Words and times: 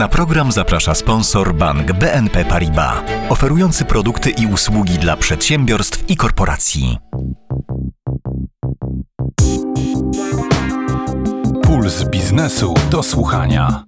Na 0.00 0.08
program 0.08 0.52
zaprasza 0.52 0.94
sponsor 0.94 1.54
bank 1.54 1.92
BNP 1.92 2.44
Paribas, 2.44 2.94
oferujący 3.28 3.84
produkty 3.84 4.30
i 4.30 4.46
usługi 4.46 4.98
dla 4.98 5.16
przedsiębiorstw 5.16 6.10
i 6.10 6.16
korporacji. 6.16 6.98
Puls 11.62 12.04
biznesu 12.04 12.74
do 12.90 13.02
słuchania. 13.02 13.84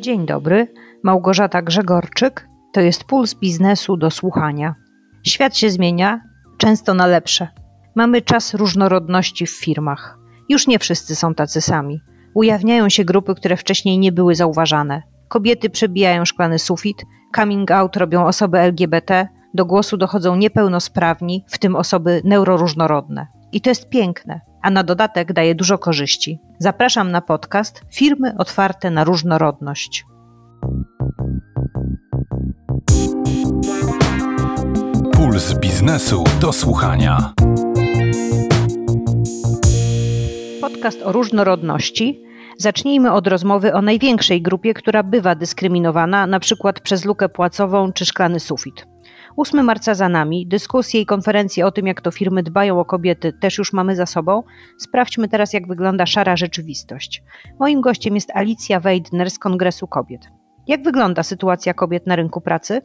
Dzień 0.00 0.26
dobry, 0.26 0.74
Małgorzata 1.02 1.62
Grzegorczyk. 1.62 2.48
To 2.72 2.80
jest 2.80 3.04
Puls 3.04 3.34
biznesu 3.34 3.96
do 3.96 4.10
słuchania. 4.10 4.74
Świat 5.26 5.56
się 5.56 5.70
zmienia, 5.70 6.20
często 6.58 6.94
na 6.94 7.06
lepsze. 7.06 7.48
Mamy 7.96 8.22
czas 8.22 8.54
różnorodności 8.54 9.46
w 9.46 9.50
firmach. 9.50 10.21
Już 10.52 10.66
nie 10.66 10.78
wszyscy 10.78 11.16
są 11.16 11.34
tacy 11.34 11.60
sami. 11.60 12.00
Ujawniają 12.34 12.88
się 12.88 13.04
grupy, 13.04 13.34
które 13.34 13.56
wcześniej 13.56 13.98
nie 13.98 14.12
były 14.12 14.34
zauważane. 14.34 15.02
Kobiety 15.28 15.70
przebijają 15.70 16.24
szklany 16.24 16.58
sufit, 16.58 17.04
coming 17.36 17.70
out 17.70 17.96
robią 17.96 18.26
osoby 18.26 18.58
LGBT, 18.58 19.28
do 19.54 19.66
głosu 19.66 19.96
dochodzą 19.96 20.36
niepełnosprawni, 20.36 21.44
w 21.48 21.58
tym 21.58 21.76
osoby 21.76 22.20
neuroróżnorodne. 22.24 23.26
I 23.52 23.60
to 23.60 23.70
jest 23.70 23.88
piękne, 23.88 24.40
a 24.62 24.70
na 24.70 24.82
dodatek 24.82 25.32
daje 25.32 25.54
dużo 25.54 25.78
korzyści. 25.78 26.38
Zapraszam 26.58 27.10
na 27.10 27.20
podcast 27.20 27.82
Firmy 27.90 28.34
otwarte 28.38 28.90
na 28.90 29.04
różnorodność. 29.04 30.04
Puls 35.12 35.54
biznesu 35.54 36.24
do 36.40 36.52
słuchania. 36.52 37.32
Podcast 40.82 41.02
o 41.02 41.12
różnorodności. 41.12 42.22
Zacznijmy 42.58 43.12
od 43.12 43.26
rozmowy 43.26 43.74
o 43.74 43.82
największej 43.82 44.42
grupie, 44.42 44.74
która 44.74 45.02
bywa 45.02 45.34
dyskryminowana, 45.34 46.26
na 46.26 46.40
przykład 46.40 46.80
przez 46.80 47.04
lukę 47.04 47.28
płacową 47.28 47.92
czy 47.92 48.04
szklany 48.04 48.40
sufit. 48.40 48.86
8 49.36 49.64
marca 49.64 49.94
za 49.94 50.08
nami, 50.08 50.46
dyskusje 50.46 51.00
i 51.00 51.06
konferencje 51.06 51.66
o 51.66 51.72
tym, 51.72 51.86
jak 51.86 52.00
to 52.00 52.10
firmy 52.10 52.42
dbają 52.42 52.80
o 52.80 52.84
kobiety, 52.84 53.32
też 53.32 53.58
już 53.58 53.72
mamy 53.72 53.96
za 53.96 54.06
sobą. 54.06 54.42
Sprawdźmy 54.78 55.28
teraz, 55.28 55.52
jak 55.52 55.68
wygląda 55.68 56.06
szara 56.06 56.36
rzeczywistość. 56.36 57.22
Moim 57.60 57.80
gościem 57.80 58.14
jest 58.14 58.30
Alicja 58.30 58.80
Weidner 58.80 59.30
z 59.30 59.38
Kongresu 59.38 59.86
Kobiet. 59.86 60.28
Jak 60.66 60.82
wygląda 60.82 61.22
sytuacja 61.22 61.74
kobiet 61.74 62.06
na 62.06 62.16
rynku 62.16 62.40
pracy? 62.40 62.80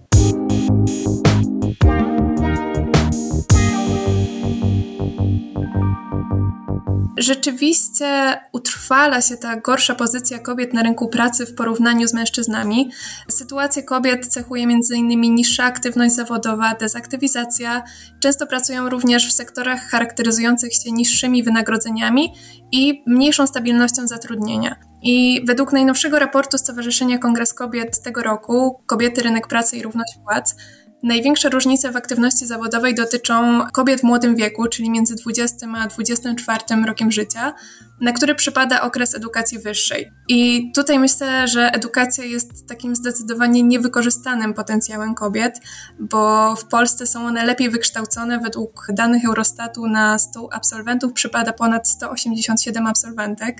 Rzeczywiście 7.17 8.39
utrwala 8.51 9.21
się 9.21 9.37
ta 9.37 9.55
gorsza 9.55 9.95
pozycja 9.95 10.39
kobiet 10.39 10.73
na 10.73 10.83
rynku 10.83 11.07
pracy 11.07 11.45
w 11.45 11.55
porównaniu 11.55 12.07
z 12.07 12.13
mężczyznami. 12.13 12.91
Sytuację 13.29 13.83
kobiet 13.83 14.27
cechuje 14.27 14.63
m.in. 14.63 15.35
niższa 15.35 15.63
aktywność 15.63 16.15
zawodowa, 16.15 16.75
dezaktywizacja. 16.75 17.83
Często 18.19 18.47
pracują 18.47 18.89
również 18.89 19.29
w 19.29 19.31
sektorach 19.31 19.81
charakteryzujących 19.81 20.73
się 20.73 20.91
niższymi 20.91 21.43
wynagrodzeniami 21.43 22.33
i 22.71 23.03
mniejszą 23.07 23.47
stabilnością 23.47 24.07
zatrudnienia. 24.07 24.75
I 25.01 25.41
według 25.47 25.73
najnowszego 25.73 26.19
raportu 26.19 26.57
Stowarzyszenia 26.57 27.17
Kongres 27.17 27.53
Kobiet 27.53 27.95
z 27.95 28.01
tego 28.01 28.23
roku, 28.23 28.81
Kobiety, 28.85 29.21
Rynek 29.21 29.47
Pracy 29.47 29.77
i 29.77 29.83
Równość 29.83 30.17
Płac, 30.23 30.55
Największe 31.03 31.49
różnice 31.49 31.91
w 31.91 31.95
aktywności 31.95 32.45
zawodowej 32.45 32.95
dotyczą 32.95 33.67
kobiet 33.73 34.01
w 34.01 34.03
młodym 34.03 34.35
wieku, 34.35 34.67
czyli 34.67 34.89
między 34.89 35.15
20 35.15 35.67
a 35.77 35.87
24 35.87 36.63
rokiem 36.85 37.11
życia, 37.11 37.53
na 38.01 38.11
który 38.11 38.35
przypada 38.35 38.81
okres 38.81 39.15
edukacji 39.15 39.59
wyższej. 39.59 40.11
I 40.27 40.71
tutaj 40.75 40.99
myślę, 40.99 41.47
że 41.47 41.71
edukacja 41.71 42.23
jest 42.23 42.67
takim 42.67 42.95
zdecydowanie 42.95 43.63
niewykorzystanym 43.63 44.53
potencjałem 44.53 45.15
kobiet, 45.15 45.59
bo 45.99 46.55
w 46.55 46.65
Polsce 46.65 47.07
są 47.07 47.25
one 47.25 47.45
lepiej 47.45 47.69
wykształcone. 47.69 48.39
Według 48.39 48.87
danych 48.93 49.25
Eurostatu 49.25 49.87
na 49.87 50.19
100 50.19 50.53
absolwentów 50.53 51.13
przypada 51.13 51.53
ponad 51.53 51.89
187 51.89 52.87
absolwentek, 52.87 53.57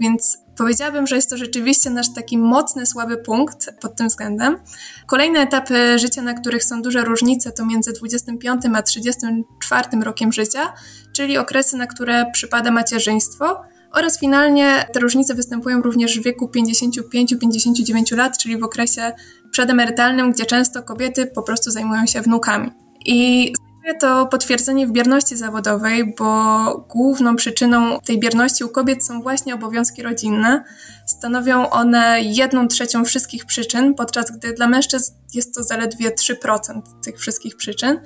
więc 0.00 0.38
Powiedziałabym, 0.60 1.06
że 1.06 1.16
jest 1.16 1.30
to 1.30 1.36
rzeczywiście 1.36 1.90
nasz 1.90 2.12
taki 2.14 2.38
mocny, 2.38 2.86
słaby 2.86 3.16
punkt 3.16 3.70
pod 3.80 3.96
tym 3.96 4.08
względem. 4.08 4.58
Kolejne 5.06 5.40
etapy 5.40 5.98
życia, 5.98 6.22
na 6.22 6.34
których 6.34 6.64
są 6.64 6.82
duże 6.82 7.04
różnice, 7.04 7.52
to 7.52 7.66
między 7.66 7.92
25 7.92 8.62
a 8.74 8.82
34 8.82 9.88
rokiem 10.02 10.32
życia, 10.32 10.72
czyli 11.12 11.38
okresy, 11.38 11.76
na 11.76 11.86
które 11.86 12.26
przypada 12.32 12.70
macierzyństwo. 12.70 13.60
Oraz 13.92 14.18
finalnie 14.18 14.86
te 14.92 15.00
różnice 15.00 15.34
występują 15.34 15.82
również 15.82 16.20
w 16.20 16.22
wieku 16.22 16.50
55-59 16.56 18.16
lat, 18.16 18.38
czyli 18.38 18.58
w 18.58 18.64
okresie 18.64 19.12
przedemerytalnym, 19.50 20.32
gdzie 20.32 20.46
często 20.46 20.82
kobiety 20.82 21.26
po 21.26 21.42
prostu 21.42 21.70
zajmują 21.70 22.06
się 22.06 22.20
wnukami. 22.20 22.70
I 23.06 23.52
to 24.00 24.26
potwierdzenie 24.26 24.86
w 24.86 24.92
bierności 24.92 25.36
zawodowej, 25.36 26.14
bo 26.18 26.86
główną 26.88 27.36
przyczyną 27.36 28.00
tej 28.00 28.18
bierności 28.20 28.64
u 28.64 28.68
kobiet 28.68 29.06
są 29.06 29.22
właśnie 29.22 29.54
obowiązki 29.54 30.02
rodzinne. 30.02 30.64
Stanowią 31.06 31.70
one 31.70 32.20
jedną 32.22 32.68
trzecią 32.68 33.04
wszystkich 33.04 33.46
przyczyn, 33.46 33.94
podczas 33.94 34.30
gdy 34.30 34.52
dla 34.52 34.66
mężczyzn 34.68 35.12
jest 35.34 35.54
to 35.54 35.62
zaledwie 35.62 36.10
3% 36.10 36.80
tych 37.04 37.18
wszystkich 37.18 37.56
przyczyn. 37.56 38.00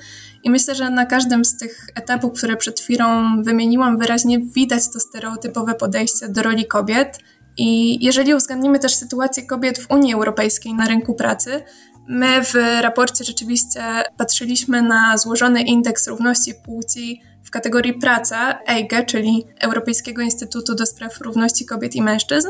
I 0.45 0.51
myślę, 0.51 0.75
że 0.75 0.91
na 0.91 1.07
każdym 1.07 1.45
z 1.45 1.57
tych 1.57 1.87
etapów, 1.95 2.39
które 2.39 2.56
przed 2.56 2.81
chwilą 2.81 3.23
wymieniłam, 3.43 3.99
wyraźnie 3.99 4.39
widać 4.41 4.83
to 4.93 5.01
stereotypowe 5.01 5.75
podejście 5.75 6.29
do 6.29 6.43
roli 6.43 6.67
kobiet. 6.67 7.19
I 7.56 7.99
jeżeli 8.05 8.35
uwzględnimy 8.35 8.79
też 8.79 8.95
sytuację 8.95 9.47
kobiet 9.47 9.79
w 9.79 9.91
Unii 9.91 10.15
Europejskiej 10.15 10.75
na 10.75 10.87
rynku 10.87 11.15
pracy, 11.15 11.62
My 12.09 12.44
w 12.44 12.54
raporcie 12.81 13.25
rzeczywiście 13.25 13.81
patrzyliśmy 14.16 14.82
na 14.82 15.19
złożony 15.19 15.62
indeks 15.62 16.06
równości 16.06 16.54
płci 16.65 17.20
w 17.44 17.50
kategorii 17.50 17.94
praca 17.94 18.59
EIGE, 18.69 19.04
czyli 19.06 19.47
Europejskiego 19.60 20.22
Instytutu 20.22 20.75
do 20.75 20.87
Spraw 20.87 21.20
Równości 21.20 21.66
Kobiet 21.66 21.94
i 21.94 22.03
Mężczyzn. 22.03 22.48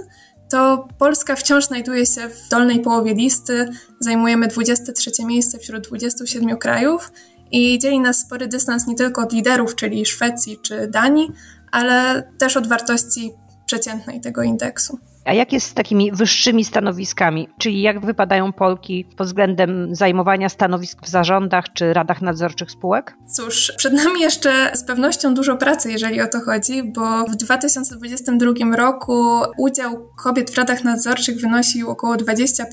To 0.50 0.88
Polska 0.98 1.36
wciąż 1.36 1.66
znajduje 1.66 2.06
się 2.06 2.28
w 2.28 2.48
dolnej 2.48 2.80
połowie 2.80 3.14
listy, 3.14 3.68
zajmujemy 4.00 4.48
23 4.48 5.10
miejsce 5.24 5.58
wśród 5.58 5.86
27 5.86 6.56
krajów 6.58 7.12
i 7.50 7.78
dzieli 7.78 8.00
nas 8.00 8.18
spory 8.18 8.48
dystans 8.48 8.86
nie 8.86 8.94
tylko 8.94 9.22
od 9.22 9.32
liderów, 9.32 9.76
czyli 9.76 10.06
Szwecji 10.06 10.58
czy 10.62 10.88
Danii, 10.88 11.30
ale 11.72 12.22
też 12.38 12.56
od 12.56 12.66
wartości 12.66 13.32
przeciętnej 13.66 14.20
tego 14.20 14.42
indeksu. 14.42 14.98
A 15.24 15.32
jak 15.32 15.52
jest 15.52 15.66
z 15.66 15.74
takimi 15.74 16.12
wyższymi 16.12 16.64
stanowiskami? 16.64 17.48
Czyli 17.58 17.82
jak 17.82 18.06
wypadają 18.06 18.52
Polki 18.52 19.04
pod 19.16 19.26
względem 19.26 19.94
zajmowania 19.94 20.48
stanowisk 20.48 20.98
w 21.02 21.08
zarządach 21.08 21.64
czy 21.72 21.92
radach 21.92 22.22
nadzorczych 22.22 22.70
spółek? 22.70 23.16
Cóż, 23.36 23.72
przed 23.76 23.92
nami 23.92 24.20
jeszcze 24.20 24.70
z 24.74 24.84
pewnością 24.84 25.34
dużo 25.34 25.56
pracy, 25.56 25.92
jeżeli 25.92 26.20
o 26.20 26.28
to 26.28 26.40
chodzi, 26.40 26.82
bo 26.82 27.24
w 27.24 27.36
2022 27.36 28.76
roku 28.76 29.40
udział 29.58 30.08
kobiet 30.16 30.50
w 30.50 30.58
radach 30.58 30.84
nadzorczych 30.84 31.40
wynosił 31.40 31.90
około 31.90 32.14
20% 32.14 32.64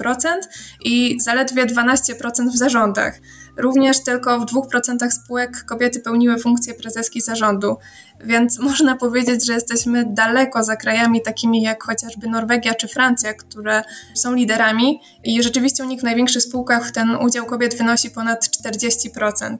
i 0.85 1.17
zaledwie 1.21 1.65
12% 1.65 2.49
w 2.49 2.57
zarządach. 2.57 3.19
Również 3.57 4.03
tylko 4.03 4.39
w 4.39 4.45
2% 4.45 5.11
spółek 5.11 5.65
kobiety 5.65 5.99
pełniły 5.99 6.37
funkcję 6.37 6.73
prezeski 6.73 7.21
zarządu, 7.21 7.77
więc 8.23 8.59
można 8.59 8.95
powiedzieć, 8.95 9.45
że 9.45 9.53
jesteśmy 9.53 10.05
daleko 10.05 10.63
za 10.63 10.75
krajami 10.75 11.21
takimi 11.21 11.61
jak 11.61 11.83
chociażby 11.83 12.27
Norwegia 12.27 12.75
czy 12.75 12.87
Francja, 12.87 13.33
które 13.33 13.83
są 14.15 14.33
liderami 14.33 15.01
i 15.23 15.43
rzeczywiście 15.43 15.83
u 15.83 15.87
nich 15.87 15.99
w 15.99 16.03
największych 16.03 16.43
spółkach 16.43 16.91
ten 16.91 17.15
udział 17.15 17.45
kobiet 17.45 17.77
wynosi 17.77 18.11
ponad 18.11 18.45
40%. 18.45 19.57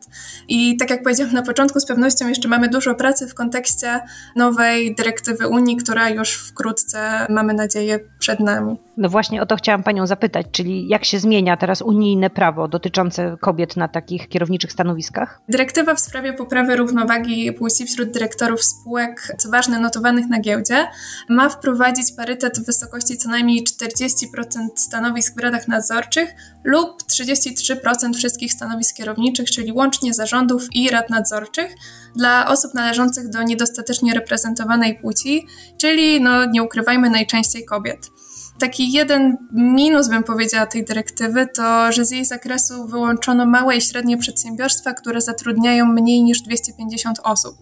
I 0.48 0.78
tak 0.78 0.90
jak 0.90 1.04
powiedziałam 1.04 1.34
na 1.34 1.42
początku, 1.42 1.80
z 1.80 1.86
pewnością 1.86 2.28
jeszcze 2.28 2.48
mamy 2.48 2.70
dużo 2.70 2.96
pracy 2.96 3.28
w 3.28 3.34
kontekście 3.34 4.00
nowej 4.36 4.96
dyrektywy 4.96 5.48
Unii, 5.48 5.78
która 5.78 6.10
już 6.10 6.34
wkrótce, 6.34 7.26
mamy 7.30 7.54
nadzieję, 7.54 8.00
przed 8.20 8.40
nami. 8.40 8.78
No 8.98 9.10
właśnie 9.10 9.42
o 9.42 9.46
to 9.46 9.56
chciałam 9.56 9.84
Panią 9.84 10.08
zapytać, 10.08 10.48
czyli 10.52 10.88
jak 10.88 11.06
się 11.06 11.20
zmienia 11.20 11.58
teraz 11.58 11.82
unijne 11.82 12.30
prawo 12.30 12.68
dotyczące 12.68 13.38
kobiet 13.42 13.78
na 13.78 13.88
takich 13.88 14.30
kierowniczych 14.30 14.72
stanowiskach? 14.72 15.42
Dyrektywa 15.50 15.96
w 15.96 16.00
sprawie 16.00 16.34
poprawy 16.34 16.76
równowagi 16.76 17.54
płci 17.54 17.86
wśród 17.86 18.12
dyrektorów 18.12 18.64
spółek, 18.64 19.36
co 19.38 19.50
ważne, 19.50 19.80
notowanych 19.80 20.28
na 20.28 20.40
giełdzie, 20.40 20.88
ma 21.30 21.50
wprowadzić 21.50 22.12
parytet 22.18 22.60
w 22.60 22.66
wysokości 22.66 23.18
co 23.18 23.30
najmniej 23.30 23.64
40% 23.64 24.68
stanowisk 24.76 25.36
w 25.36 25.40
radach 25.40 25.68
nadzorczych 25.68 26.30
lub 26.64 27.04
33% 27.04 28.14
wszystkich 28.16 28.54
stanowisk 28.54 28.96
kierowniczych, 28.96 29.52
czyli 29.52 29.72
łącznie 29.72 30.14
zarządów 30.14 30.68
i 30.76 30.90
rad 30.90 31.10
nadzorczych 31.10 31.76
dla 32.16 32.48
osób 32.48 32.74
należących 32.74 33.30
do 33.30 33.44
niedostatecznie 33.44 34.14
reprezentowanej 34.14 35.00
płci, 35.00 35.48
czyli 35.78 36.22
no 36.22 36.46
nie 36.46 36.64
ukrywajmy 36.64 37.10
najczęściej 37.10 37.66
kobiet. 37.66 38.10
Taki 38.62 38.92
jeden 38.92 39.38
minus, 39.52 40.08
bym 40.08 40.24
powiedziała, 40.24 40.66
tej 40.66 40.86
dyrektywy 40.86 41.48
to, 41.56 41.92
że 41.92 42.06
z 42.06 42.12
jej 42.12 42.26
zakresu 42.26 42.88
wyłączono 42.88 43.46
małe 43.46 43.78
i 43.78 43.82
średnie 43.82 44.18
przedsiębiorstwa, 44.18 44.94
które 44.94 45.22
zatrudniają 45.22 45.86
mniej 45.86 46.24
niż 46.24 46.42
250 46.42 47.20
osób. 47.24 47.56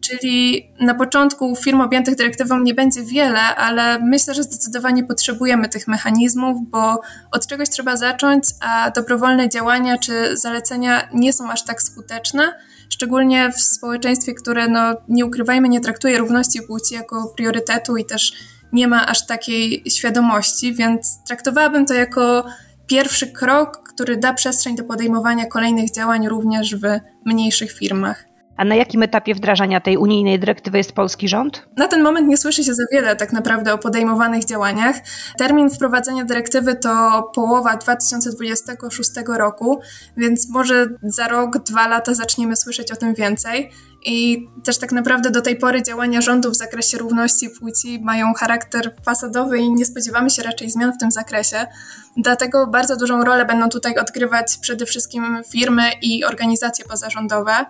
czyli 0.00 0.68
na 0.80 0.94
początku 0.94 1.56
firm 1.56 1.80
objętych 1.80 2.16
dyrektywą 2.16 2.60
nie 2.60 2.74
będzie 2.74 3.02
wiele, 3.02 3.40
ale 3.40 3.98
myślę, 3.98 4.34
że 4.34 4.42
zdecydowanie 4.42 5.04
potrzebujemy 5.04 5.68
tych 5.68 5.88
mechanizmów, 5.88 6.70
bo 6.70 7.00
od 7.32 7.46
czegoś 7.46 7.70
trzeba 7.70 7.96
zacząć, 7.96 8.44
a 8.60 8.90
dobrowolne 8.90 9.48
działania 9.48 9.98
czy 9.98 10.36
zalecenia 10.36 11.08
nie 11.14 11.32
są 11.32 11.50
aż 11.50 11.64
tak 11.64 11.82
skuteczne, 11.82 12.54
szczególnie 12.88 13.52
w 13.52 13.60
społeczeństwie, 13.60 14.34
które, 14.34 14.68
no, 14.68 14.94
nie 15.08 15.26
ukrywajmy, 15.26 15.68
nie 15.68 15.80
traktuje 15.80 16.18
równości 16.18 16.62
płci 16.62 16.94
jako 16.94 17.32
priorytetu 17.36 17.96
i 17.96 18.04
też 18.04 18.32
nie 18.72 18.88
ma 18.88 19.06
aż 19.06 19.26
takiej 19.26 19.82
świadomości, 19.90 20.74
więc 20.74 21.24
traktowałabym 21.24 21.86
to 21.86 21.94
jako 21.94 22.44
pierwszy 22.86 23.32
krok, 23.32 23.82
który 23.88 24.16
da 24.16 24.34
przestrzeń 24.34 24.76
do 24.76 24.84
podejmowania 24.84 25.46
kolejnych 25.46 25.92
działań 25.92 26.28
również 26.28 26.76
w 26.76 26.82
mniejszych 27.24 27.72
firmach. 27.72 28.32
A 28.56 28.64
na 28.64 28.74
jakim 28.74 29.02
etapie 29.02 29.34
wdrażania 29.34 29.80
tej 29.80 29.96
unijnej 29.96 30.38
dyrektywy 30.38 30.78
jest 30.78 30.92
polski 30.92 31.28
rząd? 31.28 31.68
Na 31.76 31.88
ten 31.88 32.02
moment 32.02 32.28
nie 32.28 32.36
słyszy 32.36 32.64
się 32.64 32.74
za 32.74 32.82
wiele 32.92 33.16
tak 33.16 33.32
naprawdę 33.32 33.74
o 33.74 33.78
podejmowanych 33.78 34.44
działaniach. 34.44 34.96
Termin 35.38 35.70
wprowadzenia 35.70 36.24
dyrektywy 36.24 36.76
to 36.76 37.22
połowa 37.34 37.76
2026 37.76 39.10
roku, 39.38 39.80
więc 40.16 40.50
może 40.50 40.86
za 41.02 41.28
rok, 41.28 41.58
dwa 41.58 41.88
lata 41.88 42.14
zaczniemy 42.14 42.56
słyszeć 42.56 42.92
o 42.92 42.96
tym 42.96 43.14
więcej. 43.14 43.70
I 44.04 44.48
też 44.64 44.78
tak 44.78 44.92
naprawdę 44.92 45.30
do 45.30 45.42
tej 45.42 45.56
pory 45.56 45.82
działania 45.82 46.20
rządu 46.20 46.50
w 46.50 46.56
zakresie 46.56 46.98
równości 46.98 47.50
płci 47.50 48.00
mają 48.00 48.34
charakter 48.34 48.94
fasadowy 49.04 49.58
i 49.58 49.72
nie 49.72 49.84
spodziewamy 49.84 50.30
się 50.30 50.42
raczej 50.42 50.70
zmian 50.70 50.92
w 50.92 50.98
tym 50.98 51.10
zakresie. 51.10 51.66
Dlatego 52.16 52.66
bardzo 52.66 52.96
dużą 52.96 53.24
rolę 53.24 53.44
będą 53.44 53.68
tutaj 53.68 53.98
odgrywać 53.98 54.58
przede 54.60 54.86
wszystkim 54.86 55.38
firmy 55.50 55.82
i 56.02 56.24
organizacje 56.24 56.84
pozarządowe. 56.84 57.66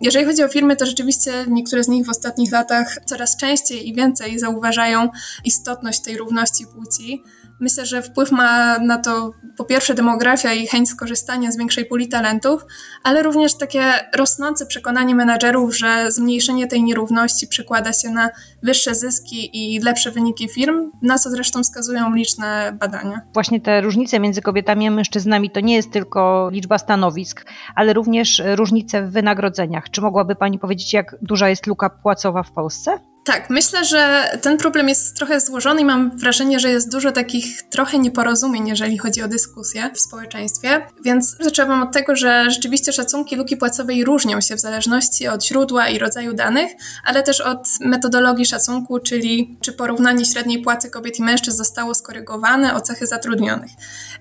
Jeżeli 0.00 0.24
chodzi 0.24 0.44
o 0.44 0.48
firmy, 0.48 0.76
to 0.76 0.86
rzeczywiście 0.86 1.32
niektóre 1.48 1.84
z 1.84 1.88
nich 1.88 2.06
w 2.06 2.10
ostatnich 2.10 2.52
latach 2.52 2.98
coraz 3.06 3.36
częściej 3.36 3.88
i 3.88 3.94
więcej 3.94 4.38
zauważają 4.38 5.08
istotność 5.44 6.00
tej 6.00 6.16
równości 6.16 6.66
płci. 6.66 7.22
Myślę, 7.60 7.86
że 7.86 8.02
wpływ 8.02 8.32
ma 8.32 8.78
na 8.78 8.98
to 8.98 9.30
po 9.56 9.64
pierwsze 9.64 9.94
demografia 9.94 10.52
i 10.52 10.66
chęć 10.66 10.88
skorzystania 10.88 11.52
z 11.52 11.56
większej 11.56 11.84
puli 11.84 12.08
talentów, 12.08 12.64
ale 13.02 13.22
również 13.22 13.58
takie 13.58 13.82
rosnące 14.16 14.66
przekonanie 14.66 15.14
menadżerów, 15.14 15.78
że 15.78 16.12
zmniejszenie 16.12 16.66
tej 16.66 16.82
nierówności 16.82 17.46
przekłada 17.46 17.92
się 17.92 18.10
na 18.10 18.30
wyższe 18.62 18.94
zyski 18.94 19.50
i 19.52 19.80
lepsze 19.80 20.10
wyniki 20.10 20.48
firm, 20.48 20.90
na 21.02 21.18
co 21.18 21.30
zresztą 21.30 21.62
wskazują 21.62 22.14
liczne 22.14 22.76
badania. 22.80 23.20
Właśnie 23.34 23.60
te 23.60 23.80
różnice 23.80 24.20
między 24.20 24.42
kobietami 24.42 24.88
a 24.88 24.90
mężczyznami 24.90 25.50
to 25.50 25.60
nie 25.60 25.74
jest 25.74 25.92
tylko 25.92 26.48
liczba 26.52 26.78
stanowisk, 26.78 27.44
ale 27.74 27.92
również 27.92 28.42
różnice 28.54 29.02
w 29.02 29.10
wynagrodzeniach. 29.10 29.90
Czy 29.90 30.00
mogłaby 30.00 30.34
Pani 30.34 30.58
powiedzieć, 30.58 30.92
jak 30.92 31.16
duża 31.22 31.48
jest 31.48 31.66
luka 31.66 31.90
płacowa 31.90 32.42
w 32.42 32.52
Polsce? 32.52 33.09
Tak, 33.24 33.50
myślę, 33.50 33.84
że 33.84 34.30
ten 34.42 34.58
problem 34.58 34.88
jest 34.88 35.16
trochę 35.16 35.40
złożony 35.40 35.80
i 35.80 35.84
mam 35.84 36.18
wrażenie, 36.18 36.60
że 36.60 36.70
jest 36.70 36.92
dużo 36.92 37.12
takich 37.12 37.62
trochę 37.62 37.98
nieporozumień, 37.98 38.68
jeżeli 38.68 38.98
chodzi 38.98 39.22
o 39.22 39.28
dyskusję 39.28 39.90
w 39.94 40.00
społeczeństwie. 40.00 40.86
Więc 41.04 41.36
zaczęłam 41.40 41.82
od 41.82 41.92
tego, 41.92 42.16
że 42.16 42.50
rzeczywiście 42.50 42.92
szacunki 42.92 43.36
luki 43.36 43.56
płacowej 43.56 44.04
różnią 44.04 44.40
się 44.40 44.56
w 44.56 44.60
zależności 44.60 45.28
od 45.28 45.44
źródła 45.44 45.88
i 45.88 45.98
rodzaju 45.98 46.34
danych, 46.34 46.72
ale 47.04 47.22
też 47.22 47.40
od 47.40 47.68
metodologii 47.80 48.46
szacunku, 48.46 48.98
czyli 48.98 49.58
czy 49.60 49.72
porównanie 49.72 50.24
średniej 50.24 50.62
płacy 50.62 50.90
kobiet 50.90 51.18
i 51.18 51.22
mężczyzn 51.22 51.56
zostało 51.56 51.94
skorygowane 51.94 52.74
o 52.74 52.80
cechy 52.80 53.06
zatrudnionych. 53.06 53.70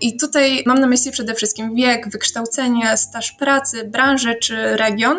I 0.01 0.17
tutaj 0.17 0.63
mam 0.65 0.79
na 0.79 0.87
myśli 0.87 1.11
przede 1.11 1.33
wszystkim 1.35 1.75
wiek, 1.75 2.09
wykształcenie, 2.09 2.97
staż 2.97 3.31
pracy, 3.31 3.83
branżę 3.83 4.35
czy 4.35 4.77
region. 4.77 5.17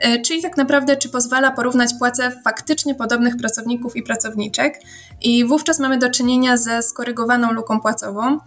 E, 0.00 0.20
czyli 0.20 0.42
tak 0.42 0.56
naprawdę, 0.56 0.96
czy 0.96 1.08
pozwala 1.08 1.50
porównać 1.50 1.90
płace 1.98 2.40
faktycznie 2.44 2.94
podobnych 2.94 3.36
pracowników 3.36 3.96
i 3.96 4.02
pracowniczek. 4.02 4.80
I 5.20 5.44
wówczas 5.44 5.78
mamy 5.78 5.98
do 5.98 6.10
czynienia 6.10 6.56
ze 6.56 6.82
skorygowaną 6.82 7.52
luką 7.52 7.80
płacową. 7.80 8.38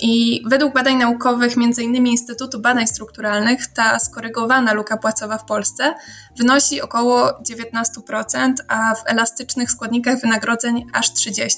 I 0.00 0.42
według 0.46 0.74
badań 0.74 0.96
naukowych, 0.96 1.52
m.in. 1.56 2.06
Instytutu 2.06 2.60
Badań 2.60 2.86
Strukturalnych, 2.86 3.66
ta 3.66 3.98
skorygowana 3.98 4.72
luka 4.72 4.96
płacowa 4.96 5.38
w 5.38 5.44
Polsce 5.44 5.94
wynosi 6.36 6.82
około 6.82 7.30
19%, 7.30 8.52
a 8.68 8.94
w 8.94 9.02
elastycznych 9.06 9.70
składnikach 9.70 10.20
wynagrodzeń 10.20 10.86
aż 10.92 11.12
30%. 11.12 11.50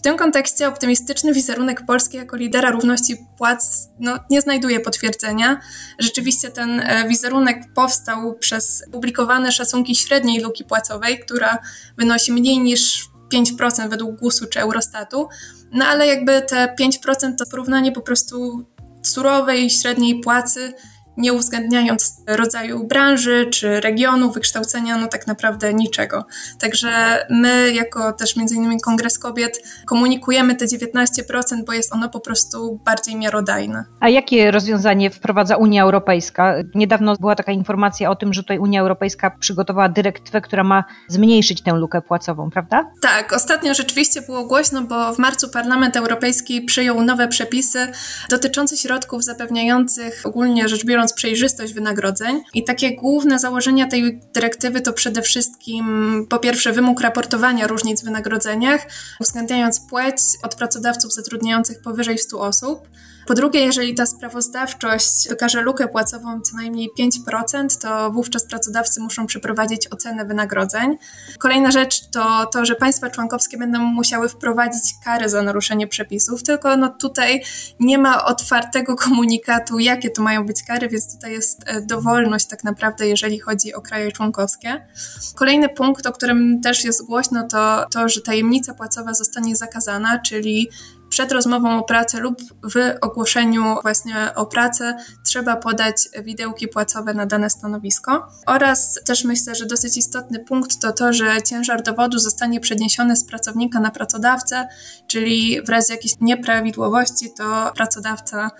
W 0.00 0.02
tym 0.02 0.16
kontekście 0.16 0.68
optymistyczny 0.68 1.32
wizerunek 1.32 1.86
Polski 1.86 2.16
jako 2.16 2.36
lidera 2.36 2.70
równości 2.70 3.16
płac 3.38 3.88
no, 3.98 4.18
nie 4.30 4.40
znajduje 4.40 4.80
potwierdzenia. 4.80 5.60
Rzeczywiście 5.98 6.50
ten 6.50 6.80
e, 6.80 7.08
wizerunek 7.08 7.58
powstał 7.74 8.34
przez 8.34 8.84
publikowane 8.92 9.52
szacunki 9.52 9.94
średniej 9.94 10.40
luki 10.40 10.64
płacowej, 10.64 11.20
która 11.20 11.58
wynosi 11.98 12.32
mniej 12.32 12.58
niż 12.58 13.08
5% 13.34 13.90
według 13.90 14.20
GUS-u 14.20 14.46
czy 14.46 14.60
Eurostatu. 14.60 15.28
No 15.72 15.84
ale 15.84 16.06
jakby 16.06 16.42
te 16.42 16.74
5% 16.80 17.34
to 17.38 17.44
porównanie 17.50 17.92
po 17.92 18.00
prostu 18.00 18.66
surowej 19.02 19.70
średniej 19.70 20.20
płacy 20.20 20.72
nie 21.20 21.32
uwzględniając 21.32 22.16
rodzaju 22.26 22.84
branży 22.84 23.46
czy 23.52 23.80
regionu, 23.80 24.32
wykształcenia, 24.32 24.96
no 24.96 25.06
tak 25.06 25.26
naprawdę 25.26 25.74
niczego. 25.74 26.24
Także 26.60 26.90
my, 27.30 27.72
jako 27.72 28.12
też 28.12 28.36
między 28.36 28.54
innymi 28.54 28.80
Kongres 28.80 29.18
Kobiet, 29.18 29.62
komunikujemy 29.86 30.54
te 30.54 30.64
19%, 30.64 31.64
bo 31.66 31.72
jest 31.72 31.92
ono 31.92 32.08
po 32.08 32.20
prostu 32.20 32.80
bardziej 32.84 33.16
miarodajne. 33.16 33.84
A 34.00 34.08
jakie 34.08 34.50
rozwiązanie 34.50 35.10
wprowadza 35.10 35.56
Unia 35.56 35.82
Europejska? 35.82 36.54
Niedawno 36.74 37.16
była 37.16 37.36
taka 37.36 37.52
informacja 37.52 38.10
o 38.10 38.16
tym, 38.16 38.32
że 38.32 38.42
tutaj 38.42 38.58
Unia 38.58 38.80
Europejska 38.80 39.30
przygotowała 39.30 39.88
dyrektywę, 39.88 40.40
która 40.40 40.64
ma 40.64 40.84
zmniejszyć 41.08 41.62
tę 41.62 41.72
lukę 41.72 42.02
płacową, 42.02 42.50
prawda? 42.50 42.90
Tak, 43.02 43.32
ostatnio 43.32 43.74
rzeczywiście 43.74 44.22
było 44.22 44.44
głośno, 44.44 44.82
bo 44.82 45.14
w 45.14 45.18
marcu 45.18 45.48
Parlament 45.48 45.96
Europejski 45.96 46.62
przyjął 46.62 47.02
nowe 47.02 47.28
przepisy 47.28 47.92
dotyczące 48.30 48.76
środków 48.76 49.24
zapewniających 49.24 50.22
ogólnie 50.24 50.68
rzecz 50.68 50.84
biorąc 50.84 51.09
przejrzystość 51.12 51.74
wynagrodzeń. 51.74 52.42
I 52.54 52.64
takie 52.64 52.96
główne 52.96 53.38
założenia 53.38 53.86
tej 53.86 54.20
dyrektywy 54.34 54.80
to 54.80 54.92
przede 54.92 55.22
wszystkim 55.22 56.26
po 56.30 56.38
pierwsze 56.38 56.72
wymóg 56.72 57.00
raportowania 57.00 57.66
różnic 57.66 58.00
w 58.00 58.04
wynagrodzeniach, 58.04 58.86
uwzględniając 59.20 59.80
płeć 59.80 60.16
od 60.42 60.54
pracodawców 60.54 61.14
zatrudniających 61.14 61.82
powyżej 61.82 62.18
100 62.18 62.40
osób. 62.40 62.88
Po 63.26 63.34
drugie, 63.34 63.60
jeżeli 63.60 63.94
ta 63.94 64.06
sprawozdawczość 64.06 65.28
wykaże 65.28 65.60
lukę 65.60 65.88
płacową 65.88 66.40
co 66.40 66.56
najmniej 66.56 66.90
5%, 66.98 67.80
to 67.80 68.10
wówczas 68.10 68.44
pracodawcy 68.44 69.00
muszą 69.00 69.26
przeprowadzić 69.26 69.88
ocenę 69.88 70.24
wynagrodzeń. 70.24 70.96
Kolejna 71.38 71.70
rzecz 71.70 72.10
to 72.10 72.46
to, 72.46 72.64
że 72.64 72.74
państwa 72.74 73.10
członkowskie 73.10 73.58
będą 73.58 73.78
musiały 73.78 74.28
wprowadzić 74.28 74.82
kary 75.04 75.28
za 75.28 75.42
naruszenie 75.42 75.86
przepisów, 75.86 76.42
tylko 76.42 76.76
no 76.76 76.88
tutaj 76.88 77.42
nie 77.80 77.98
ma 77.98 78.24
otwartego 78.24 78.96
komunikatu, 78.96 79.78
jakie 79.78 80.10
to 80.10 80.22
mają 80.22 80.46
być 80.46 80.62
kary, 80.62 80.88
więc 80.88 81.14
tutaj 81.14 81.32
jest 81.32 81.62
e, 81.66 81.80
dowolność 81.80 82.46
tak 82.46 82.64
naprawdę, 82.64 83.08
jeżeli 83.08 83.38
chodzi 83.38 83.74
o 83.74 83.80
kraje 83.80 84.12
członkowskie. 84.12 84.86
Kolejny 85.34 85.68
punkt, 85.68 86.06
o 86.06 86.12
którym 86.12 86.60
też 86.60 86.84
jest 86.84 87.06
głośno, 87.06 87.48
to 87.48 87.86
to, 87.90 88.08
że 88.08 88.20
tajemnica 88.20 88.74
płacowa 88.74 89.14
zostanie 89.14 89.56
zakazana, 89.56 90.18
czyli 90.18 90.68
przed 91.10 91.32
rozmową 91.32 91.78
o 91.78 91.82
pracę 91.82 92.20
lub 92.20 92.42
w 92.62 92.94
ogłoszeniu 93.00 93.76
właśnie 93.82 94.14
o 94.34 94.46
pracę 94.46 94.96
trzeba 95.24 95.56
podać 95.56 95.96
widełki 96.24 96.68
płacowe 96.68 97.14
na 97.14 97.26
dane 97.26 97.50
stanowisko. 97.50 98.28
Oraz 98.46 99.00
też 99.06 99.24
myślę, 99.24 99.54
że 99.54 99.66
dosyć 99.66 99.96
istotny 99.96 100.38
punkt 100.38 100.80
to 100.80 100.92
to, 100.92 101.12
że 101.12 101.42
ciężar 101.42 101.82
dowodu 101.82 102.18
zostanie 102.18 102.60
przeniesiony 102.60 103.16
z 103.16 103.24
pracownika 103.24 103.80
na 103.80 103.90
pracodawcę, 103.90 104.68
czyli 105.06 105.62
w 105.62 105.68
razie 105.68 105.94
jakichś 105.94 106.14
nieprawidłowości 106.20 107.34
to 107.36 107.72
pracodawca 107.74 108.50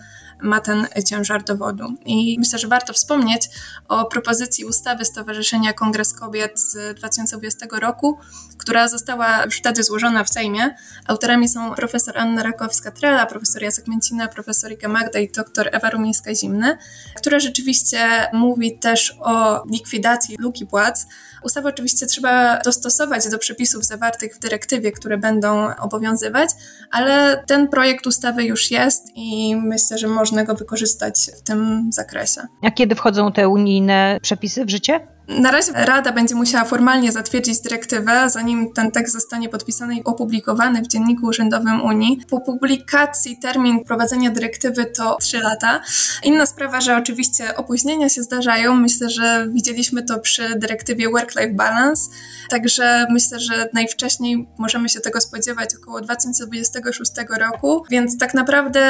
ma 0.43 0.61
ten 0.61 0.87
ciężar 1.07 1.45
dowodu. 1.45 1.95
I 2.07 2.37
myślę, 2.39 2.59
że 2.59 2.69
warto 2.69 2.93
wspomnieć 2.93 3.49
o 3.89 4.05
propozycji 4.05 4.65
ustawy 4.65 5.05
Stowarzyszenia 5.05 5.73
Kongres 5.73 6.13
Kobiet 6.13 6.61
z 6.61 6.97
2020 6.99 7.67
roku, 7.73 8.19
która 8.59 8.89
została 8.89 9.45
już 9.45 9.59
wtedy 9.59 9.83
złożona 9.83 10.25
w 10.25 10.29
Sejmie. 10.29 10.75
Autorami 11.07 11.49
są 11.49 11.75
profesor 11.75 12.19
Anna 12.19 12.43
Rakowska-Trela, 12.43 13.27
profesor 13.27 13.63
Jacek 13.63 13.89
Mięcina, 13.89 14.29
profesor 14.29 14.73
Ika 14.73 14.89
Magda 14.89 15.19
i 15.19 15.33
doktor 15.33 15.69
Ewa 15.73 15.91
Rumińska-Zimny, 15.91 16.77
która 17.17 17.39
rzeczywiście 17.39 18.27
mówi 18.33 18.79
też 18.79 19.17
o 19.21 19.65
likwidacji 19.71 20.37
luki 20.39 20.67
płac. 20.67 21.07
Ustawę 21.43 21.69
oczywiście 21.69 22.07
trzeba 22.07 22.59
dostosować 22.59 23.29
do 23.29 23.39
przepisów 23.39 23.85
zawartych 23.85 24.37
w 24.37 24.39
dyrektywie, 24.39 24.93
które 24.93 25.19
będą 25.19 25.77
obowiązywać, 25.77 26.51
ale 26.91 27.45
ten 27.47 27.69
projekt 27.69 28.07
ustawy 28.07 28.45
już 28.45 28.71
jest 28.71 29.07
i 29.15 29.57
myślę, 29.57 29.99
że 29.99 30.09
można 30.09 30.45
go 30.45 30.55
wykorzystać 30.55 31.31
w 31.39 31.43
tym 31.43 31.91
zakresie. 31.93 32.41
A 32.63 32.71
kiedy 32.71 32.95
wchodzą 32.95 33.33
te 33.33 33.49
unijne 33.49 34.19
przepisy 34.23 34.65
w 34.65 34.71
życie? 34.71 35.01
Na 35.29 35.51
razie 35.51 35.73
Rada 35.75 36.13
będzie 36.13 36.35
musiała 36.35 36.65
formalnie 36.65 37.13
zatwierdzić 37.13 37.61
dyrektywę, 37.61 38.31
zanim 38.31 38.73
ten 38.73 38.91
tekst 38.91 39.13
zostanie 39.13 39.49
podpisany 39.49 39.97
i 39.97 40.05
opublikowany 40.05 40.83
w 40.83 40.87
Dzienniku 40.87 41.27
Urzędowym 41.27 41.83
Unii. 41.83 42.21
Po 42.31 42.41
publikacji 42.41 43.39
termin 43.39 43.85
wprowadzenia 43.85 44.31
dyrektywy 44.31 44.87
to 44.87 45.17
3 45.21 45.39
lata. 45.39 45.81
Inna 46.25 46.47
sprawa, 46.47 46.81
że 46.81 46.97
oczywiście 46.97 47.57
opóźnienia 47.57 48.09
się 48.09 48.23
zdarzają. 48.23 48.75
Myślę, 48.75 49.11
że 49.11 49.49
widzieliśmy 49.53 50.03
to 50.03 50.19
przy 50.19 50.59
dyrektywie 50.59 51.11
Work 51.11 51.31
work-life 51.31 51.55
balance. 51.55 52.11
Także 52.51 53.07
myślę, 53.11 53.41
że 53.41 53.69
najwcześniej 53.73 54.49
możemy 54.59 54.89
się 54.89 55.01
tego 55.01 55.21
spodziewać 55.21 55.71
około 55.83 56.01
2026 56.01 57.13
roku, 57.39 57.85
więc 57.91 58.19
tak 58.19 58.35
naprawdę 58.35 58.81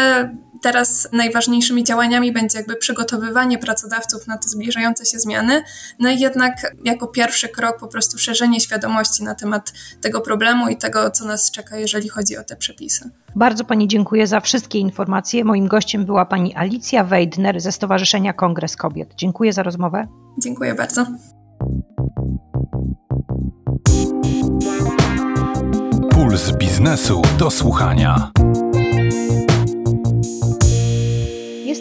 teraz 0.62 1.08
najważniejszymi 1.12 1.84
działaniami 1.84 2.32
będzie 2.32 2.58
jakby 2.58 2.76
przygotowywanie 2.76 3.58
pracodawców 3.58 4.26
na 4.26 4.38
te 4.38 4.48
zbliżające 4.48 5.06
się 5.06 5.18
zmiany, 5.18 5.62
no 5.98 6.10
i 6.10 6.20
jednak 6.20 6.74
jako 6.84 7.06
pierwszy 7.06 7.48
krok 7.48 7.78
po 7.78 7.88
prostu 7.88 8.18
szerzenie 8.18 8.60
świadomości 8.60 9.24
na 9.24 9.34
temat 9.34 9.72
tego 10.00 10.20
problemu 10.20 10.68
i 10.68 10.76
tego, 10.76 11.10
co 11.10 11.24
nas 11.24 11.50
czeka, 11.50 11.76
jeżeli 11.76 12.08
chodzi 12.08 12.36
o 12.36 12.44
te 12.44 12.56
przepisy. 12.56 13.10
Bardzo 13.36 13.64
Pani 13.64 13.88
dziękuję 13.88 14.26
za 14.26 14.40
wszystkie 14.40 14.78
informacje. 14.78 15.44
Moim 15.44 15.68
gościem 15.68 16.04
była 16.04 16.24
Pani 16.24 16.54
Alicja 16.54 17.04
Weidner 17.04 17.60
ze 17.60 17.72
Stowarzyszenia 17.72 18.32
Kongres 18.32 18.76
Kobiet. 18.76 19.14
Dziękuję 19.16 19.52
za 19.52 19.62
rozmowę. 19.62 20.06
Dziękuję 20.38 20.74
bardzo. 20.74 21.06
Puls 26.10 26.52
biznesu 26.52 27.22
do 27.38 27.50
słuchania. 27.50 28.30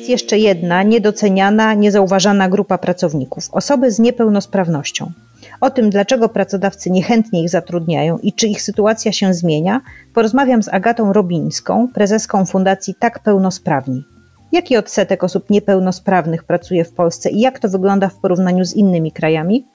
Jest 0.10 0.24
jeszcze 0.24 0.38
jedna 0.38 0.84
niedoceniana, 0.84 1.74
niezauważana 1.74 2.50
grupa 2.50 2.78
pracowników 2.78 3.50
osoby 3.52 3.92
z 3.92 4.00
niepełnosprawnością. 4.00 5.12
O 5.62 5.70
tym, 5.70 5.90
dlaczego 5.90 6.30
pracodawcy 6.30 6.92
niechętnie 6.92 7.44
ich 7.44 7.50
zatrudniają 7.50 8.18
i 8.18 8.34
czy 8.34 8.48
ich 8.48 8.62
sytuacja 8.62 9.12
się 9.12 9.34
zmienia, 9.34 9.82
porozmawiam 10.14 10.64
z 10.64 10.68
Agatą 10.68 11.14
Robińską, 11.14 11.88
prezeską 11.94 12.46
Fundacji 12.46 12.96
Tak 13.00 13.20
Pełnosprawni. 13.20 14.04
Jaki 14.52 14.78
odsetek 14.78 15.24
osób 15.24 15.50
niepełnosprawnych 15.50 16.44
pracuje 16.44 16.86
w 16.86 16.94
Polsce 16.94 17.30
i 17.30 17.40
jak 17.40 17.60
to 17.60 17.70
wygląda 17.70 18.10
w 18.10 18.16
porównaniu 18.16 18.66
z 18.66 18.74
innymi 18.74 19.12
krajami? 19.12 19.66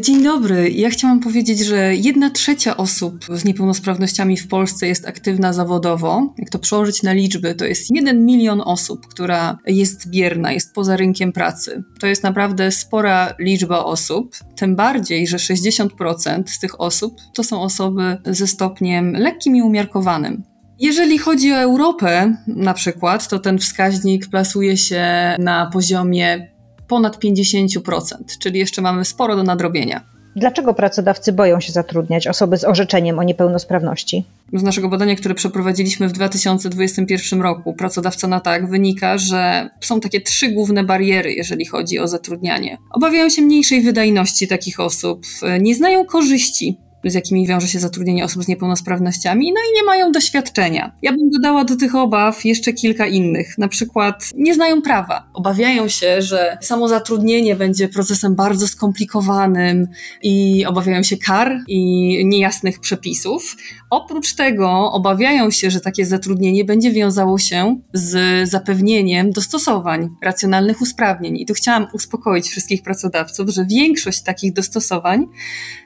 Dzień 0.00 0.22
dobry. 0.22 0.70
Ja 0.70 0.90
chciałam 0.90 1.20
powiedzieć, 1.20 1.58
że 1.58 1.94
jedna 1.94 2.30
trzecia 2.30 2.76
osób 2.76 3.24
z 3.34 3.44
niepełnosprawnościami 3.44 4.36
w 4.36 4.48
Polsce 4.48 4.86
jest 4.86 5.06
aktywna 5.06 5.52
zawodowo. 5.52 6.34
Jak 6.38 6.50
to 6.50 6.58
przełożyć 6.58 7.02
na 7.02 7.12
liczby, 7.12 7.54
to 7.54 7.64
jest 7.64 7.90
jeden 7.94 8.26
milion 8.26 8.62
osób, 8.64 9.06
która 9.06 9.58
jest 9.66 10.10
bierna, 10.10 10.52
jest 10.52 10.74
poza 10.74 10.96
rynkiem 10.96 11.32
pracy. 11.32 11.82
To 12.00 12.06
jest 12.06 12.22
naprawdę 12.22 12.70
spora 12.72 13.34
liczba 13.38 13.84
osób, 13.84 14.36
tym 14.56 14.76
bardziej, 14.76 15.26
że 15.26 15.36
60% 15.36 16.42
z 16.46 16.58
tych 16.58 16.80
osób 16.80 17.14
to 17.34 17.44
są 17.44 17.62
osoby 17.62 18.16
ze 18.26 18.46
stopniem 18.46 19.12
lekkim 19.12 19.56
i 19.56 19.62
umiarkowanym. 19.62 20.42
Jeżeli 20.80 21.18
chodzi 21.18 21.52
o 21.52 21.56
Europę 21.56 22.36
na 22.46 22.74
przykład, 22.74 23.28
to 23.28 23.38
ten 23.38 23.58
wskaźnik 23.58 24.26
plasuje 24.26 24.76
się 24.76 25.04
na 25.38 25.70
poziomie 25.72 26.57
ponad 26.88 27.18
50%, 27.24 28.02
czyli 28.38 28.58
jeszcze 28.58 28.82
mamy 28.82 29.04
sporo 29.04 29.36
do 29.36 29.42
nadrobienia. 29.42 30.04
Dlaczego 30.36 30.74
pracodawcy 30.74 31.32
boją 31.32 31.60
się 31.60 31.72
zatrudniać 31.72 32.26
osoby 32.26 32.56
z 32.56 32.64
orzeczeniem 32.64 33.18
o 33.18 33.22
niepełnosprawności? 33.22 34.24
Z 34.52 34.62
naszego 34.62 34.88
badania, 34.88 35.16
które 35.16 35.34
przeprowadziliśmy 35.34 36.08
w 36.08 36.12
2021 36.12 37.42
roku, 37.42 37.72
pracodawca 37.72 38.28
na 38.28 38.40
tak, 38.40 38.70
wynika, 38.70 39.18
że 39.18 39.70
są 39.80 40.00
takie 40.00 40.20
trzy 40.20 40.48
główne 40.48 40.84
bariery, 40.84 41.32
jeżeli 41.32 41.66
chodzi 41.66 41.98
o 41.98 42.08
zatrudnianie. 42.08 42.78
Obawiają 42.90 43.28
się 43.28 43.42
mniejszej 43.42 43.82
wydajności 43.82 44.48
takich 44.48 44.80
osób, 44.80 45.26
nie 45.60 45.74
znają 45.74 46.04
korzyści 46.04 46.78
z 47.04 47.14
jakimi 47.14 47.46
wiąże 47.46 47.68
się 47.68 47.78
zatrudnienie 47.78 48.24
osób 48.24 48.44
z 48.44 48.48
niepełnosprawnościami, 48.48 49.52
no 49.52 49.60
i 49.70 49.76
nie 49.76 49.82
mają 49.82 50.12
doświadczenia. 50.12 50.92
Ja 51.02 51.12
bym 51.12 51.30
dodała 51.30 51.64
do 51.64 51.76
tych 51.76 51.94
obaw 51.94 52.44
jeszcze 52.44 52.72
kilka 52.72 53.06
innych. 53.06 53.58
Na 53.58 53.68
przykład 53.68 54.30
nie 54.34 54.54
znają 54.54 54.82
prawa. 54.82 55.28
Obawiają 55.34 55.88
się, 55.88 56.22
że 56.22 56.58
samo 56.60 56.88
zatrudnienie 56.88 57.56
będzie 57.56 57.88
procesem 57.88 58.34
bardzo 58.34 58.68
skomplikowanym 58.68 59.88
i 60.22 60.66
obawiają 60.66 61.02
się 61.02 61.16
kar 61.16 61.58
i 61.68 61.78
niejasnych 62.26 62.80
przepisów. 62.80 63.56
Oprócz 63.90 64.34
tego 64.34 64.92
obawiają 64.92 65.50
się, 65.50 65.70
że 65.70 65.80
takie 65.80 66.06
zatrudnienie 66.06 66.64
będzie 66.64 66.92
wiązało 66.92 67.38
się 67.38 67.80
z 67.92 68.48
zapewnieniem 68.48 69.30
dostosowań, 69.30 70.08
racjonalnych 70.22 70.80
usprawnień. 70.80 71.36
I 71.36 71.46
tu 71.46 71.54
chciałam 71.54 71.86
uspokoić 71.92 72.48
wszystkich 72.48 72.82
pracodawców, 72.82 73.48
że 73.48 73.64
większość 73.64 74.22
takich 74.22 74.52
dostosowań 74.52 75.26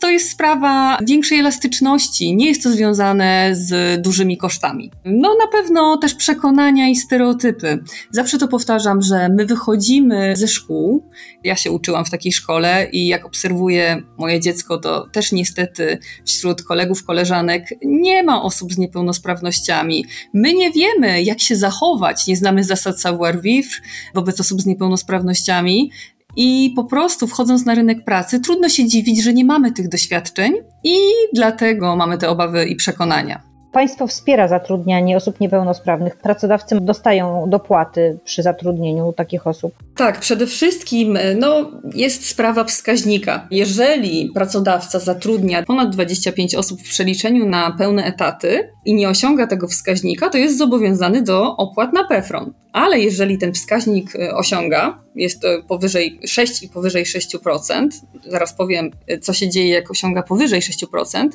to 0.00 0.11
jest 0.11 0.30
sprawa 0.30 0.99
większej 1.06 1.38
elastyczności. 1.38 2.37
Nie 2.37 2.49
jest 2.49 2.62
to 2.62 2.71
związane 2.71 3.50
z 3.52 4.02
dużymi 4.02 4.37
kosztami. 4.37 4.90
No 5.04 5.35
na 5.35 5.47
pewno 5.47 5.97
też 5.97 6.14
przekonania 6.14 6.88
i 6.88 6.97
stereotypy. 6.97 7.85
Zawsze 8.11 8.38
to 8.38 8.49
powtarzam, 8.49 9.02
że 9.02 9.28
my 9.28 9.47
wychodzimy 9.47 10.37
ze 10.37 10.49
szkół. 10.49 11.11
Ja 11.44 11.56
się 11.56 11.71
uczyłam 11.71 12.04
w 12.04 12.11
takiej 12.11 12.32
szkole 12.32 12.88
i 12.92 13.06
jak 13.06 13.26
obserwuję 13.26 14.02
moje 14.18 14.40
dziecko, 14.40 14.78
to 14.78 15.06
też 15.12 15.32
niestety 15.32 15.99
wśród 16.26 16.62
kolegów, 16.62 17.04
koleżanek 17.04 17.68
nie 17.92 18.22
ma 18.22 18.42
osób 18.42 18.72
z 18.72 18.78
niepełnosprawnościami. 18.78 20.04
My 20.34 20.54
nie 20.54 20.70
wiemy, 20.70 21.22
jak 21.22 21.40
się 21.40 21.56
zachować, 21.56 22.26
nie 22.26 22.37
znamy 22.37 22.64
zasad 22.64 23.00
savoir-vivre 23.00 23.80
wobec 24.14 24.40
osób 24.40 24.61
z 24.62 24.66
niepełnosprawnościami. 24.66 25.90
I 26.37 26.72
po 26.76 26.84
prostu 26.84 27.26
wchodząc 27.26 27.64
na 27.64 27.75
rynek 27.75 28.04
pracy, 28.04 28.40
trudno 28.40 28.68
się 28.68 28.87
dziwić, 28.87 29.22
że 29.22 29.32
nie 29.32 29.44
mamy 29.44 29.72
tych 29.72 29.88
doświadczeń, 29.88 30.52
i 30.84 30.96
dlatego 31.32 31.96
mamy 31.96 32.18
te 32.18 32.28
obawy 32.28 32.66
i 32.66 32.76
przekonania. 32.76 33.51
Państwo 33.73 34.07
wspiera 34.07 34.49
zatrudnianie 34.49 35.17
osób 35.17 35.41
niepełnosprawnych. 35.41 36.17
Pracodawcy 36.17 36.81
dostają 36.81 37.45
dopłaty 37.49 38.19
przy 38.25 38.43
zatrudnieniu 38.43 39.12
takich 39.12 39.47
osób. 39.47 39.75
Tak, 39.97 40.21
przede 40.21 40.47
wszystkim 40.47 41.19
no, 41.37 41.71
jest 41.95 42.29
sprawa 42.29 42.64
wskaźnika. 42.64 43.47
Jeżeli 43.50 44.31
pracodawca 44.35 44.99
zatrudnia 44.99 45.62
ponad 45.62 45.91
25 45.91 46.55
osób 46.55 46.81
w 46.81 46.91
przeliczeniu 46.91 47.49
na 47.49 47.71
pełne 47.79 48.05
etaty 48.05 48.71
i 48.85 48.95
nie 48.95 49.09
osiąga 49.09 49.47
tego 49.47 49.69
wskaźnika, 49.69 50.31
to 50.31 50.38
jest 50.38 50.59
zobowiązany 50.59 51.23
do 51.23 51.57
opłat 51.57 51.93
na 51.93 52.05
PEFRON. 52.05 52.52
Ale 52.73 52.99
jeżeli 52.99 53.38
ten 53.38 53.52
wskaźnik 53.52 54.17
e, 54.17 54.35
osiąga, 54.35 55.02
jest 55.14 55.43
powyżej 55.69 56.21
6 56.26 56.62
i 56.62 56.69
powyżej 56.69 57.05
6%, 57.05 57.88
zaraz 58.29 58.55
powiem, 58.55 58.91
co 59.21 59.33
się 59.33 59.49
dzieje, 59.49 59.69
jak 59.69 59.91
osiąga 59.91 60.23
powyżej 60.23 60.61
6%, 60.61 61.29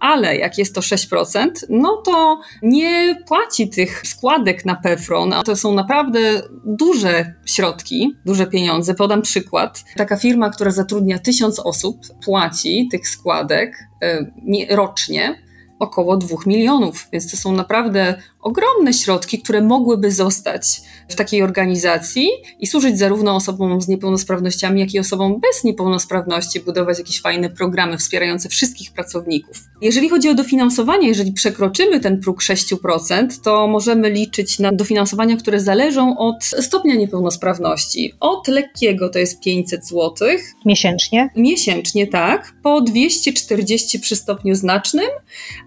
ale 0.00 0.36
jak 0.36 0.58
jest 0.58 0.74
to 0.74 0.80
6%, 0.80 1.48
no 1.82 1.96
to 1.96 2.40
nie 2.62 3.16
płaci 3.26 3.68
tych 3.68 4.02
składek 4.06 4.64
na 4.64 4.74
PEFRON, 4.74 5.32
a 5.32 5.42
to 5.42 5.56
są 5.56 5.74
naprawdę 5.74 6.42
duże 6.64 7.34
środki, 7.46 8.16
duże 8.24 8.46
pieniądze. 8.46 8.94
Podam 8.94 9.22
przykład. 9.22 9.84
Taka 9.96 10.16
firma, 10.16 10.50
która 10.50 10.70
zatrudnia 10.70 11.18
1000 11.18 11.58
osób, 11.58 11.96
płaci 12.24 12.88
tych 12.90 13.08
składek 13.08 13.76
e, 14.02 14.26
rocznie 14.70 15.42
około 15.82 16.16
2 16.16 16.36
milionów, 16.46 17.08
więc 17.12 17.30
to 17.30 17.36
są 17.36 17.52
naprawdę 17.52 18.14
ogromne 18.40 18.92
środki, 18.92 19.42
które 19.42 19.62
mogłyby 19.62 20.12
zostać 20.12 20.80
w 21.08 21.14
takiej 21.14 21.42
organizacji 21.42 22.28
i 22.60 22.66
służyć 22.66 22.98
zarówno 22.98 23.36
osobom 23.36 23.82
z 23.82 23.88
niepełnosprawnościami, 23.88 24.80
jak 24.80 24.94
i 24.94 24.98
osobom 24.98 25.40
bez 25.40 25.64
niepełnosprawności, 25.64 26.60
budować 26.60 26.98
jakieś 26.98 27.20
fajne 27.20 27.50
programy 27.50 27.98
wspierające 27.98 28.48
wszystkich 28.48 28.92
pracowników. 28.92 29.56
Jeżeli 29.80 30.08
chodzi 30.08 30.28
o 30.28 30.34
dofinansowanie, 30.34 31.08
jeżeli 31.08 31.32
przekroczymy 31.32 32.00
ten 32.00 32.20
próg 32.20 32.42
6%, 32.42 33.40
to 33.42 33.66
możemy 33.66 34.10
liczyć 34.10 34.58
na 34.58 34.72
dofinansowania, 34.72 35.36
które 35.36 35.60
zależą 35.60 36.18
od 36.18 36.44
stopnia 36.44 36.94
niepełnosprawności. 36.94 38.12
Od 38.20 38.48
lekkiego 38.48 39.08
to 39.08 39.18
jest 39.18 39.40
500 39.40 39.86
zł. 39.86 40.28
Miesięcznie? 40.66 41.30
Miesięcznie, 41.36 42.06
tak. 42.06 42.52
Po 42.62 42.80
240 42.80 44.00
przy 44.00 44.16
stopniu 44.16 44.54
znacznym, 44.54 45.08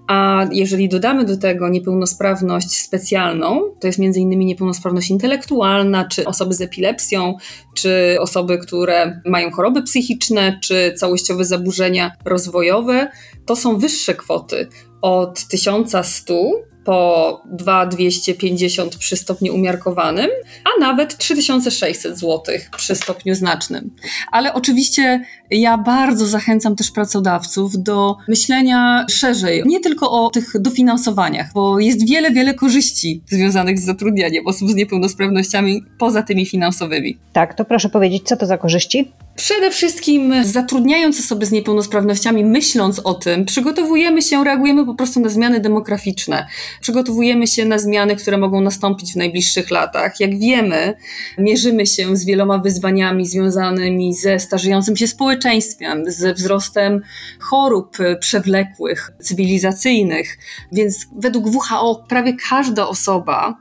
a 0.07 0.45
jeżeli 0.51 0.89
dodamy 0.89 1.25
do 1.25 1.37
tego 1.37 1.69
niepełnosprawność 1.69 2.81
specjalną, 2.81 3.61
to 3.79 3.87
jest 3.87 3.99
między 3.99 4.19
innymi 4.19 4.45
niepełnosprawność 4.45 5.09
intelektualna, 5.09 6.07
czy 6.07 6.25
osoby 6.25 6.53
z 6.53 6.61
epilepsją, 6.61 7.37
czy 7.73 8.17
osoby, 8.19 8.57
które 8.57 9.21
mają 9.25 9.51
choroby 9.51 9.83
psychiczne, 9.83 10.59
czy 10.63 10.93
całościowe 10.97 11.45
zaburzenia 11.45 12.11
rozwojowe, 12.25 13.11
to 13.45 13.55
są 13.55 13.77
wyższe 13.77 14.15
kwoty 14.15 14.67
od 15.01 15.47
1100 15.47 16.51
po 16.85 17.41
2250 17.45 18.97
przy 18.97 19.15
stopniu 19.15 19.55
umiarkowanym, 19.55 20.29
a 20.65 20.81
nawet 20.81 21.17
3600 21.17 22.19
zł 22.19 22.55
przy 22.77 22.95
stopniu 22.95 23.35
znacznym. 23.35 23.91
Ale 24.31 24.53
oczywiście 24.53 25.25
ja 25.51 25.77
bardzo 25.77 26.25
zachęcam 26.25 26.75
też 26.75 26.91
pracodawców 26.91 27.83
do 27.83 28.15
myślenia 28.27 29.05
szerzej, 29.09 29.63
nie 29.65 29.79
tylko 29.79 30.11
o 30.11 30.29
tych 30.29 30.61
dofinansowaniach, 30.61 31.53
bo 31.53 31.79
jest 31.79 32.09
wiele, 32.09 32.31
wiele 32.31 32.53
korzyści 32.53 33.21
związanych 33.27 33.79
z 33.79 33.85
zatrudnianiem 33.85 34.47
osób 34.47 34.69
z 34.69 34.75
niepełnosprawnościami 34.75 35.83
poza 35.99 36.23
tymi 36.23 36.45
finansowymi. 36.45 37.17
Tak, 37.33 37.53
to 37.53 37.65
proszę 37.65 37.89
powiedzieć, 37.89 38.23
co 38.23 38.37
to 38.37 38.45
za 38.45 38.57
korzyści? 38.57 39.11
Przede 39.35 39.71
wszystkim 39.71 40.33
zatrudniając 40.43 41.19
osoby 41.19 41.45
z 41.45 41.51
niepełnosprawnościami, 41.51 42.45
myśląc 42.45 42.99
o 42.99 43.13
tym, 43.13 43.45
przygotowujemy 43.45 44.21
się, 44.21 44.43
reagujemy 44.43 44.85
po 44.85 44.95
prostu 44.95 45.19
na 45.19 45.29
zmiany 45.29 45.59
demograficzne. 45.59 46.47
Przygotowujemy 46.81 47.47
się 47.47 47.65
na 47.65 47.79
zmiany, 47.79 48.15
które 48.15 48.37
mogą 48.37 48.61
nastąpić 48.61 49.13
w 49.13 49.15
najbliższych 49.15 49.71
latach. 49.71 50.19
Jak 50.19 50.39
wiemy, 50.39 50.93
mierzymy 51.37 51.85
się 51.85 52.17
z 52.17 52.25
wieloma 52.25 52.57
wyzwaniami 52.57 53.25
związanymi 53.25 54.13
ze 54.13 54.39
starzejącym 54.39 54.97
się 54.97 55.07
społeczeństwem, 55.07 56.03
ze 56.07 56.33
wzrostem 56.33 57.01
chorób 57.39 57.97
przewlekłych, 58.19 59.11
cywilizacyjnych. 59.21 60.37
Więc 60.71 61.07
według 61.17 61.45
WHO 61.45 62.05
prawie 62.09 62.33
każda 62.49 62.87
osoba 62.87 63.55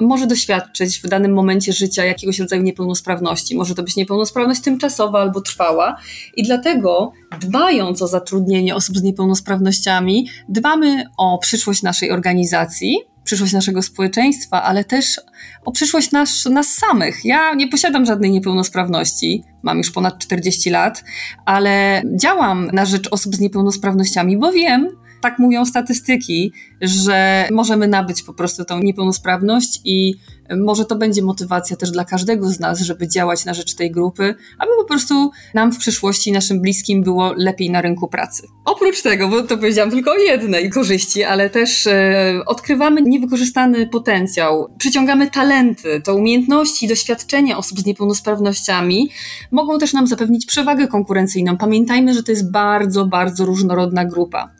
może 0.00 0.26
doświadczyć 0.26 0.98
w 0.98 1.08
danym 1.08 1.32
momencie 1.34 1.72
życia 1.72 2.04
jakiegoś 2.04 2.38
rodzaju 2.38 2.62
niepełnosprawności. 2.62 3.56
Może 3.56 3.74
to 3.74 3.82
być 3.82 3.96
niepełnosprawność 3.96 4.60
tymczasowa 4.60 5.19
albo 5.20 5.40
trwała. 5.40 5.96
I 6.36 6.42
dlatego, 6.42 7.12
dbając 7.40 8.02
o 8.02 8.06
zatrudnienie 8.06 8.74
osób 8.74 8.98
z 8.98 9.02
niepełnosprawnościami, 9.02 10.28
dbamy 10.48 11.04
o 11.18 11.38
przyszłość 11.38 11.82
naszej 11.82 12.10
organizacji, 12.10 12.98
przyszłość 13.24 13.52
naszego 13.52 13.82
społeczeństwa, 13.82 14.62
ale 14.62 14.84
też 14.84 15.20
o 15.64 15.72
przyszłość 15.72 16.12
nas, 16.12 16.44
nas 16.44 16.68
samych. 16.68 17.24
Ja 17.24 17.54
nie 17.54 17.68
posiadam 17.68 18.06
żadnej 18.06 18.30
niepełnosprawności, 18.30 19.44
mam 19.62 19.78
już 19.78 19.90
ponad 19.90 20.18
40 20.18 20.70
lat, 20.70 21.04
ale 21.44 22.02
działam 22.20 22.70
na 22.72 22.86
rzecz 22.86 23.08
osób 23.10 23.34
z 23.34 23.40
niepełnosprawnościami, 23.40 24.38
bo 24.38 24.52
wiem, 24.52 24.88
tak 25.20 25.38
mówią 25.38 25.64
statystyki, 25.64 26.52
że 26.80 27.48
możemy 27.52 27.88
nabyć 27.88 28.22
po 28.22 28.34
prostu 28.34 28.64
tą 28.64 28.78
niepełnosprawność 28.78 29.80
i 29.84 30.14
może 30.56 30.84
to 30.84 30.96
będzie 30.96 31.22
motywacja 31.22 31.76
też 31.76 31.90
dla 31.90 32.04
każdego 32.04 32.48
z 32.48 32.60
nas, 32.60 32.80
żeby 32.80 33.08
działać 33.08 33.44
na 33.44 33.54
rzecz 33.54 33.74
tej 33.74 33.90
grupy, 33.90 34.34
aby 34.58 34.70
po 34.76 34.84
prostu 34.84 35.30
nam 35.54 35.72
w 35.72 35.78
przyszłości, 35.78 36.32
naszym 36.32 36.60
bliskim 36.60 37.02
było 37.02 37.32
lepiej 37.36 37.70
na 37.70 37.80
rynku 37.80 38.08
pracy. 38.08 38.42
Oprócz 38.64 39.02
tego, 39.02 39.28
bo 39.28 39.42
to 39.42 39.56
powiedziałam 39.56 39.90
tylko 39.90 40.10
o 40.10 40.18
jednej 40.18 40.70
korzyści, 40.70 41.24
ale 41.24 41.50
też 41.50 41.86
e, 41.86 42.40
odkrywamy 42.46 43.02
niewykorzystany 43.02 43.86
potencjał, 43.86 44.66
przyciągamy 44.78 45.30
talenty, 45.30 46.00
to 46.04 46.14
umiejętności, 46.14 46.88
doświadczenia 46.88 47.58
osób 47.58 47.80
z 47.80 47.86
niepełnosprawnościami 47.86 49.10
mogą 49.50 49.78
też 49.78 49.92
nam 49.92 50.06
zapewnić 50.06 50.46
przewagę 50.46 50.88
konkurencyjną. 50.88 51.56
Pamiętajmy, 51.56 52.14
że 52.14 52.22
to 52.22 52.32
jest 52.32 52.50
bardzo, 52.50 53.06
bardzo 53.06 53.44
różnorodna 53.44 54.04
grupa. 54.04 54.50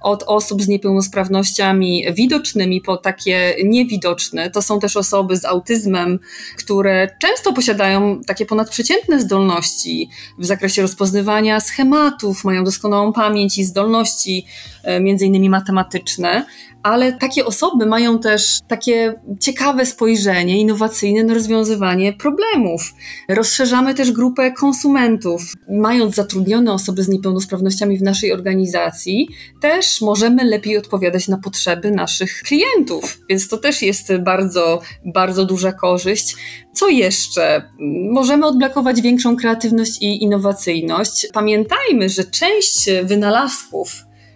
Od 0.00 0.22
osób 0.22 0.62
z 0.62 0.68
niepełnosprawnościami 0.68 2.04
widocznymi 2.12 2.80
po 2.80 2.96
takie 2.96 3.54
niewidoczne, 3.64 4.50
to 4.50 4.62
są 4.62 4.80
też 4.80 4.96
osoby 4.96 5.36
z 5.40 5.44
autyzmem, 5.44 6.18
które 6.58 7.08
często 7.18 7.52
posiadają 7.52 8.20
takie 8.26 8.46
ponadprzeciętne 8.46 9.20
zdolności 9.20 10.10
w 10.38 10.46
zakresie 10.46 10.82
rozpoznawania 10.82 11.60
schematów, 11.60 12.44
mają 12.44 12.64
doskonałą 12.64 13.12
pamięć 13.12 13.58
i 13.58 13.64
zdolności, 13.64 14.46
między 15.00 15.26
innymi 15.26 15.50
matematyczne, 15.50 16.44
ale 16.82 17.12
takie 17.12 17.46
osoby 17.46 17.86
mają 17.86 18.18
też 18.18 18.58
takie 18.68 19.14
ciekawe 19.40 19.86
spojrzenie, 19.86 20.60
innowacyjne 20.60 21.24
na 21.24 21.34
rozwiązywanie 21.34 22.12
problemów. 22.12 22.94
Rozszerzamy 23.28 23.94
też 23.94 24.12
grupę 24.12 24.52
konsumentów. 24.52 25.42
Mając 25.70 26.14
zatrudnione 26.14 26.72
osoby 26.72 27.02
z 27.02 27.08
niepełnosprawnościami 27.08 27.98
w 27.98 28.02
naszej 28.02 28.32
organizacji, 28.32 29.28
też 29.60 30.00
możemy 30.00 30.44
lepiej 30.44 30.78
odpowiadać 30.78 31.28
na 31.28 31.38
potrzeby 31.38 31.90
naszych 31.90 32.42
klientów, 32.42 33.18
więc 33.28 33.48
to 33.48 33.58
też 33.58 33.82
jest 33.82 34.12
bardzo, 34.16 34.80
bardzo 35.04 35.44
duża 35.44 35.72
korzyść. 35.72 36.36
Co 36.74 36.88
jeszcze? 36.88 37.70
Możemy 38.12 38.46
odblokować 38.46 39.00
większą 39.00 39.36
kreatywność 39.36 40.02
i 40.02 40.22
innowacyjność. 40.22 41.26
Pamiętajmy, 41.32 42.08
że 42.08 42.24
część 42.24 42.90
wynalazków, 43.04 43.92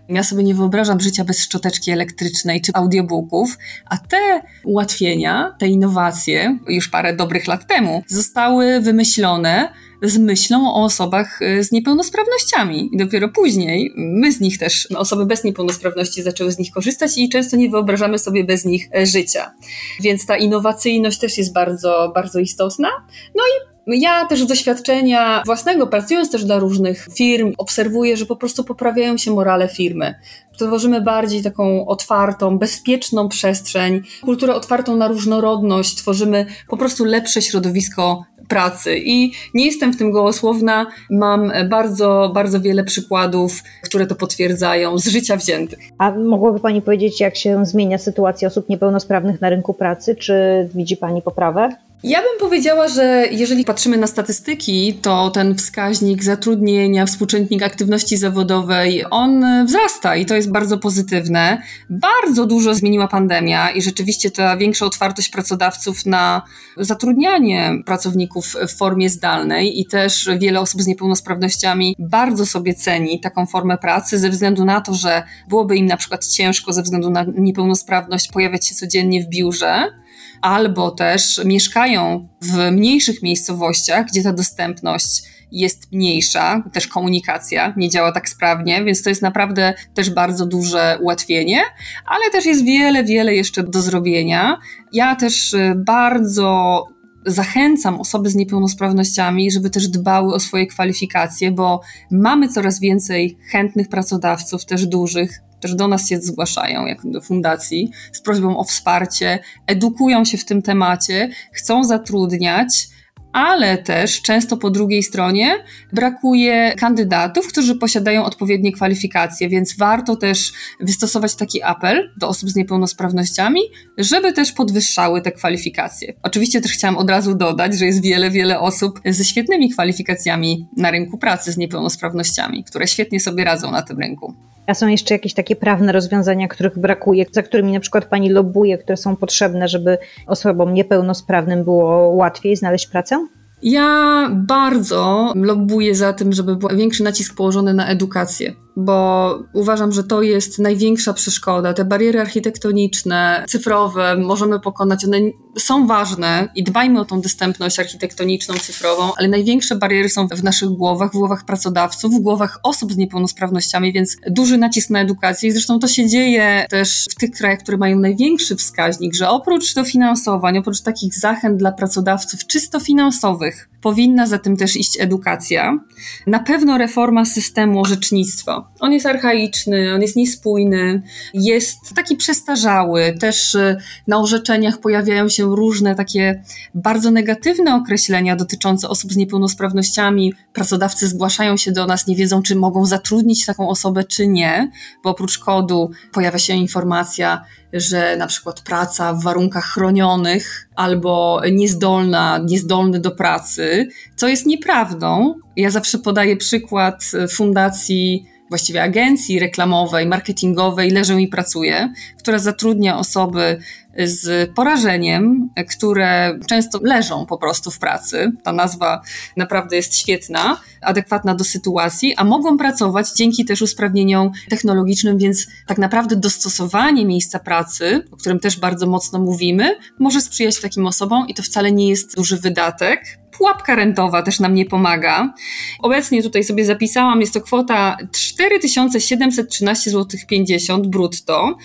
ja 0.09 0.23
sobie 0.23 0.43
nie 0.43 0.55
wyobrażam 0.55 1.01
życia 1.01 1.25
bez 1.25 1.41
szczoteczki 1.41 1.91
elektrycznej 1.91 2.61
czy 2.61 2.73
audiobooków, 2.75 3.59
a 3.87 3.99
te 3.99 4.41
ułatwienia, 4.65 5.55
te 5.59 5.69
innowacje, 5.69 6.59
już 6.69 6.89
parę 6.89 7.17
dobrych 7.17 7.47
lat 7.47 7.67
temu, 7.67 8.03
zostały 8.07 8.81
wymyślone 8.81 9.69
z 10.03 10.19
myślą 10.19 10.75
o 10.75 10.85
osobach 10.85 11.43
y, 11.43 11.65
z 11.65 11.73
niepełnosprawnościami. 11.73 12.91
I 12.93 12.97
dopiero 12.97 13.29
później 13.29 13.93
my 13.97 14.33
z 14.33 14.41
nich 14.41 14.59
też, 14.59 14.89
no, 14.91 14.99
osoby 14.99 15.27
bez 15.27 15.45
niepełnosprawności 15.45 16.23
zaczęły 16.23 16.53
z 16.53 16.59
nich 16.59 16.71
korzystać 16.71 17.19
i 17.19 17.29
często 17.29 17.57
nie 17.57 17.71
wyobrażamy 17.71 18.19
sobie 18.19 18.45
bez 18.45 18.65
nich 18.65 18.89
e, 18.95 19.07
życia. 19.07 19.55
Więc 20.01 20.27
ta 20.27 20.37
innowacyjność 20.37 21.19
też 21.19 21.39
jest 21.39 21.53
bardzo, 21.53 22.13
bardzo 22.15 22.39
istotna. 22.41 22.89
No 23.35 23.43
i 23.43 23.74
ja 23.87 24.27
też 24.27 24.43
z 24.43 24.47
doświadczenia 24.47 25.43
własnego, 25.47 25.87
pracując 25.87 26.31
też 26.31 26.45
dla 26.45 26.59
różnych 26.59 27.09
firm, 27.17 27.53
obserwuję, 27.59 28.17
że 28.17 28.27
po 28.27 28.37
prostu 28.37 28.65
poprawiają 28.65 29.17
się 29.17 29.31
morale 29.31 29.69
firmy. 29.69 30.15
Tworzymy 30.59 31.01
bardziej 31.01 31.43
taką 31.43 31.87
otwartą, 31.87 32.59
bezpieczną 32.59 33.29
przestrzeń, 33.29 34.03
kulturę 34.23 34.55
otwartą 34.55 34.97
na 34.97 35.09
różnorodność, 35.09 35.97
tworzymy 35.97 36.47
po 36.69 36.77
prostu 36.77 37.05
lepsze 37.05 37.43
środowisko 37.43 38.25
pracy. 38.49 38.99
I 38.99 39.33
nie 39.55 39.67
jestem 39.67 39.93
w 39.93 39.99
tym 39.99 40.11
gołosłowna, 40.11 40.87
mam 41.11 41.53
bardzo, 41.69 42.31
bardzo 42.35 42.61
wiele 42.61 42.85
przykładów, 42.85 43.63
które 43.83 44.07
to 44.07 44.15
potwierdzają 44.15 44.99
z 44.99 45.07
życia 45.07 45.37
wziętych. 45.37 45.79
A 45.99 46.11
mogłaby 46.11 46.61
Pani 46.61 46.83
powiedzieć, 46.83 47.21
jak 47.21 47.37
się 47.37 47.67
zmienia 47.67 47.99
sytuacja 47.99 48.49
osób 48.49 48.69
niepełnosprawnych 48.69 49.41
na 49.41 49.51
rynku 49.51 49.75
pracy? 49.75 50.17
Czy 50.17 50.35
widzi 50.75 50.97
Pani 50.97 51.23
poprawę? 51.23 51.77
Ja 52.05 52.19
bym 52.19 52.41
powiedziała, 52.41 52.89
że 52.89 53.27
jeżeli 53.31 53.65
patrzymy 53.65 53.97
na 53.97 54.07
statystyki, 54.07 54.99
to 55.03 55.31
ten 55.31 55.55
wskaźnik 55.55 56.23
zatrudnienia, 56.23 57.07
współczynnik 57.07 57.63
aktywności 57.63 58.17
zawodowej, 58.17 59.05
on 59.11 59.45
wzrasta 59.67 60.17
i 60.17 60.27
to 60.27 60.35
jest 60.35 60.53
bardzo 60.53 60.79
pozytywne. 60.79 61.63
Bardzo 61.91 62.47
dużo 62.47 62.75
zmieniła 62.75 63.09
pandemia 63.09 63.71
i 63.71 63.83
rzeczywiście 63.83 64.31
ta 64.31 64.57
większa 64.57 64.87
otwartość 64.87 65.29
pracodawców 65.29 66.07
na 66.07 66.43
zatrudnianie 66.77 67.73
pracowników 67.87 68.55
w 68.69 68.77
formie 68.77 69.11
zdalnej 69.11 69.81
i 69.81 69.87
też 69.87 70.31
wiele 70.39 70.61
osób 70.61 70.83
z 70.83 70.87
niepełnosprawnościami 70.87 71.97
bardzo 71.99 72.47
sobie 72.47 72.75
ceni 72.75 73.21
taką 73.21 73.47
formę 73.47 73.79
pracy 73.79 74.19
ze 74.19 74.31
względu 74.31 74.65
na 74.65 74.81
to, 74.81 74.95
że 74.95 75.23
byłoby 75.49 75.77
im 75.77 75.87
na 75.87 75.97
przykład 75.97 76.27
ciężko 76.27 76.73
ze 76.73 76.83
względu 76.83 77.11
na 77.11 77.25
niepełnosprawność 77.35 78.33
pojawiać 78.33 78.69
się 78.69 78.75
codziennie 78.75 79.23
w 79.23 79.29
biurze 79.29 80.04
albo 80.45 80.91
też 80.91 81.41
mieszkają 81.45 82.29
w 82.43 82.71
mniejszych 82.73 83.23
miejscowościach, 83.23 84.07
gdzie 84.07 84.23
ta 84.23 84.33
dostępność 84.33 85.23
jest 85.53 85.93
mniejsza, 85.93 86.63
też 86.73 86.89
komunikacja 86.89 87.75
nie 87.77 87.89
działa 87.89 88.13
tak 88.13 88.29
sprawnie, 88.29 88.85
więc 88.85 89.03
to 89.03 89.09
jest 89.09 89.23
naprawdę 89.23 89.75
też 89.95 90.11
bardzo 90.11 90.47
duże 90.47 90.99
ułatwienie, 91.01 91.63
ale 92.07 92.31
też 92.31 92.47
jest 92.47 92.65
wiele, 92.65 93.05
wiele 93.05 93.35
jeszcze 93.35 93.63
do 93.63 93.81
zrobienia. 93.81 94.59
Ja 94.93 95.17
też 95.17 95.53
y, 95.53 95.75
bardzo 95.77 96.83
zachęcam 97.27 98.01
osoby 98.01 98.31
z 98.31 98.35
niepełnosprawnościami, 98.35 99.51
żeby 99.51 99.71
też 99.71 99.89
dbały 99.89 100.35
o 100.35 100.41
swoje 100.41 100.67
kwalifikacje, 100.67 101.53
bo 101.53 101.81
mamy 102.11 102.49
coraz 102.49 102.81
więcej 102.81 103.39
chętnych 103.51 103.89
pracodawców, 103.89 104.65
też 104.65 104.87
dużych, 104.87 105.41
też 105.65 105.75
do 105.75 105.89
nas 105.89 106.09
się 106.09 106.21
zgłaszają, 106.21 106.87
jak 106.87 106.99
do 107.05 107.21
fundacji, 107.21 107.91
z 108.13 108.21
prośbą 108.21 108.59
o 108.59 108.65
wsparcie, 108.65 109.39
edukują 109.67 110.25
się 110.25 110.39
w 110.39 110.45
tym 110.45 110.63
temacie, 110.63 111.31
chcą 111.53 111.85
zatrudniać, 111.85 112.89
ale 113.33 113.79
też 113.79 114.23
często 114.23 114.57
po 114.57 114.71
drugiej 114.71 115.03
stronie 115.03 115.65
brakuje 115.93 116.75
kandydatów, 116.79 117.49
którzy 117.49 117.77
posiadają 117.77 118.25
odpowiednie 118.25 118.73
kwalifikacje, 118.73 119.49
więc 119.49 119.77
warto 119.77 120.17
też 120.17 120.53
wystosować 120.81 121.35
taki 121.35 121.63
apel 121.63 122.13
do 122.17 122.29
osób 122.29 122.51
z 122.51 122.57
niepełnosprawnościami, 122.57 123.61
żeby 123.99 124.33
też 124.33 124.53
podwyższały 124.53 125.23
te 125.23 125.33
kwalifikacje. 125.33 126.13
Oczywiście 126.23 126.61
też 126.61 126.73
chciałam 126.73 126.97
od 126.97 127.11
razu 127.11 127.35
dodać, 127.35 127.79
że 127.79 127.87
jest 127.87 128.03
wiele, 128.03 128.31
wiele 128.31 128.61
osób 128.61 129.01
ze 129.07 129.25
świetnymi 129.25 129.71
kwalifikacjami 129.71 130.67
na 130.77 130.91
rynku 130.91 131.19
pracy 131.19 131.53
z 131.53 131.57
niepełnosprawnościami, 131.57 132.65
które 132.65 132.87
świetnie 132.87 133.21
sobie 133.21 133.45
radzą 133.45 133.71
na 133.71 133.83
tym 133.83 133.99
rynku. 133.99 134.35
A 134.67 134.75
są 134.75 134.89
jeszcze 134.89 135.15
jakieś 135.15 135.35
takie 135.35 135.57
prawne 135.57 135.93
rozwiązania, 135.93 136.49
których 136.49 136.79
brakuje, 136.79 137.25
za 137.33 137.43
którymi 137.43 137.73
na 137.73 137.81
przykład 137.81 138.05
Pani 138.05 138.31
lobuje, 138.31 138.79
które 138.79 138.97
są 138.97 139.17
potrzebne, 139.17 139.69
żeby 139.69 139.99
osobom 140.27 140.75
niepełnosprawnym 140.75 141.65
było 141.65 142.09
łatwiej 142.09 142.57
znaleźć 142.57 142.87
pracę? 142.87 143.27
Ja 143.63 144.29
bardzo 144.33 145.33
lobbuję 145.37 145.95
za 145.95 146.13
tym, 146.13 146.33
żeby 146.33 146.57
był 146.57 146.69
większy 146.69 147.03
nacisk 147.03 147.37
położony 147.37 147.75
na 147.75 147.89
edukację 147.89 148.53
bo 148.77 149.39
uważam, 149.53 149.93
że 149.93 150.05
to 150.05 150.23
jest 150.23 150.59
największa 150.59 151.13
przeszkoda. 151.13 151.75
Te 151.75 151.85
bariery 151.85 152.21
architektoniczne, 152.21 153.45
cyfrowe 153.49 154.17
możemy 154.17 154.61
pokonać, 154.61 155.05
one 155.05 155.19
są 155.59 155.87
ważne 155.87 156.49
i 156.55 156.65
dbajmy 156.65 157.01
o 157.01 157.05
tą 157.05 157.21
dostępność 157.21 157.79
architektoniczną, 157.79 158.55
cyfrową, 158.55 159.13
ale 159.17 159.29
największe 159.29 159.77
bariery 159.77 160.09
są 160.09 160.29
w 160.29 160.45
naszych 160.45 160.69
głowach, 160.69 161.11
w 161.11 161.17
głowach 161.17 161.45
pracodawców, 161.45 162.15
w 162.15 162.21
głowach 162.21 162.61
osób 162.63 162.93
z 162.93 162.97
niepełnosprawnościami, 162.97 163.93
więc 163.93 164.17
duży 164.27 164.59
nacisk 164.59 164.91
na 164.91 165.01
edukację. 165.01 165.49
I 165.49 165.53
zresztą 165.53 165.79
to 165.79 165.89
się 165.89 166.09
dzieje 166.09 166.67
też 166.71 167.05
w 167.11 167.15
tych 167.15 167.31
krajach, 167.31 167.59
które 167.59 167.77
mają 167.77 167.99
największy 167.99 168.57
wskaźnik, 168.57 169.15
że 169.15 169.29
oprócz 169.29 169.75
dofinansowań, 169.75 170.59
oprócz 170.59 170.81
takich 170.81 171.15
zachęt 171.15 171.57
dla 171.57 171.73
pracodawców 171.73 172.47
czysto 172.47 172.81
finansowych, 172.81 173.69
powinna 173.83 174.27
za 174.27 174.39
tym 174.39 174.57
też 174.57 174.77
iść 174.77 175.01
edukacja. 175.01 175.79
Na 176.27 176.39
pewno 176.39 176.79
reforma 176.79 177.25
systemu 177.25 177.81
orzecznictwa. 177.81 178.64
On 178.81 178.93
jest 178.93 179.07
archaiczny, 179.07 179.95
on 179.95 180.03
jest 180.03 180.17
niespójny, 180.17 181.03
jest 181.35 181.79
taki 181.97 182.17
przestarzały. 182.17 183.15
Też 183.21 183.55
y, 183.55 183.77
na 184.07 184.21
orzeczeniach 184.21 184.79
pojawiają 184.79 185.29
się 185.29 185.57
różne 185.57 185.95
takie 185.95 186.43
bardzo 186.75 187.11
negatywne 187.11 187.75
określenia 187.75 188.37
dotyczące 188.37 188.89
osób 188.89 189.13
z 189.13 189.17
niepełnosprawnościami. 189.17 190.35
Pracodawcy 190.53 191.09
zgłaszają 191.09 191.57
się 191.57 191.73
do 191.73 191.87
nas, 191.87 192.07
nie 192.07 192.17
wiedzą, 192.17 192.43
czy 192.43 192.57
mogą 192.57 192.87
zatrudnić 192.87 193.47
taką 193.47 193.69
osobę, 193.69 194.05
czy 194.05 194.27
nie, 194.27 194.71
bo 195.05 195.11
oprócz 195.11 195.39
kodu 195.39 195.91
pojawia 196.13 196.39
się 196.39 196.55
informacja, 196.55 197.45
że 197.73 198.17
na 198.17 198.27
przykład 198.27 198.61
praca 198.61 199.15
w 199.15 199.23
warunkach 199.23 199.65
chronionych 199.65 200.69
albo 200.75 201.41
niezdolna, 201.53 202.41
niezdolny 202.45 203.01
do 203.01 203.11
pracy, 203.11 203.89
co 204.17 204.29
jest 204.29 204.47
nieprawdą. 204.47 205.35
Ja 205.57 205.71
zawsze 205.71 205.99
podaję 205.99 206.37
przykład 206.37 207.05
fundacji 207.29 208.34
właściwie 208.49 208.83
agencji 208.83 209.39
reklamowej, 209.39 210.07
marketingowej 210.07 210.91
Leżę 210.91 211.23
i 211.23 211.29
Pracuję, 211.29 211.93
która 212.19 212.39
zatrudnia 212.39 212.99
osoby 212.99 213.59
z 214.05 214.51
porażeniem, 214.55 215.51
które 215.71 216.39
często 216.47 216.79
leżą 216.83 217.27
po 217.27 217.39
prostu 217.39 217.71
w 217.71 217.79
pracy. 217.79 218.33
Ta 218.43 218.53
nazwa 218.53 219.03
naprawdę 219.37 219.77
jest 219.77 219.97
świetna, 219.97 220.61
adekwatna 220.81 221.35
do 221.35 221.45
sytuacji, 221.45 222.15
a 222.17 222.25
mogą 222.25 222.59
pracować 222.59 223.13
dzięki 223.17 223.45
też 223.45 223.63
usprawnieniom 223.63 224.31
technologicznym, 224.49 225.19
więc 225.19 225.47
tak 225.67 225.79
naprawdę 225.79 226.17
dostosowanie 226.17 227.07
miejsca 227.07 227.39
pracy, 227.39 228.05
o 228.13 228.17
którym 228.17 228.41
też 228.41 228.61
bardzo 228.61 228.87
mocno 228.87 229.19
mówimy, 229.19 229.77
może 229.99 230.21
sprzyjać 230.21 230.61
takim 230.61 230.87
osobom 230.87 231.29
i 231.29 231.35
to 231.35 231.43
wcale 231.43 231.73
nie 231.73 231.89
jest 231.89 232.17
duży 232.17 232.37
wydatek. 232.37 233.19
Pułapka 233.39 233.75
rentowa 233.75 234.23
też 234.23 234.41
nam 234.41 234.55
nie 234.55 234.67
pomaga. 234.67 235.35
Obecnie 235.83 236.23
tutaj 236.23 236.45
sobie 236.45 236.65
zapisałam, 236.65 237.21
jest 237.21 237.35
to 237.35 237.41
kwota 237.41 237.97
4713 238.13 239.91
zł 239.91 240.21
50 240.29 240.87
brutto. 240.87 241.57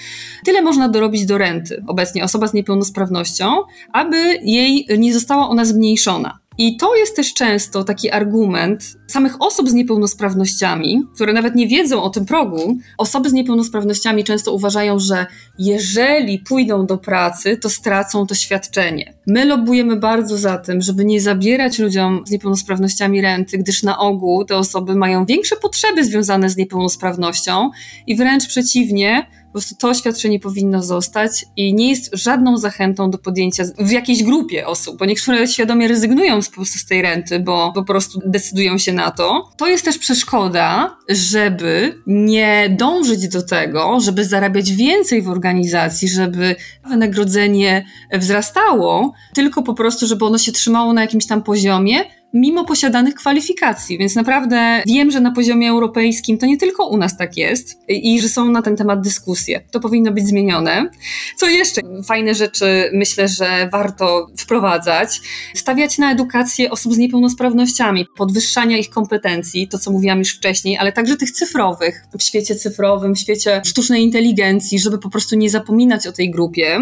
Tyle 0.46 0.62
można 0.62 0.90
dorobić 0.90 1.26
do 1.26 1.38
renty 1.38 1.84
obecnie 1.88 2.19
osoba 2.24 2.48
z 2.48 2.54
niepełnosprawnością, 2.54 3.56
aby 3.94 4.18
jej 4.42 4.88
nie 4.98 5.14
została 5.14 5.50
ona 5.50 5.66
zmniejszona. 5.66 6.40
I 6.62 6.78
to 6.78 6.96
jest 6.96 7.16
też 7.16 7.34
często 7.34 7.84
taki 7.84 8.12
argument 8.12 8.98
samych 9.08 9.42
osób 9.42 9.70
z 9.70 9.74
niepełnosprawnościami, 9.74 11.04
które 11.16 11.34
nawet 11.34 11.56
nie 11.56 11.68
wiedzą 11.68 12.04
o 12.04 12.10
tym 12.10 12.26
progu. 12.26 12.78
Osoby 12.98 13.30
z 13.30 13.34
niepełnosprawnościami 13.34 14.24
często 14.24 14.54
uważają, 14.54 15.00
że 15.00 15.26
jeżeli 15.60 16.40
pójdą 16.40 16.86
do 16.86 16.98
pracy, 16.98 17.58
to 17.58 17.70
stracą 17.70 18.28
to 18.28 18.36
świadczenie. 18.36 19.14
My 19.28 19.46
lobujemy 19.46 19.96
bardzo 19.96 20.38
za 20.38 20.58
tym, 20.58 20.82
żeby 20.82 21.06
nie 21.06 21.22
zabierać 21.22 21.80
ludziom 21.80 22.24
z 22.28 22.32
niepełnosprawnościami 22.32 23.22
renty, 23.22 23.58
gdyż 23.58 23.84
na 23.84 24.00
ogół 24.00 24.46
te 24.46 24.58
osoby 24.58 24.96
mają 24.96 25.26
większe 25.26 25.56
potrzeby 25.56 26.06
związane 26.06 26.50
z 26.50 26.58
niepełnosprawnością 26.58 27.70
i 28.08 28.16
wręcz 28.16 28.48
przeciwnie, 28.48 29.28
po 29.50 29.54
prostu 29.54 29.76
to 29.76 29.94
świadczenie 29.94 30.40
powinno 30.40 30.84
zostać 30.84 31.46
i 31.56 31.74
nie 31.74 31.90
jest 31.90 32.10
żadną 32.14 32.58
zachętą 32.58 33.12
do 33.12 33.18
podjęcia 33.18 33.64
w 33.80 33.92
jakiejś 33.92 34.24
grupie 34.24 34.68
osób, 34.68 34.98
bo 34.98 35.06
niektóre 35.06 35.48
świadomie 35.48 35.88
rezygnują 35.88 36.42
z, 36.42 36.50
po 36.50 36.56
prostu 36.56 36.80
z 36.80 36.86
tej 36.86 37.02
renty, 37.02 37.40
bo 37.40 37.72
po 37.74 37.84
prostu 37.84 38.20
decydują 38.26 38.78
się 38.78 38.94
na 38.94 39.12
to. 39.12 39.50
To 39.58 39.68
jest 39.68 39.86
też 39.86 39.98
przeszkoda, 39.98 40.98
żeby 41.10 42.02
nie 42.08 42.76
dążyć 42.80 43.28
do 43.28 43.42
tego, 43.42 44.00
żeby 44.00 44.26
zarabiać 44.26 44.72
więcej 44.72 45.22
w 45.22 45.30
organizacji, 45.30 46.10
żeby 46.10 46.56
wynagrodzenie 46.90 47.86
wzrastało, 48.14 49.14
tylko 49.34 49.64
po 49.64 49.74
prostu, 49.74 50.08
żeby 50.08 50.26
ono 50.26 50.38
się 50.38 50.52
trzymało 50.52 50.94
na 50.94 51.02
jakimś 51.02 51.28
tam 51.28 51.44
poziomie, 51.44 52.06
mimo 52.34 52.66
posiadanych 52.66 53.16
kwalifikacji. 53.16 53.98
Więc 53.98 54.16
naprawdę 54.16 54.84
wiem, 54.88 55.12
że 55.12 55.20
na 55.20 55.32
poziomie 55.32 55.70
europejskim 55.70 56.38
to 56.38 56.46
nie 56.46 56.58
tylko 56.58 56.88
u 56.88 56.98
nas 56.98 57.18
tak 57.18 57.38
jest 57.38 57.80
i 57.88 58.22
że 58.22 58.30
są 58.30 58.52
na 58.52 58.62
ten 58.62 58.76
temat 58.76 59.02
dyskusje. 59.02 59.62
To 59.72 59.80
powinno 59.80 60.12
być 60.12 60.28
zmienione. 60.28 60.90
Co 61.38 61.48
jeszcze? 61.48 61.82
Fajne 62.06 62.36
rzeczy 62.36 62.90
myślę, 62.94 63.28
że 63.28 63.70
warto 63.72 64.28
wprowadzać. 64.38 65.22
Stawiać 65.56 65.98
na 65.98 66.12
edukację 66.12 66.72
osób 66.72 66.94
z 66.94 66.98
niepełnosprawnościami, 66.98 68.06
podwyższania 68.18 68.78
ich 68.78 68.90
kompetencji, 68.90 69.68
to 69.68 69.80
co 69.80 69.92
mówiłam 69.92 70.20
już 70.20 70.36
wcześniej, 70.36 70.78
ale 70.78 70.92
także 70.92 71.18
tych 71.18 71.32
cyfrowych. 71.32 72.04
W 72.20 72.24
świecie 72.24 72.56
cyfrowym, 72.56 73.16
w 73.16 73.20
świecie 73.20 73.62
sztucznej 73.66 74.04
inteligencji, 74.04 74.80
żeby 74.80 74.98
po 74.98 75.10
prostu 75.10 75.36
nie 75.36 75.50
zapominać 75.50 76.08
o 76.08 76.12
tej 76.12 76.32
grupie. 76.32 76.80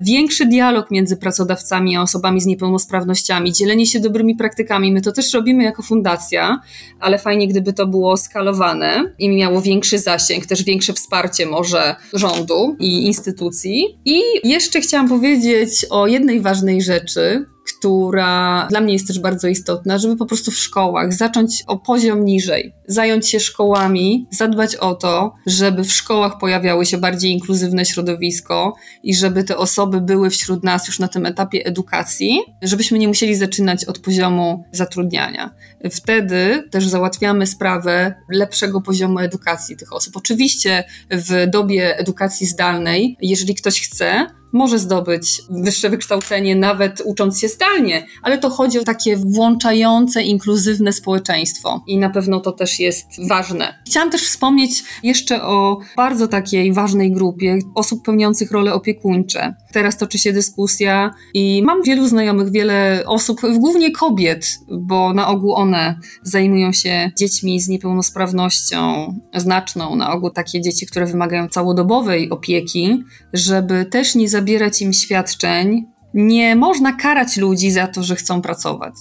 Większy 0.00 0.46
dialog 0.46 0.90
między 0.90 1.16
pracodawcami 1.16 1.96
a 1.96 2.02
osobami 2.02 2.40
z 2.40 2.46
niepełnosprawnościami, 2.46 3.52
dzielenie 3.52 3.86
się 3.86 4.00
dobrymi 4.00 4.36
praktykami, 4.36 4.83
My 4.92 5.00
to 5.00 5.12
też 5.12 5.32
robimy 5.32 5.64
jako 5.64 5.82
fundacja, 5.82 6.60
ale 7.00 7.18
fajnie, 7.18 7.48
gdyby 7.48 7.72
to 7.72 7.86
było 7.86 8.16
skalowane 8.16 9.14
i 9.18 9.28
miało 9.28 9.62
większy 9.62 9.98
zasięg, 9.98 10.46
też 10.46 10.64
większe 10.64 10.92
wsparcie 10.92 11.46
może 11.46 11.96
rządu 12.12 12.76
i 12.80 13.06
instytucji. 13.06 13.98
I 14.04 14.20
jeszcze 14.44 14.80
chciałam 14.80 15.08
powiedzieć 15.08 15.86
o 15.90 16.06
jednej 16.06 16.40
ważnej 16.40 16.82
rzeczy, 16.82 17.46
która 17.84 18.66
dla 18.70 18.80
mnie 18.80 18.92
jest 18.92 19.06
też 19.06 19.18
bardzo 19.18 19.48
istotna, 19.48 19.98
żeby 19.98 20.16
po 20.16 20.26
prostu 20.26 20.50
w 20.50 20.56
szkołach 20.56 21.14
zacząć 21.14 21.62
o 21.66 21.78
poziom 21.78 22.24
niżej, 22.24 22.74
zająć 22.86 23.28
się 23.28 23.40
szkołami, 23.40 24.26
zadbać 24.30 24.76
o 24.76 24.94
to, 24.94 25.34
żeby 25.46 25.84
w 25.84 25.92
szkołach 25.92 26.38
pojawiały 26.38 26.86
się 26.86 26.98
bardziej 26.98 27.32
inkluzywne 27.32 27.84
środowisko 27.84 28.74
i 29.02 29.14
żeby 29.14 29.44
te 29.44 29.56
osoby 29.56 30.00
były 30.00 30.30
wśród 30.30 30.64
nas 30.64 30.86
już 30.86 30.98
na 30.98 31.08
tym 31.08 31.26
etapie 31.26 31.66
edukacji, 31.66 32.40
żebyśmy 32.62 32.98
nie 32.98 33.08
musieli 33.08 33.34
zaczynać 33.34 33.84
od 33.84 33.98
poziomu 33.98 34.64
zatrudniania. 34.72 35.50
Wtedy 35.90 36.68
też 36.70 36.86
załatwiamy 36.86 37.46
sprawę 37.46 38.14
lepszego 38.32 38.80
poziomu 38.80 39.18
edukacji 39.18 39.76
tych 39.76 39.92
osób. 39.92 40.16
Oczywiście 40.16 40.84
w 41.10 41.50
dobie 41.50 41.98
edukacji 41.98 42.46
zdalnej, 42.46 43.16
jeżeli 43.22 43.54
ktoś 43.54 43.80
chce, 43.80 44.26
może 44.54 44.78
zdobyć 44.78 45.42
wyższe 45.50 45.90
wykształcenie, 45.90 46.56
nawet 46.56 47.02
ucząc 47.04 47.40
się 47.40 47.48
zdalnie, 47.48 48.06
ale 48.22 48.38
to 48.38 48.50
chodzi 48.50 48.78
o 48.78 48.84
takie 48.84 49.16
włączające, 49.16 50.22
inkluzywne 50.22 50.92
społeczeństwo 50.92 51.84
i 51.86 51.98
na 51.98 52.10
pewno 52.10 52.40
to 52.40 52.52
też 52.52 52.80
jest 52.80 53.06
ważne. 53.28 53.78
Chciałam 53.86 54.10
też 54.10 54.22
wspomnieć 54.22 54.84
jeszcze 55.02 55.42
o 55.42 55.78
bardzo 55.96 56.28
takiej 56.28 56.72
ważnej 56.72 57.12
grupie 57.12 57.58
osób 57.74 58.04
pełniących 58.04 58.50
role 58.50 58.74
opiekuńcze. 58.74 59.54
Teraz 59.72 59.98
toczy 59.98 60.18
się 60.18 60.32
dyskusja 60.32 61.14
i 61.34 61.62
mam 61.64 61.82
wielu 61.82 62.08
znajomych, 62.08 62.52
wiele 62.52 63.02
osób, 63.06 63.40
głównie 63.58 63.90
kobiet, 63.90 64.58
bo 64.70 65.14
na 65.14 65.28
ogół 65.28 65.54
one 65.54 65.98
zajmują 66.22 66.72
się 66.72 67.10
dziećmi 67.18 67.60
z 67.60 67.68
niepełnosprawnością 67.68 69.14
znaczną, 69.34 69.96
na 69.96 70.12
ogół 70.12 70.30
takie 70.30 70.60
dzieci, 70.60 70.86
które 70.86 71.06
wymagają 71.06 71.48
całodobowej 71.48 72.30
opieki, 72.30 73.04
żeby 73.32 73.84
też 73.84 74.14
nie 74.14 74.28
zabierać 74.28 74.43
im 74.80 74.92
świadczeń. 74.92 75.86
Nie 76.14 76.56
można 76.56 76.92
karać 76.92 77.36
ludzi 77.36 77.70
za 77.70 77.86
to, 77.86 78.02
że 78.02 78.16
chcą 78.16 78.42
pracować. 78.42 78.94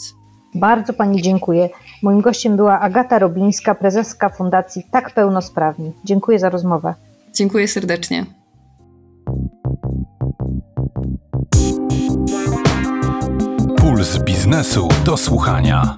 Bardzo 0.55 0.93
Pani 0.93 1.21
dziękuję. 1.21 1.69
Moim 2.03 2.21
gościem 2.21 2.55
była 2.55 2.79
Agata 2.79 3.19
Robińska, 3.19 3.75
prezeska 3.75 4.29
Fundacji 4.29 4.83
Tak 4.91 5.13
Pełnosprawni. 5.13 5.91
Dziękuję 6.05 6.39
za 6.39 6.49
rozmowę. 6.49 6.93
Dziękuję 7.33 7.67
serdecznie. 7.67 8.25
Puls 13.77 14.17
biznesu 14.17 14.87
do 15.05 15.17
słuchania. 15.17 15.97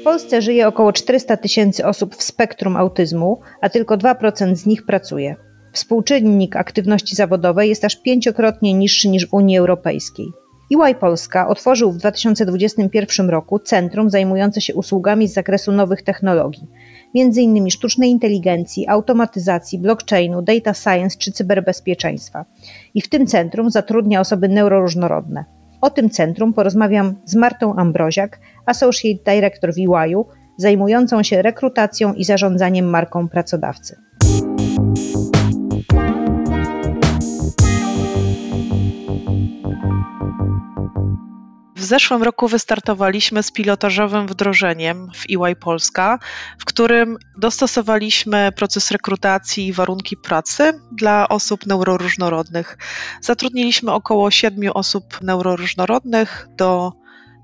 W 0.00 0.04
Polsce 0.04 0.42
żyje 0.42 0.68
około 0.68 0.92
400 0.92 1.36
tysięcy 1.36 1.86
osób 1.86 2.16
w 2.16 2.22
spektrum 2.22 2.76
autyzmu, 2.76 3.40
a 3.60 3.68
tylko 3.68 3.96
2% 3.96 4.54
z 4.54 4.66
nich 4.66 4.86
pracuje. 4.86 5.36
Współczynnik 5.76 6.56
aktywności 6.56 7.16
zawodowej 7.16 7.68
jest 7.68 7.84
aż 7.84 7.96
pięciokrotnie 7.96 8.74
niższy 8.74 9.08
niż 9.08 9.26
w 9.26 9.34
Unii 9.34 9.58
Europejskiej. 9.58 10.26
EY 10.74 10.94
Polska 10.94 11.48
otworzył 11.48 11.92
w 11.92 11.96
2021 11.96 13.30
roku 13.30 13.58
centrum 13.58 14.10
zajmujące 14.10 14.60
się 14.60 14.74
usługami 14.74 15.28
z 15.28 15.34
zakresu 15.34 15.72
nowych 15.72 16.02
technologii, 16.02 16.68
m.in. 17.14 17.70
sztucznej 17.70 18.10
inteligencji, 18.10 18.88
automatyzacji, 18.88 19.78
blockchainu, 19.78 20.42
data 20.42 20.74
science 20.74 21.18
czy 21.18 21.32
cyberbezpieczeństwa. 21.32 22.44
I 22.94 23.00
w 23.00 23.08
tym 23.08 23.26
centrum 23.26 23.70
zatrudnia 23.70 24.20
osoby 24.20 24.48
neuroróżnorodne. 24.48 25.44
O 25.80 25.90
tym 25.90 26.10
centrum 26.10 26.52
porozmawiam 26.52 27.14
z 27.24 27.34
Martą 27.34 27.74
Ambroziak, 27.74 28.40
Associate 28.66 29.32
Director 29.32 29.74
w 29.74 29.78
EY, 29.78 30.24
zajmującą 30.58 31.22
się 31.22 31.42
rekrutacją 31.42 32.14
i 32.14 32.24
zarządzaniem 32.24 32.86
marką 32.86 33.28
pracodawcy. 33.28 34.05
Zeszłym 41.86 42.22
roku 42.22 42.48
wystartowaliśmy 42.48 43.42
z 43.42 43.50
pilotażowym 43.50 44.26
wdrożeniem 44.26 45.10
w 45.14 45.24
EY 45.30 45.56
Polska, 45.56 46.18
w 46.58 46.64
którym 46.64 47.16
dostosowaliśmy 47.38 48.52
proces 48.56 48.90
rekrutacji 48.90 49.66
i 49.66 49.72
warunki 49.72 50.16
pracy 50.16 50.80
dla 50.92 51.28
osób 51.28 51.66
neuroróżnorodnych. 51.66 52.78
Zatrudniliśmy 53.20 53.92
około 53.92 54.30
siedmiu 54.30 54.72
osób 54.74 55.22
neuroróżnorodnych 55.22 56.48
do 56.56 56.92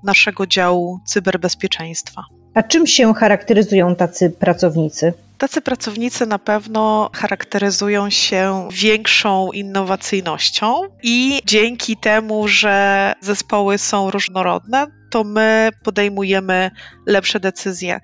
naszego 0.03 0.47
działu 0.47 0.99
cyberbezpieczeństwa. 1.05 2.25
A 2.53 2.63
czym 2.63 2.87
się 2.87 3.13
charakteryzują 3.13 3.95
tacy 3.95 4.29
pracownicy? 4.29 5.13
Tacy 5.43 5.61
pracownicy 5.61 6.25
na 6.25 6.39
pewno 6.39 7.09
charakteryzują 7.15 8.09
się 8.09 8.67
większą 8.71 9.51
innowacyjnością 9.51 10.81
i 11.03 11.41
dzięki 11.45 11.97
temu, 11.97 12.47
że 12.47 13.13
zespoły 13.21 13.77
są 13.77 14.11
różnorodne, 14.11 14.87
to 15.13 15.23
my 15.23 15.69
podejmujemy 15.83 16.71
lepsze 17.05 17.39
decyzje. 17.39 17.99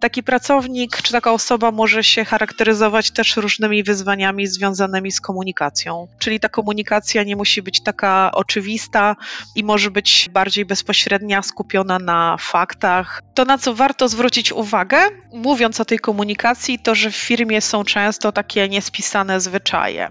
Taki 0.00 0.22
pracownik 0.22 1.02
czy 1.02 1.12
taka 1.12 1.32
osoba 1.32 1.70
może 1.70 2.04
się 2.04 2.24
charakteryzować 2.24 3.10
też 3.10 3.36
różnymi 3.36 3.82
wyzwaniami 3.82 4.46
związanymi 4.46 5.12
z 5.12 5.20
komunikacją. 5.20 6.08
Czyli 6.18 6.40
ta 6.40 6.48
komunikacja 6.48 7.22
nie 7.22 7.36
musi 7.36 7.62
być 7.62 7.82
taka 7.82 8.30
oczywista 8.32 9.16
i 9.54 9.64
może 9.64 9.90
być 9.90 10.28
bardziej 10.32 10.64
bezpośrednia, 10.64 11.42
skupiona 11.42 11.98
na 11.98 12.36
faktach. 12.40 13.22
To, 13.34 13.44
na 13.44 13.58
co 13.58 13.74
warto 13.74 14.08
zwrócić 14.08 14.52
uwagę, 14.52 14.98
mówiąc 15.32 15.80
o 15.80 15.84
tej 15.84 15.98
komunikacji, 15.98 16.78
to, 16.78 16.94
że 16.94 17.10
w 17.10 17.16
firmie 17.16 17.60
są 17.60 17.84
często 17.84 18.32
takie 18.32 18.68
niespisane 18.68 19.40
zwyczaje, 19.40 20.10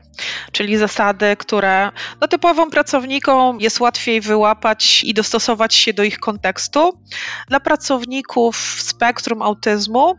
czyli 0.51 0.77
zasady, 0.77 1.35
które 1.37 1.91
no, 2.21 2.27
typowym 2.27 2.69
pracownikom 2.69 3.61
jest 3.61 3.79
łatwiej 3.79 4.21
wyłapać 4.21 5.03
i 5.03 5.13
dostosować 5.13 5.75
się 5.75 5.93
do 5.93 6.03
ich 6.03 6.19
kontekstu. 6.19 6.34
Dla 7.47 7.59
pracowników 7.59 8.57
spektrum 8.81 9.41
autyzmu 9.41 10.15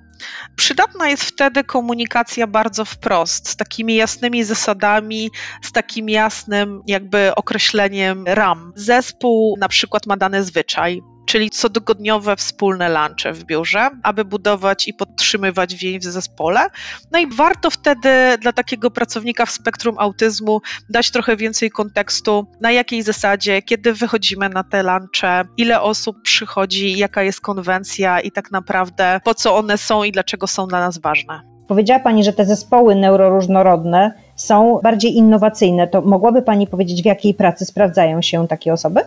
Przydatna 0.57 1.09
jest 1.09 1.25
wtedy 1.25 1.65
komunikacja 1.65 2.47
bardzo 2.47 2.85
wprost, 2.85 3.49
z 3.49 3.57
takimi 3.57 3.95
jasnymi 3.95 4.45
zasadami, 4.45 5.31
z 5.63 5.73
takim 5.73 6.09
jasnym 6.09 6.83
jakby 6.87 7.35
określeniem 7.35 8.25
ram. 8.27 8.73
Zespół 8.77 9.57
na 9.59 9.69
przykład 9.69 10.07
ma 10.07 10.17
dany 10.17 10.45
zwyczaj, 10.45 11.03
czyli 11.27 11.51
cotygodniowe 11.51 12.37
wspólne 12.37 12.89
lunche 12.89 13.33
w 13.33 13.45
biurze, 13.45 13.91
aby 14.03 14.25
budować 14.25 14.89
i 14.89 14.95
podtrzymywać 14.95 15.75
więź 15.75 15.99
w 15.99 16.05
zespole. 16.05 16.67
No 17.13 17.19
i 17.19 17.27
warto 17.27 17.71
wtedy 17.71 18.09
dla 18.41 18.53
takiego 18.53 18.91
pracownika 18.91 19.47
w 19.47 19.51
spektrum 19.51 19.99
autyzmu 19.99 20.61
dać 20.91 21.11
trochę 21.11 21.37
więcej 21.37 21.71
kontekstu, 21.71 22.47
na 22.61 22.73
jakiej 22.73 23.03
zasadzie, 23.03 23.63
kiedy 23.63 23.93
wychodzimy 23.93 24.49
na 24.49 24.65
te 24.65 24.83
lunche, 24.83 25.45
ile 25.57 25.81
osób 25.81 26.23
przychodzi, 26.23 26.99
jaka 26.99 27.23
jest 27.23 27.41
konwencja 27.41 28.21
i 28.21 28.31
tak 28.31 28.51
naprawdę 28.51 29.21
po 29.25 29.35
co 29.35 29.57
one 29.57 29.79
są 29.79 30.05
i 30.05 30.13
dlaczego 30.13 30.47
są 30.47 30.67
dla 30.67 30.81
nas 30.81 30.99
ważne. 30.99 31.41
Powiedziała 31.69 32.01
Pani, 32.01 32.25
że 32.25 32.33
te 32.33 32.45
zespoły 32.45 32.95
neuroróżnorodne 32.95 34.13
są 34.37 34.81
bardziej 34.83 35.17
innowacyjne. 35.17 35.89
To 35.89 36.03
mogłaby 36.03 36.43
Pani 36.43 36.67
powiedzieć, 36.67 37.03
w 37.03 37.07
jakiej 37.07 37.35
pracy 37.35 37.65
sprawdzają 37.65 38.23
się 38.23 38.49
takie 38.49 38.73
osoby? 38.73 39.01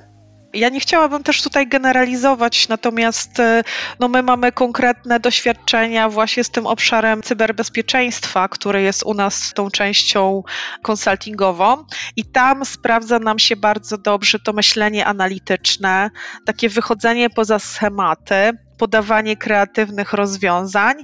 Ja 0.54 0.70
nie 0.70 0.80
chciałabym 0.80 1.24
też 1.24 1.42
tutaj 1.42 1.68
generalizować, 1.68 2.68
natomiast 2.68 3.40
e, 3.40 3.64
no, 4.00 4.08
my 4.08 4.24
mamy 4.24 4.52
konkretne 4.52 5.20
doświadczenia 5.20 6.10
właśnie 6.10 6.44
z 6.44 6.50
tym 6.50 6.68
obszarem 6.68 7.24
cyberbezpieczeństwa, 7.24 8.48
który 8.48 8.82
jest 8.82 9.04
u 9.04 9.14
nas 9.14 9.54
tą 9.54 9.72
częścią 9.72 10.44
konsultingową 10.82 11.86
i 12.16 12.26
tam 12.26 12.66
sprawdza 12.66 13.20
nam 13.20 13.40
się 13.40 13.56
bardzo 13.56 13.98
dobrze 13.98 14.40
to 14.40 14.54
myślenie 14.54 15.06
analityczne, 15.06 16.10
takie 16.46 16.70
wychodzenie 16.70 17.30
poza 17.30 17.60
schematy, 17.60 18.52
podawanie 18.80 19.38
kreatywnych 19.38 20.13
rozwiązań 20.13 20.96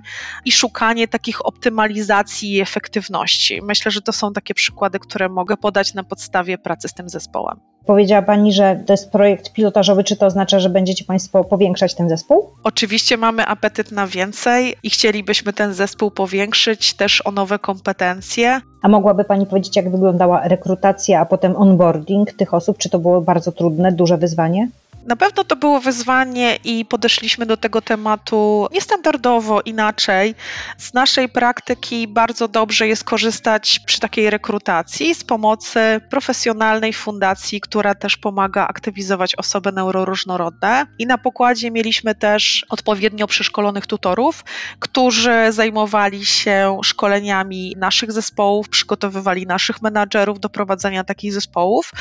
i 0.45 0.51
szukanie 0.51 1.07
takich 1.07 1.45
optymalizacji 1.45 2.53
i 2.53 2.61
efektywności. 2.61 3.61
Myślę, 3.63 3.91
że 3.91 4.01
to 4.01 4.13
są 4.13 4.33
takie 4.33 4.53
przykłady, 4.53 4.99
które 4.99 5.29
mogę 5.29 5.57
podać 5.57 5.93
na 5.93 6.03
podstawie 6.03 6.57
pracy 6.57 6.87
z 6.87 6.93
tym 6.93 7.09
zespołem. 7.09 7.59
Powiedziała 7.85 8.21
Pani, 8.21 8.53
że 8.53 8.83
to 8.85 8.93
jest 8.93 9.11
projekt 9.11 9.53
pilotażowy. 9.53 10.03
Czy 10.03 10.15
to 10.15 10.25
oznacza, 10.25 10.59
że 10.59 10.69
będziecie 10.69 11.05
Państwo 11.05 11.43
powiększać 11.43 11.95
ten 11.95 12.09
zespół? 12.09 12.49
Oczywiście 12.63 13.17
mamy 13.17 13.45
apetyt 13.45 13.91
na 13.91 14.07
więcej 14.07 14.75
i 14.83 14.89
chcielibyśmy 14.89 15.53
ten 15.53 15.73
zespół 15.73 16.11
powiększyć 16.11 16.93
też 16.93 17.21
o 17.25 17.31
nowe 17.31 17.59
kompetencje. 17.59 18.61
A 18.81 18.87
mogłaby 18.87 19.23
Pani 19.23 19.45
powiedzieć, 19.45 19.75
jak 19.75 19.91
wyglądała 19.91 20.47
rekrutacja, 20.47 21.19
a 21.19 21.25
potem 21.25 21.55
onboarding 21.55 22.33
tych 22.33 22.53
osób? 22.53 22.77
Czy 22.77 22.89
to 22.89 22.99
było 22.99 23.21
bardzo 23.21 23.51
trudne, 23.51 23.91
duże 23.91 24.17
wyzwanie? 24.17 24.69
Na 25.05 25.15
pewno 25.15 25.43
to 25.43 25.55
było 25.55 25.79
wyzwanie 25.79 26.59
i 26.63 26.85
podeszliśmy 26.85 27.45
do 27.45 27.57
tego 27.57 27.81
tematu 27.81 28.67
niestandardowo, 28.71 29.61
inaczej. 29.61 30.35
Z 30.77 30.93
naszej 30.93 31.29
praktyki 31.29 32.07
bardzo 32.07 32.47
dobrze 32.47 32.87
jest 32.87 33.03
korzystać 33.03 33.79
przy 33.79 33.99
takiej 33.99 34.29
rekrutacji 34.29 35.15
z 35.15 35.23
pomocy 35.23 36.01
profesjonalnej 36.09 36.93
fundacji, 36.93 37.61
która 37.61 37.95
też 37.95 38.17
pomaga 38.17 38.67
aktywizować 38.67 39.35
osoby 39.35 39.71
neuroróżnorodne. 39.71 40.85
I 40.99 41.05
na 41.05 41.17
pokładzie 41.17 41.71
mieliśmy 41.71 42.15
też 42.15 42.65
odpowiednio 42.69 43.27
przeszkolonych 43.27 43.87
tutorów, 43.87 44.43
którzy 44.79 45.35
zajmowali 45.49 46.25
się 46.25 46.79
szkoleniami 46.83 47.75
naszych 47.77 48.11
zespołów, 48.11 48.69
przygotowywali 48.69 49.47
naszych 49.47 49.81
menadżerów 49.81 50.39
do 50.39 50.49
prowadzenia 50.49 51.03
takich 51.03 51.33
zespołów, 51.33 51.91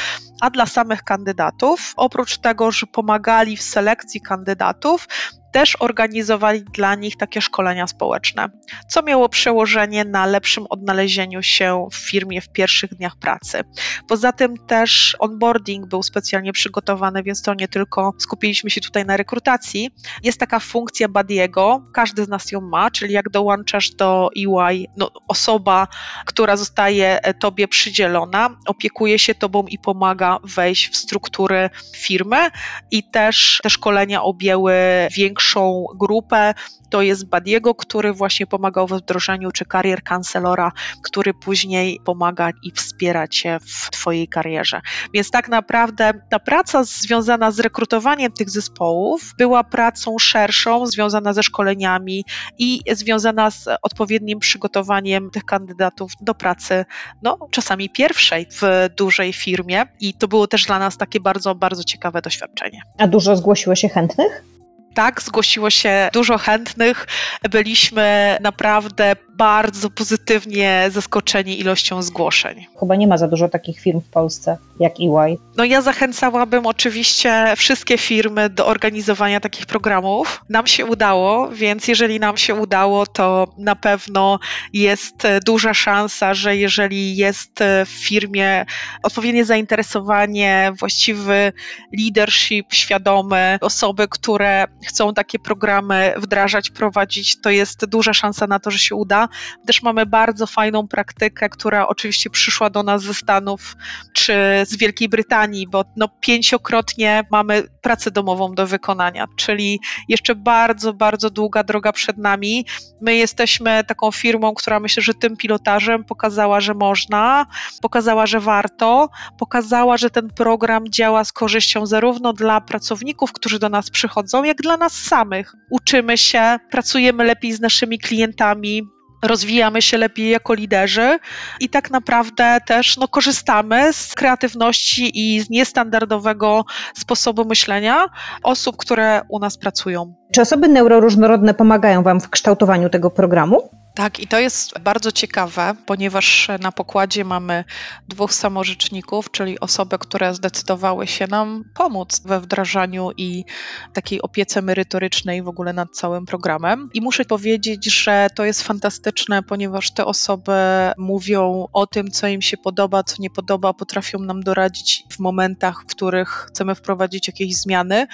a 0.41 0.51
dla 0.51 0.67
samych 0.67 1.03
kandydatów, 1.03 1.93
oprócz 1.97 2.39
tego, 2.39 2.71
że 2.73 2.87
pomagali 2.95 3.57
w 3.57 3.63
selekcji 3.63 4.21
kandydatów, 4.21 5.09
też 5.55 5.77
organizowali 5.81 6.63
dla 6.63 6.95
nich 6.95 7.17
takie 7.17 7.41
szkolenia 7.41 7.87
społeczne, 7.87 8.49
co 8.89 9.03
miało 9.03 9.29
przełożenie 9.29 10.05
na 10.05 10.27
lepszym 10.27 10.67
odnalezieniu 10.71 11.43
się 11.43 11.89
w 11.93 11.95
firmie 11.95 12.41
w 12.41 12.49
pierwszych 12.49 12.95
dniach 12.95 13.17
pracy. 13.17 13.61
Poza 14.09 14.33
tym 14.33 14.57
też 14.67 15.17
onboarding 15.19 15.87
był 15.87 16.03
specjalnie 16.03 16.53
przygotowany, 16.53 17.23
więc 17.23 17.43
to 17.43 17.55
nie 17.55 17.69
tylko 17.69 18.13
skupiliśmy 18.19 18.71
się 18.71 18.81
tutaj 18.81 19.05
na 19.05 19.17
rekrutacji. 19.17 19.91
Jest 20.23 20.41
taka 20.41 20.61
funkcja 20.61 21.09
Badiego, 21.09 21.85
każdy 21.93 22.25
z 22.25 22.29
nas 22.29 22.53
ją 22.53 22.61
ma, 22.61 22.91
czyli 22.91 23.13
jak 23.13 23.31
dołączasz 23.31 23.91
do 23.91 24.31
EY, 24.37 24.87
no, 24.97 25.11
osoba, 25.29 25.89
która 26.27 26.57
zostaje 26.57 27.21
tobie 27.41 27.69
przydzielona, 27.69 28.51
opiekuje 28.67 29.19
się 29.19 29.35
tobą 29.35 29.65
i 29.67 29.79
pomaga 29.79 30.39
wejść 30.45 30.89
w 30.89 30.97
struktury 30.97 31.71
firmy 31.97 32.51
i 32.91 33.11
też 33.11 33.61
te 33.63 33.71
szkolenia 33.71 34.23
objęły 34.23 34.75
większą 35.17 35.44
większą 35.45 35.85
grupę 35.95 36.55
to 36.91 37.03
jest 37.03 37.29
Badiego, 37.29 37.75
który 37.75 38.13
właśnie 38.13 38.47
pomagał 38.47 38.87
we 38.87 38.99
wdrożeniu, 38.99 39.51
czy 39.51 39.65
karier 39.65 40.03
kancelora, 40.03 40.73
który 41.03 41.35
później 41.35 42.01
pomaga 42.05 42.51
i 42.63 42.71
wspiera 42.71 43.29
cię 43.29 43.59
w 43.61 43.91
twojej 43.91 44.29
karierze. 44.29 44.81
Więc 45.15 45.31
tak 45.31 45.49
naprawdę 45.49 46.13
ta 46.31 46.39
praca 46.39 46.85
związana 46.85 47.51
z 47.51 47.61
rekrutowaniem 47.61 48.33
tych 48.33 48.51
zespołów 48.51 49.35
była 49.39 49.65
pracą 49.65 50.19
szerszą, 50.19 50.87
związana 50.87 51.33
ze 51.33 51.43
szkoleniami 51.43 52.25
i 52.59 52.81
związana 52.93 53.51
z 53.51 53.69
odpowiednim 53.83 54.39
przygotowaniem 54.39 55.31
tych 55.31 55.45
kandydatów 55.45 56.13
do 56.21 56.35
pracy, 56.35 56.85
no 57.23 57.39
czasami 57.51 57.91
pierwszej 57.91 58.47
w 58.51 58.63
dużej 58.97 59.33
firmie 59.33 59.83
i 60.01 60.15
to 60.15 60.29
było 60.29 60.47
też 60.47 60.65
dla 60.65 60.79
nas 60.79 60.97
takie 60.97 61.21
bardzo, 61.21 61.55
bardzo 61.55 61.85
ciekawe 61.85 62.23
doświadczenie. 62.23 62.83
A 62.99 63.07
dużo 63.07 63.37
zgłosiło 63.37 63.75
się 63.75 63.89
chętnych? 63.89 64.54
Tak, 64.95 65.23
zgłosiło 65.23 65.71
się 65.71 66.11
dużo 66.13 66.39
chętnych. 66.39 67.07
Byliśmy 67.51 68.39
naprawdę 68.41 69.17
bardzo 69.37 69.91
pozytywnie 69.91 70.89
zaskoczeni 70.91 71.61
ilością 71.61 72.03
zgłoszeń. 72.03 72.67
Chyba 72.81 72.97
nie 72.97 73.07
ma 73.07 73.19
za 73.19 73.29
dużo 73.29 73.49
takich 73.49 73.81
firm 73.81 74.01
w 74.01 74.09
Polsce 74.09 74.59
jak 74.81 74.93
EY. 75.01 75.39
No 75.57 75.65
ja 75.65 75.83
zachęcałabym 75.83 76.67
oczywiście 76.67 77.55
wszystkie 77.57 77.99
firmy 77.99 78.51
do 78.51 78.67
organizowania 78.67 79.41
takich 79.41 79.67
programów. 79.67 80.45
Nam 80.49 80.67
się 80.67 80.87
udało, 80.87 81.49
więc 81.49 81.89
jeżeli 81.89 82.21
nam 82.21 82.37
się 82.37 82.55
udało, 82.55 83.07
to 83.07 83.55
na 83.59 83.77
pewno 83.77 84.39
jest 84.73 85.15
duża 85.47 85.75
szansa, 85.75 86.35
że 86.35 86.57
jeżeli 86.57 87.17
jest 87.17 87.61
w 87.87 87.91
firmie 87.91 88.67
odpowiednie 89.03 89.45
zainteresowanie, 89.45 90.73
właściwy 90.79 91.53
leadership, 91.99 92.75
świadomy, 92.75 93.59
osoby, 93.61 94.09
które 94.09 94.65
chcą 94.87 95.15
takie 95.15 95.39
programy 95.39 96.15
wdrażać, 96.17 96.71
prowadzić, 96.71 97.41
to 97.41 97.51
jest 97.51 97.85
duża 97.85 98.13
szansa 98.13 98.47
na 98.47 98.59
to, 98.59 98.71
że 98.71 98.79
się 98.79 98.95
uda. 98.95 99.24
Też 99.67 99.83
mamy 99.83 100.07
bardzo 100.07 100.47
fajną 100.47 100.89
praktykę, 100.89 101.49
która 101.49 101.89
oczywiście 101.89 102.31
przyszła 102.31 102.71
do 102.71 102.83
nas 102.83 103.03
ze 103.03 103.15
Stanów 103.15 103.77
czy 104.13 104.33
z 104.67 104.77
Wielkiej 104.77 105.09
Brytanii, 105.09 105.67
bo 105.69 105.85
no 105.97 106.09
pięciokrotnie 106.21 107.25
mamy 107.31 107.63
pracę 107.83 108.11
domową 108.11 108.55
do 108.55 108.67
wykonania, 108.67 109.27
czyli 109.37 109.81
jeszcze 110.09 110.35
bardzo, 110.35 110.93
bardzo 110.93 111.31
długa 111.31 111.65
droga 111.65 111.93
przed 111.93 112.19
nami. 112.19 112.67
My 113.01 113.15
jesteśmy 113.15 113.85
taką 113.85 114.11
firmą, 114.11 114.55
która 114.55 114.81
myślę, 114.81 115.03
że 115.03 115.15
tym 115.15 115.37
pilotażem 115.37 116.05
pokazała, 116.05 116.61
że 116.61 116.75
można, 116.75 117.47
pokazała, 117.83 118.27
że 118.27 118.41
warto, 118.41 119.09
pokazała, 119.39 119.97
że 119.97 120.11
ten 120.11 120.29
program 120.29 120.89
działa 120.89 121.25
z 121.25 121.33
korzyścią 121.33 121.87
zarówno 121.87 122.33
dla 122.33 122.61
pracowników, 122.61 123.33
którzy 123.33 123.59
do 123.59 123.69
nas 123.69 123.91
przychodzą, 123.91 124.45
jak 124.45 124.63
dla 124.63 124.77
nas 124.77 124.93
samych. 124.93 125.53
Uczymy 125.71 126.19
się, 126.19 126.57
pracujemy 126.71 127.25
lepiej 127.25 127.53
z 127.53 127.61
naszymi 127.61 127.99
klientami, 127.99 128.83
rozwijamy 129.25 129.83
się 129.83 129.99
lepiej 129.99 130.31
jako 130.31 130.55
liderzy 130.55 131.19
i 131.61 131.69
tak 131.69 131.91
naprawdę 131.91 132.59
też 132.67 132.97
no, 132.97 133.09
korzystamy 133.09 133.93
z 133.93 134.15
kreatywności 134.15 135.21
i 135.21 135.41
z 135.41 135.51
niestandardowego 135.51 136.65
sposobu 136.95 137.45
myślenia 137.45 138.07
osób, 138.43 138.77
które 138.77 139.23
u 139.29 139.39
nas 139.39 139.59
pracują. 139.59 140.15
Czy 140.33 140.41
osoby 140.41 140.69
neuroróżnorodne 140.69 141.55
pomagają 141.55 142.03
Wam 142.03 142.21
w 142.21 142.31
kształtowaniu 142.31 142.91
tego 142.91 143.11
programu? 143.11 143.71
Tak, 143.95 144.21
i 144.21 144.27
to 144.27 144.39
jest 144.39 144.79
bardzo 144.79 145.13
ciekawe, 145.13 145.75
ponieważ 145.87 146.49
na 146.61 146.73
pokładzie 146.73 147.25
mamy 147.25 147.65
dwóch 148.09 148.35
samorzeczników, 148.35 149.31
czyli 149.31 149.61
osoby, 149.61 149.99
które 149.99 150.35
zdecydowały 150.35 151.07
się 151.07 151.27
nam 151.27 151.65
pomóc 151.75 152.21
we 152.25 152.41
wdrażaniu 152.41 153.11
i 153.17 153.45
takiej 153.93 154.23
opiece 154.23 154.63
merytorycznej 154.63 155.43
w 155.43 155.49
ogóle 155.49 155.73
nad 155.73 155.91
całym 155.91 156.27
programem. 156.27 156.91
I 156.95 157.01
muszę 157.01 157.25
powiedzieć, 157.25 157.95
że 158.03 158.27
to 158.35 158.45
jest 158.45 158.63
fantastyczne, 158.63 159.43
ponieważ 159.43 159.91
te 159.91 160.05
osoby 160.05 160.53
mówią 160.99 161.69
o 161.73 161.87
tym, 161.87 162.11
co 162.11 162.27
im 162.27 162.43
się 162.43 162.57
podoba, 162.57 163.03
co 163.03 163.17
nie 163.19 163.31
podoba, 163.31 163.73
potrafią 163.73 164.19
nam 164.19 164.43
doradzić 164.43 165.05
w 165.11 165.19
momentach, 165.19 165.83
w 165.83 165.87
których 165.87 166.29
chcemy 166.29 166.75
wprowadzić 166.75 167.29
jakieś 167.29 167.57
zmiany. 167.57 168.07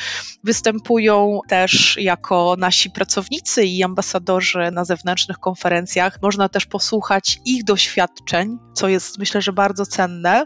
Występują 0.45 1.40
też 1.49 1.97
jako 2.01 2.57
nasi 2.59 2.90
pracownicy 2.90 3.64
i 3.64 3.83
ambasadorzy 3.83 4.71
na 4.73 4.85
zewnętrznych 4.85 5.38
konferencjach 5.38 5.69
konferencjach. 5.70 6.18
Można 6.22 6.48
też 6.48 6.66
posłuchać 6.66 7.40
ich 7.44 7.64
doświadczeń, 7.64 8.59
co 8.74 8.88
jest 8.88 9.18
myślę, 9.18 9.42
że 9.42 9.52
bardzo 9.52 9.87
cenne. 9.87 10.44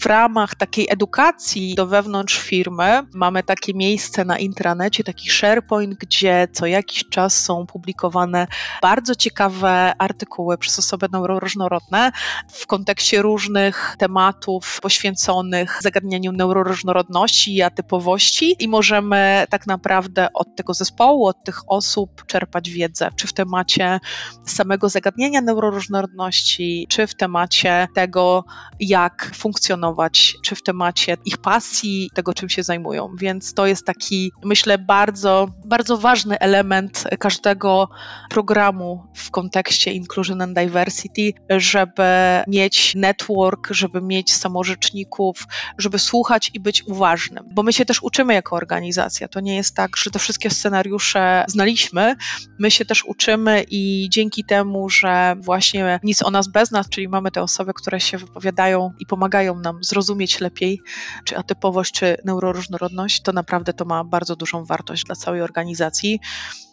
W 0.00 0.06
ramach 0.06 0.54
takiej 0.54 0.86
edukacji 0.90 1.74
do 1.74 1.86
wewnątrz 1.86 2.38
firmy 2.38 3.02
mamy 3.14 3.42
takie 3.42 3.74
miejsce 3.74 4.24
na 4.24 4.38
intranecie, 4.38 5.04
taki 5.04 5.30
SharePoint, 5.30 5.94
gdzie 5.98 6.48
co 6.52 6.66
jakiś 6.66 7.04
czas 7.08 7.40
są 7.40 7.66
publikowane 7.66 8.46
bardzo 8.82 9.14
ciekawe 9.14 9.92
artykuły 9.98 10.58
przez 10.58 10.78
osoby 10.78 11.06
neuroróżnorodne 11.12 12.12
w 12.52 12.66
kontekście 12.66 13.22
różnych 13.22 13.96
tematów 13.98 14.80
poświęconych 14.82 15.78
zagadnieniu 15.82 16.32
neuroróżnorodności 16.32 17.56
i 17.56 17.62
atypowości 17.62 18.56
i 18.58 18.68
możemy 18.68 19.46
tak 19.50 19.66
naprawdę 19.66 20.28
od 20.34 20.56
tego 20.56 20.74
zespołu, 20.74 21.26
od 21.26 21.44
tych 21.44 21.60
osób 21.66 22.26
czerpać 22.26 22.70
wiedzę, 22.70 23.10
czy 23.16 23.26
w 23.26 23.32
temacie 23.32 24.00
samego 24.44 24.88
zagadnienia 24.88 25.40
neuroróżnorodności, 25.40 26.86
czy 26.88 27.06
w 27.06 27.14
temacie 27.14 27.88
tego, 27.94 28.44
jak 28.80 29.30
funkcjonować, 29.34 30.34
czy 30.42 30.54
w 30.54 30.62
temacie 30.62 31.16
ich 31.24 31.38
pasji, 31.38 32.10
tego, 32.14 32.34
czym 32.34 32.48
się 32.48 32.62
zajmują. 32.62 33.08
Więc 33.16 33.54
to 33.54 33.66
jest 33.66 33.86
taki, 33.86 34.32
myślę, 34.44 34.78
bardzo, 34.78 35.48
bardzo 35.64 35.98
ważny 35.98 36.38
element 36.38 37.04
każdego 37.18 37.88
programu 38.30 39.06
w 39.16 39.30
kontekście 39.30 39.92
Inclusion 39.92 40.42
and 40.42 40.54
Diversity, 40.54 41.32
żeby 41.50 42.02
mieć 42.48 42.94
network, 42.94 43.68
żeby 43.70 44.02
mieć 44.02 44.32
samorzeczników, 44.34 45.46
żeby 45.78 45.98
słuchać 45.98 46.50
i 46.54 46.60
być 46.60 46.82
uważnym. 46.86 47.44
Bo 47.52 47.62
my 47.62 47.72
się 47.72 47.84
też 47.84 48.02
uczymy 48.02 48.34
jako 48.34 48.56
organizacja. 48.56 49.28
To 49.28 49.40
nie 49.40 49.56
jest 49.56 49.76
tak, 49.76 49.96
że 49.96 50.10
te 50.10 50.18
wszystkie 50.18 50.50
scenariusze 50.50 51.44
znaliśmy. 51.48 52.16
My 52.58 52.70
się 52.70 52.84
też 52.84 53.04
uczymy 53.04 53.64
i 53.70 54.08
dzięki 54.10 54.31
dzięki 54.32 54.44
temu, 54.44 54.88
że 54.88 55.34
właśnie 55.38 56.00
nic 56.02 56.22
o 56.22 56.30
nas 56.30 56.48
bez 56.48 56.70
nas, 56.70 56.88
czyli 56.88 57.08
mamy 57.08 57.30
te 57.30 57.42
osoby, 57.42 57.74
które 57.74 58.00
się 58.00 58.18
wypowiadają 58.18 58.92
i 58.98 59.06
pomagają 59.06 59.58
nam 59.58 59.84
zrozumieć 59.84 60.40
lepiej, 60.40 60.80
czy 61.24 61.36
atypowość, 61.36 61.92
czy 61.92 62.16
neuroróżnorodność, 62.24 63.22
to 63.22 63.32
naprawdę 63.32 63.72
to 63.72 63.84
ma 63.84 64.04
bardzo 64.04 64.36
dużą 64.36 64.64
wartość 64.64 65.04
dla 65.04 65.14
całej 65.14 65.42
organizacji. 65.42 66.20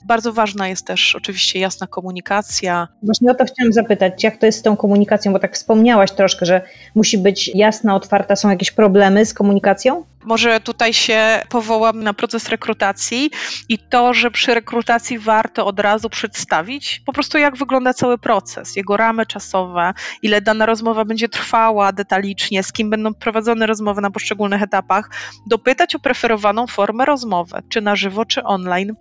Bardzo 0.05 0.33
ważna 0.33 0.67
jest 0.67 0.85
też 0.85 1.15
oczywiście 1.15 1.59
jasna 1.59 1.87
komunikacja. 1.87 2.87
Właśnie 3.03 3.31
o 3.31 3.35
to 3.35 3.45
chciałam 3.45 3.73
zapytać, 3.73 4.23
jak 4.23 4.37
to 4.37 4.45
jest 4.45 4.59
z 4.59 4.61
tą 4.61 4.77
komunikacją, 4.77 5.33
bo 5.33 5.39
tak 5.39 5.55
wspomniałaś 5.55 6.11
troszkę, 6.11 6.45
że 6.45 6.61
musi 6.95 7.17
być 7.17 7.51
jasna, 7.55 7.95
otwarta, 7.95 8.35
są 8.35 8.49
jakieś 8.49 8.71
problemy 8.71 9.25
z 9.25 9.33
komunikacją? 9.33 10.03
Może 10.23 10.59
tutaj 10.59 10.93
się 10.93 11.41
powołam 11.49 12.03
na 12.03 12.13
proces 12.13 12.49
rekrutacji 12.49 13.31
i 13.69 13.77
to, 13.77 14.13
że 14.13 14.31
przy 14.31 14.53
rekrutacji 14.53 15.19
warto 15.19 15.65
od 15.65 15.79
razu 15.79 16.09
przedstawić 16.09 17.01
po 17.05 17.13
prostu 17.13 17.37
jak 17.37 17.48
wygląda 17.57 17.93
cały 17.93 18.17
proces, 18.17 18.75
jego 18.75 18.97
ramy 18.97 19.25
czasowe, 19.25 19.93
ile 20.21 20.41
dana 20.41 20.65
rozmowa 20.65 21.05
będzie 21.05 21.29
trwała 21.29 21.91
detalicznie, 21.91 22.63
z 22.63 22.71
kim 22.71 22.89
będą 22.89 23.13
prowadzone 23.13 23.65
rozmowy 23.67 24.01
na 24.01 24.12
poszczególnych 24.12 24.62
etapach, 24.62 25.09
dopytać 25.47 25.95
o 25.95 25.99
preferowaną 25.99 26.67
formę 26.67 27.05
rozmowy, 27.05 27.62
czy 27.69 27.81
na 27.81 27.95
żywo, 27.95 28.25
czy 28.25 28.43
online. 28.43 28.95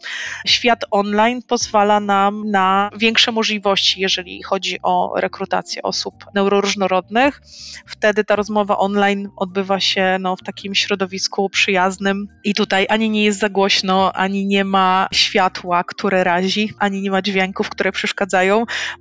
Świat 0.47 0.85
online 0.91 1.43
pozwala 1.43 2.01
nam 2.01 2.51
na 2.51 2.91
większe 2.97 3.33
możliwości, 3.33 4.01
jeżeli 4.01 4.43
chodzi 4.43 4.79
o 4.83 5.13
rekrutację 5.17 5.83
osób 5.83 6.15
neuroróżnorodnych. 6.35 7.43
Wtedy 7.87 8.25
ta 8.25 8.37
rozmowa 8.37 8.79
online 8.79 9.29
odbywa 9.37 9.81
się 9.81 10.17
no, 10.21 10.37
w 10.37 10.43
takim 10.43 10.75
środowisku 10.75 11.51
przyjaznym 11.51 12.29
i 12.45 12.55
tutaj 12.55 12.87
ani 12.89 13.11
nie 13.11 13.25
jest 13.25 13.39
za 13.39 13.49
głośno, 13.49 14.13
ani 14.13 14.47
nie 14.47 14.65
ma 14.65 15.09
światła, 15.13 15.85
które 15.85 16.25
razi, 16.25 16.73
ani 16.79 17.03
nie 17.03 17.11
ma 17.11 17.23
dźwięków, 17.23 17.69
które 17.69 17.93
przeszkadzają. 17.93 18.38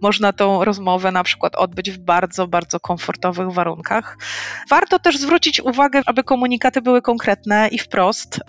Można 0.01 0.33
tą 0.33 0.65
rozmowę 0.65 1.11
na 1.11 1.23
przykład 1.23 1.55
odbyć 1.55 1.91
w 1.91 1.97
bardzo, 1.97 2.47
bardzo 2.47 2.79
komfortowych 2.79 3.51
warunkach. 3.51 4.17
Warto 4.69 4.99
też 4.99 5.17
zwrócić 5.17 5.61
uwagę, 5.61 6.01
aby 6.05 6.23
komunikaty 6.23 6.81
były 6.81 7.01
konkretne 7.01 7.67
i 7.67 7.79
wprost, 7.79 8.39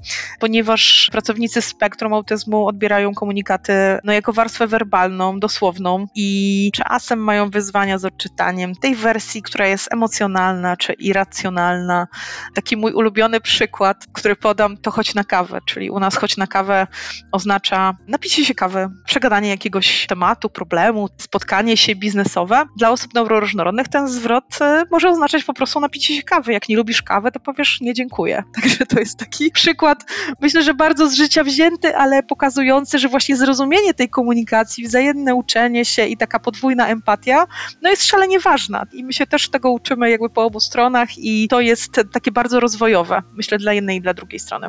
ponieważ 0.40 1.08
pracownicy 1.12 1.62
spektrum 1.62 2.14
autyzmu 2.14 2.66
odbierają 2.66 3.14
komunikaty 3.14 3.72
no, 4.04 4.12
jako 4.12 4.32
warstwę 4.32 4.66
werbalną, 4.66 5.40
dosłowną 5.40 6.06
i 6.14 6.70
czasem 6.74 7.18
mają 7.18 7.50
wyzwania 7.50 7.98
z 7.98 8.04
odczytaniem 8.04 8.74
tej 8.74 8.94
wersji, 8.94 9.42
która 9.42 9.66
jest 9.66 9.92
emocjonalna 9.92 10.76
czy 10.76 10.92
irracjonalna. 10.92 12.06
Taki 12.54 12.76
mój 12.76 12.92
ulubiony 12.92 13.40
przykład, 13.40 14.06
który 14.12 14.36
podam, 14.36 14.76
to 14.76 14.90
chodź 14.90 15.14
na 15.14 15.24
kawę, 15.24 15.58
czyli 15.66 15.90
u 15.90 16.00
nas 16.00 16.16
chodź 16.16 16.36
na 16.36 16.46
kawę 16.46 16.86
oznacza 17.32 17.96
napicie 18.06 18.44
się 18.44 18.54
kawy, 18.54 18.88
przegadanie 19.06 19.48
jakiegoś 19.48 20.06
tematu, 20.06 20.50
problemu, 20.50 20.77
spotkanie 21.18 21.76
się 21.76 21.96
biznesowe. 21.96 22.64
Dla 22.76 22.90
osób 22.90 23.14
neuroróżnorodnych 23.14 23.88
ten 23.88 24.08
zwrot 24.08 24.44
e, 24.60 24.84
może 24.90 25.08
oznaczać 25.08 25.44
po 25.44 25.54
prostu 25.54 25.80
napicie 25.80 26.14
się 26.14 26.22
kawy. 26.22 26.52
Jak 26.52 26.68
nie 26.68 26.76
lubisz 26.76 27.02
kawy, 27.02 27.32
to 27.32 27.40
powiesz 27.40 27.80
nie 27.80 27.94
dziękuję. 27.94 28.42
Także 28.60 28.86
to 28.86 28.98
jest 29.00 29.18
taki 29.18 29.50
przykład, 29.50 30.04
myślę, 30.40 30.62
że 30.62 30.74
bardzo 30.74 31.08
z 31.08 31.14
życia 31.14 31.44
wzięty, 31.44 31.96
ale 31.96 32.22
pokazujący, 32.22 32.98
że 32.98 33.08
właśnie 33.08 33.36
zrozumienie 33.36 33.94
tej 33.94 34.08
komunikacji, 34.08 34.84
wzajemne 34.84 35.34
uczenie 35.34 35.84
się 35.84 36.06
i 36.06 36.16
taka 36.16 36.38
podwójna 36.38 36.88
empatia, 36.88 37.46
no 37.82 37.90
jest 37.90 38.04
szalenie 38.04 38.40
ważna. 38.40 38.86
I 38.92 39.04
my 39.04 39.12
się 39.12 39.26
też 39.26 39.48
tego 39.48 39.70
uczymy 39.70 40.10
jakby 40.10 40.30
po 40.30 40.44
obu 40.44 40.60
stronach 40.60 41.18
i 41.18 41.48
to 41.48 41.60
jest 41.60 42.00
takie 42.12 42.32
bardzo 42.32 42.60
rozwojowe 42.60 43.22
myślę, 43.32 43.58
dla 43.58 43.72
jednej 43.72 43.96
i 43.96 44.00
dla 44.00 44.14
drugiej 44.14 44.38
strony. 44.38 44.68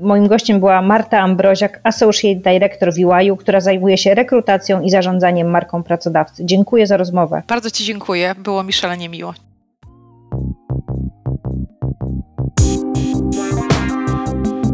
Moim 0.00 0.28
gościem 0.28 0.60
była 0.60 0.82
Marta 0.82 1.18
Ambroziak, 1.18 1.80
Associate 1.84 2.40
Director 2.52 2.94
w 2.94 2.96
UI, 2.98 3.36
która 3.38 3.60
zajmuje 3.60 3.98
się 3.98 4.14
rekrutacją 4.14 4.80
i 4.80 4.90
zarządzaniem 4.90 5.50
marką 5.50 5.82
pracodawcy. 5.82 6.44
Dziękuję 6.44 6.86
za 6.86 6.96
rozmowę. 6.96 7.42
Bardzo 7.48 7.70
Ci 7.70 7.84
dziękuję, 7.84 8.34
było 8.38 8.62
mi 8.62 8.72
szalenie 8.72 9.08
miło. 9.08 9.34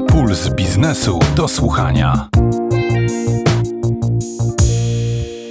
Puls 0.08 0.48
biznesu 0.54 1.18
do 1.36 1.48
słuchania. 1.48 2.28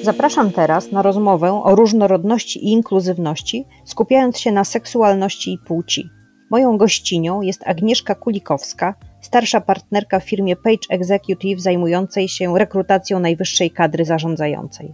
Zapraszam 0.04 0.52
teraz 0.52 0.92
na 0.92 1.02
rozmowę 1.02 1.62
o 1.64 1.76
różnorodności 1.76 2.66
i 2.66 2.72
inkluzywności, 2.72 3.66
skupiając 3.86 4.40
się 4.40 4.52
na 4.52 4.64
seksualności 4.64 5.54
i 5.54 5.58
płci. 5.58 6.10
Moją 6.52 6.78
gościnią 6.78 7.42
jest 7.42 7.68
Agnieszka 7.68 8.16
Kulikowska, 8.16 8.94
starsza 9.26 9.62
partnerka 9.62 10.20
w 10.20 10.30
firmie 10.30 10.56
Page 10.56 10.88
Executive 10.90 11.62
zajmującej 11.62 12.28
się 12.28 12.58
rekrutacją 12.58 13.20
najwyższej 13.20 13.72
kadry 13.72 14.06
zarządzającej. 14.06 14.94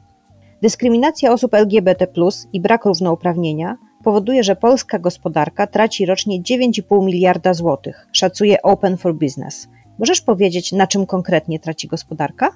Dyskryminacja 0.61 1.31
osób 1.31 1.53
LGBT 1.53 2.07
i 2.53 2.61
brak 2.61 2.85
równouprawnienia 2.85 3.77
powoduje, 4.03 4.43
że 4.43 4.55
polska 4.55 4.99
gospodarka 4.99 5.67
traci 5.67 6.05
rocznie 6.05 6.41
9,5 6.41 7.05
miliarda 7.05 7.53
złotych, 7.53 8.07
szacuje 8.11 8.61
Open 8.61 8.97
for 8.97 9.15
Business. 9.15 9.67
Możesz 9.99 10.21
powiedzieć, 10.21 10.71
na 10.71 10.87
czym 10.87 11.05
konkretnie 11.05 11.59
traci 11.59 11.87
gospodarka? 11.87 12.51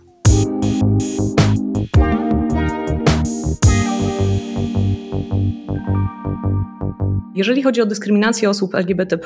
Jeżeli 7.35 7.63
chodzi 7.63 7.81
o 7.81 7.85
dyskryminację 7.85 8.49
osób 8.49 8.75
LGBT, 8.75 9.17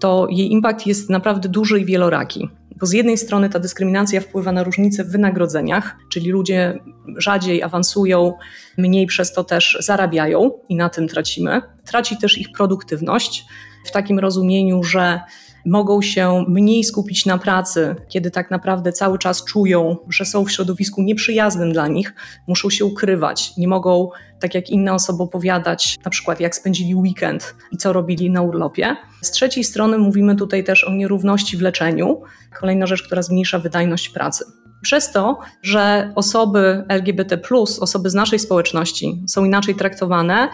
to 0.00 0.26
jej 0.30 0.52
impact 0.52 0.86
jest 0.86 1.10
naprawdę 1.10 1.48
duży 1.48 1.80
i 1.80 1.84
wieloraki. 1.84 2.48
Bo 2.80 2.86
z 2.86 2.92
jednej 2.92 3.18
strony 3.18 3.50
ta 3.50 3.58
dyskryminacja 3.58 4.20
wpływa 4.20 4.52
na 4.52 4.64
różnice 4.64 5.04
w 5.04 5.10
wynagrodzeniach, 5.10 5.96
czyli 6.10 6.30
ludzie 6.30 6.78
rzadziej 7.16 7.62
awansują, 7.62 8.32
mniej 8.78 9.06
przez 9.06 9.32
to 9.32 9.44
też 9.44 9.78
zarabiają 9.80 10.50
i 10.68 10.76
na 10.76 10.88
tym 10.88 11.08
tracimy. 11.08 11.62
Traci 11.84 12.16
też 12.16 12.38
ich 12.38 12.52
produktywność 12.52 13.44
w 13.86 13.90
takim 13.90 14.18
rozumieniu, 14.18 14.82
że 14.82 15.20
mogą 15.66 16.02
się 16.02 16.44
mniej 16.48 16.84
skupić 16.84 17.26
na 17.26 17.38
pracy, 17.38 17.96
kiedy 18.08 18.30
tak 18.30 18.50
naprawdę 18.50 18.92
cały 18.92 19.18
czas 19.18 19.44
czują, 19.44 19.96
że 20.08 20.24
są 20.24 20.44
w 20.44 20.50
środowisku 20.52 21.02
nieprzyjaznym 21.02 21.72
dla 21.72 21.88
nich, 21.88 22.14
muszą 22.46 22.70
się 22.70 22.84
ukrywać, 22.84 23.56
nie 23.56 23.68
mogą, 23.68 24.10
tak 24.40 24.54
jak 24.54 24.70
inne 24.70 24.94
osoby, 24.94 25.22
opowiadać, 25.22 25.98
na 26.04 26.10
przykład 26.10 26.40
jak 26.40 26.56
spędzili 26.56 26.94
weekend 26.94 27.54
i 27.72 27.76
co 27.76 27.92
robili 27.92 28.30
na 28.30 28.42
urlopie. 28.42 28.96
Z 29.22 29.30
trzeciej 29.30 29.64
strony 29.64 29.98
mówimy 29.98 30.36
tutaj 30.36 30.64
też 30.64 30.84
o 30.84 30.92
nierówności 30.92 31.56
w 31.56 31.60
leczeniu, 31.60 32.22
kolejna 32.60 32.86
rzecz, 32.86 33.02
która 33.02 33.22
zmniejsza 33.22 33.58
wydajność 33.58 34.08
pracy. 34.08 34.44
Przez 34.82 35.12
to, 35.12 35.38
że 35.62 36.12
osoby 36.14 36.84
LGBT, 36.88 37.38
osoby 37.80 38.10
z 38.10 38.14
naszej 38.14 38.38
społeczności 38.38 39.22
są 39.28 39.44
inaczej 39.44 39.74
traktowane, 39.74 40.48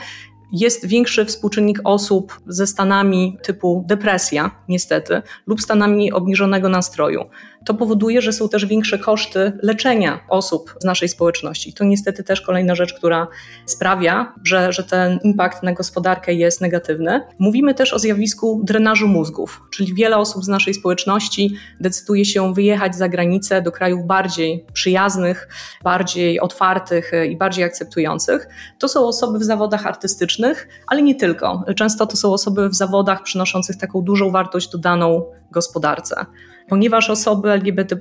jest 0.53 0.87
większy 0.87 1.25
współczynnik 1.25 1.81
osób 1.85 2.41
ze 2.47 2.67
stanami 2.67 3.39
typu 3.43 3.85
depresja, 3.87 4.51
niestety, 4.69 5.23
lub 5.47 5.63
stanami 5.63 6.13
obniżonego 6.13 6.69
nastroju. 6.69 7.25
To 7.65 7.75
powoduje, 7.75 8.23
że 8.23 8.33
są 8.33 8.49
też 8.49 8.67
większe 8.67 8.99
koszty 8.99 9.53
leczenia 9.63 10.21
osób 10.29 10.75
z 10.81 10.85
naszej 10.85 11.09
społeczności. 11.09 11.73
To 11.73 11.85
niestety 11.85 12.25
też 12.25 12.41
kolejna 12.41 12.75
rzecz, 12.75 12.95
która 12.95 13.29
sprawia, 13.67 14.35
że, 14.45 14.73
że 14.73 14.85
ten 14.85 15.19
impact 15.23 15.63
na 15.63 15.73
gospodarkę 15.73 16.35
jest 16.35 16.61
negatywny. 16.61 17.21
Mówimy 17.39 17.75
też 17.75 17.95
o 17.95 17.99
zjawisku 17.99 18.61
drenażu 18.65 19.09
mózgów, 19.09 19.63
czyli 19.71 19.95
wiele 19.95 20.17
osób 20.17 20.45
z 20.45 20.49
naszej 20.49 20.75
społeczności 20.75 21.55
decyduje 21.81 22.25
się 22.25 22.55
wyjechać 22.55 22.97
za 22.97 23.09
granicę 23.09 23.63
do 23.63 23.73
krajów 23.73 24.07
bardziej 24.07 24.67
przyjaznych, 24.73 25.49
bardziej 25.85 26.41
otwartych 26.41 27.13
i 27.31 27.37
bardziej 27.37 27.65
akceptujących. 27.65 28.49
To 28.79 28.89
są 28.89 29.07
osoby 29.07 29.39
w 29.39 29.45
zawodach 29.45 29.87
artystycznych, 29.87 30.38
ale 30.87 31.03
nie 31.03 31.15
tylko. 31.15 31.65
Często 31.77 32.07
to 32.07 32.17
są 32.17 32.33
osoby 32.33 32.69
w 32.69 32.75
zawodach 32.75 33.23
przynoszących 33.23 33.77
taką 33.77 34.03
dużą 34.03 34.31
wartość 34.31 34.71
dodaną 34.71 35.25
gospodarce. 35.51 36.27
Ponieważ 36.69 37.11
osoby 37.11 37.51
LGBT 37.51 37.97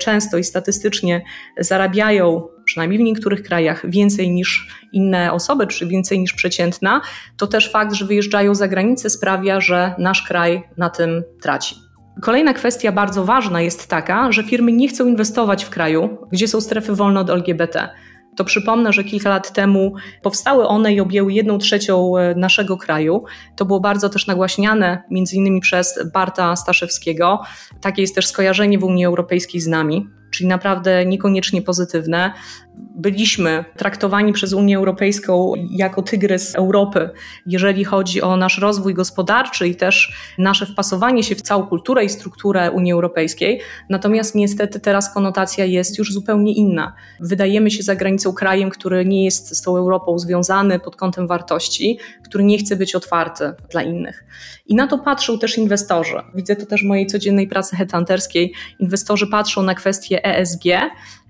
często 0.00 0.38
i 0.38 0.44
statystycznie 0.44 1.24
zarabiają, 1.58 2.48
przynajmniej 2.64 2.98
w 2.98 3.02
niektórych 3.02 3.42
krajach, 3.42 3.90
więcej 3.90 4.30
niż 4.30 4.68
inne 4.92 5.32
osoby, 5.32 5.66
czy 5.66 5.86
więcej 5.86 6.20
niż 6.20 6.32
przeciętna, 6.32 7.00
to 7.36 7.46
też 7.46 7.72
fakt, 7.72 7.94
że 7.94 8.04
wyjeżdżają 8.04 8.54
za 8.54 8.68
granicę 8.68 9.10
sprawia, 9.10 9.60
że 9.60 9.94
nasz 9.98 10.22
kraj 10.22 10.62
na 10.76 10.90
tym 10.90 11.22
traci. 11.42 11.74
Kolejna 12.22 12.54
kwestia 12.54 12.92
bardzo 12.92 13.24
ważna 13.24 13.60
jest 13.60 13.86
taka, 13.86 14.32
że 14.32 14.42
firmy 14.42 14.72
nie 14.72 14.88
chcą 14.88 15.06
inwestować 15.06 15.64
w 15.64 15.70
kraju, 15.70 16.18
gdzie 16.32 16.48
są 16.48 16.60
strefy 16.60 16.94
wolne 16.94 17.20
od 17.20 17.30
LGBT 17.30 17.88
to 18.36 18.44
przypomnę, 18.44 18.92
że 18.92 19.04
kilka 19.04 19.28
lat 19.28 19.52
temu 19.52 19.94
powstały 20.22 20.66
one 20.66 20.94
i 20.94 21.00
objęły 21.00 21.32
jedną 21.32 21.58
trzecią 21.58 22.16
e, 22.16 22.34
naszego 22.34 22.76
kraju. 22.76 23.24
To 23.56 23.64
było 23.64 23.80
bardzo 23.80 24.08
też 24.08 24.26
nagłaśniane, 24.26 25.02
między 25.10 25.36
innymi 25.36 25.60
przez 25.60 25.98
Barta 26.14 26.56
Staszewskiego. 26.56 27.40
Takie 27.80 28.02
jest 28.02 28.14
też 28.14 28.26
skojarzenie 28.26 28.78
w 28.78 28.84
Unii 28.84 29.04
Europejskiej 29.04 29.60
z 29.60 29.66
nami 29.66 30.17
czyli 30.30 30.48
naprawdę 30.48 31.06
niekoniecznie 31.06 31.62
pozytywne. 31.62 32.32
Byliśmy 32.96 33.64
traktowani 33.76 34.32
przez 34.32 34.52
Unię 34.52 34.76
Europejską 34.76 35.52
jako 35.70 36.02
tygrys 36.02 36.54
Europy, 36.54 37.10
jeżeli 37.46 37.84
chodzi 37.84 38.22
o 38.22 38.36
nasz 38.36 38.58
rozwój 38.58 38.94
gospodarczy 38.94 39.68
i 39.68 39.74
też 39.74 40.12
nasze 40.38 40.66
wpasowanie 40.66 41.22
się 41.22 41.34
w 41.34 41.42
całą 41.42 41.66
kulturę 41.66 42.04
i 42.04 42.08
strukturę 42.08 42.70
Unii 42.70 42.92
Europejskiej. 42.92 43.60
Natomiast 43.90 44.34
niestety 44.34 44.80
teraz 44.80 45.14
konotacja 45.14 45.64
jest 45.64 45.98
już 45.98 46.12
zupełnie 46.12 46.54
inna. 46.54 46.94
Wydajemy 47.20 47.70
się 47.70 47.82
za 47.82 47.96
granicą 47.96 48.32
krajem, 48.32 48.70
który 48.70 49.04
nie 49.04 49.24
jest 49.24 49.56
z 49.56 49.62
tą 49.62 49.76
Europą 49.76 50.18
związany 50.18 50.78
pod 50.80 50.96
kątem 50.96 51.26
wartości, 51.26 51.98
który 52.24 52.44
nie 52.44 52.58
chce 52.58 52.76
być 52.76 52.94
otwarty 52.94 53.52
dla 53.70 53.82
innych. 53.82 54.24
I 54.66 54.74
na 54.74 54.86
to 54.86 54.98
patrzą 54.98 55.38
też 55.38 55.58
inwestorzy. 55.58 56.16
Widzę 56.34 56.56
to 56.56 56.66
też 56.66 56.82
w 56.82 56.86
mojej 56.86 57.06
codziennej 57.06 57.48
pracy 57.48 57.76
headhunterskiej. 57.76 58.52
Inwestorzy 58.78 59.26
patrzą 59.26 59.62
na 59.62 59.74
kwestie 59.74 60.17
ESG. 60.22 60.64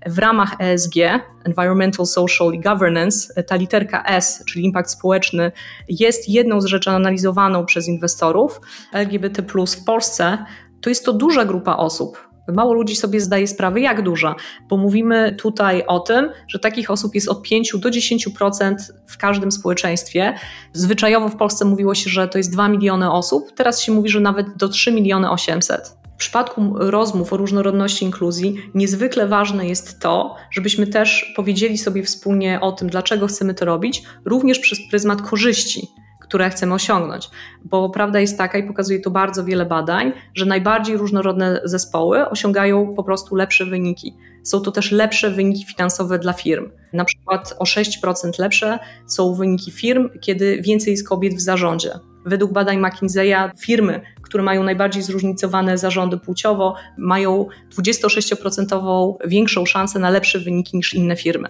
W 0.05 0.19
ramach 0.19 0.55
ESG, 0.59 0.95
Environmental, 1.43 2.05
Social 2.05 2.53
i 2.53 2.59
Governance, 2.59 3.43
ta 3.43 3.55
literka 3.55 4.03
S, 4.03 4.43
czyli 4.47 4.65
impact 4.65 4.91
społeczny, 4.91 5.51
jest 5.89 6.29
jedną 6.29 6.61
z 6.61 6.65
rzeczy 6.65 6.89
analizowaną 6.89 7.65
przez 7.65 7.87
inwestorów. 7.87 8.61
LGBT 8.93 9.41
w 9.41 9.83
Polsce 9.85 10.37
to 10.81 10.89
jest 10.89 11.05
to 11.05 11.13
duża 11.13 11.45
grupa 11.45 11.75
osób, 11.75 12.29
Mało 12.53 12.73
ludzi 12.73 12.95
sobie 12.95 13.21
zdaje 13.21 13.47
sprawę, 13.47 13.79
jak 13.79 14.01
duża, 14.01 14.35
bo 14.69 14.77
mówimy 14.77 15.35
tutaj 15.39 15.83
o 15.87 15.99
tym, 15.99 16.29
że 16.47 16.59
takich 16.59 16.91
osób 16.91 17.15
jest 17.15 17.27
od 17.27 17.41
5 17.41 17.71
do 17.77 17.89
10% 17.89 18.75
w 19.07 19.17
każdym 19.17 19.51
społeczeństwie. 19.51 20.33
Zwyczajowo 20.73 21.29
w 21.29 21.35
Polsce 21.35 21.65
mówiło 21.65 21.95
się, 21.95 22.09
że 22.09 22.27
to 22.27 22.37
jest 22.37 22.51
2 22.51 22.69
miliony 22.69 23.11
osób, 23.11 23.51
teraz 23.55 23.81
się 23.81 23.91
mówi, 23.91 24.09
że 24.09 24.19
nawet 24.19 24.57
do 24.57 24.69
3 24.69 24.91
miliony 24.91 25.31
800. 25.31 25.98
W 26.19 26.21
przypadku 26.21 26.73
rozmów 26.77 27.33
o 27.33 27.37
różnorodności 27.37 28.05
inkluzji 28.05 28.55
niezwykle 28.73 29.27
ważne 29.27 29.67
jest 29.67 29.99
to, 29.99 30.35
żebyśmy 30.51 30.87
też 30.87 31.33
powiedzieli 31.35 31.77
sobie 31.77 32.03
wspólnie 32.03 32.59
o 32.61 32.71
tym, 32.71 32.89
dlaczego 32.89 33.27
chcemy 33.27 33.53
to 33.53 33.65
robić, 33.65 34.03
również 34.25 34.59
przez 34.59 34.79
pryzmat 34.89 35.21
korzyści 35.21 35.87
które 36.29 36.49
chcemy 36.49 36.73
osiągnąć. 36.73 37.29
Bo 37.65 37.89
prawda 37.89 38.19
jest 38.19 38.37
taka, 38.37 38.57
i 38.57 38.63
pokazuje 38.63 38.99
to 38.99 39.11
bardzo 39.11 39.45
wiele 39.45 39.65
badań, 39.65 40.13
że 40.35 40.45
najbardziej 40.45 40.97
różnorodne 40.97 41.61
zespoły 41.63 42.29
osiągają 42.29 42.93
po 42.95 43.03
prostu 43.03 43.35
lepsze 43.35 43.65
wyniki. 43.65 44.15
Są 44.43 44.61
to 44.61 44.71
też 44.71 44.91
lepsze 44.91 45.31
wyniki 45.31 45.65
finansowe 45.65 46.19
dla 46.19 46.33
firm. 46.33 46.69
Na 46.93 47.05
przykład 47.05 47.55
o 47.59 47.63
6% 47.63 48.39
lepsze 48.39 48.79
są 49.07 49.33
wyniki 49.33 49.71
firm, 49.71 50.09
kiedy 50.21 50.61
więcej 50.61 50.91
jest 50.91 51.07
kobiet 51.07 51.33
w 51.33 51.41
zarządzie. 51.41 51.91
Według 52.25 52.51
badań 52.51 52.81
McKinsey'a 52.81 53.51
firmy, 53.59 54.01
które 54.29 54.43
mają 54.43 54.63
najbardziej 54.63 55.03
zróżnicowane 55.03 55.77
zarządy 55.77 56.17
płciowo, 56.17 56.75
mają 56.97 57.45
26% 57.77 59.13
większą 59.25 59.65
szansę 59.65 59.99
na 59.99 60.09
lepsze 60.09 60.39
wyniki 60.39 60.77
niż 60.77 60.93
inne 60.93 61.15
firmy 61.15 61.49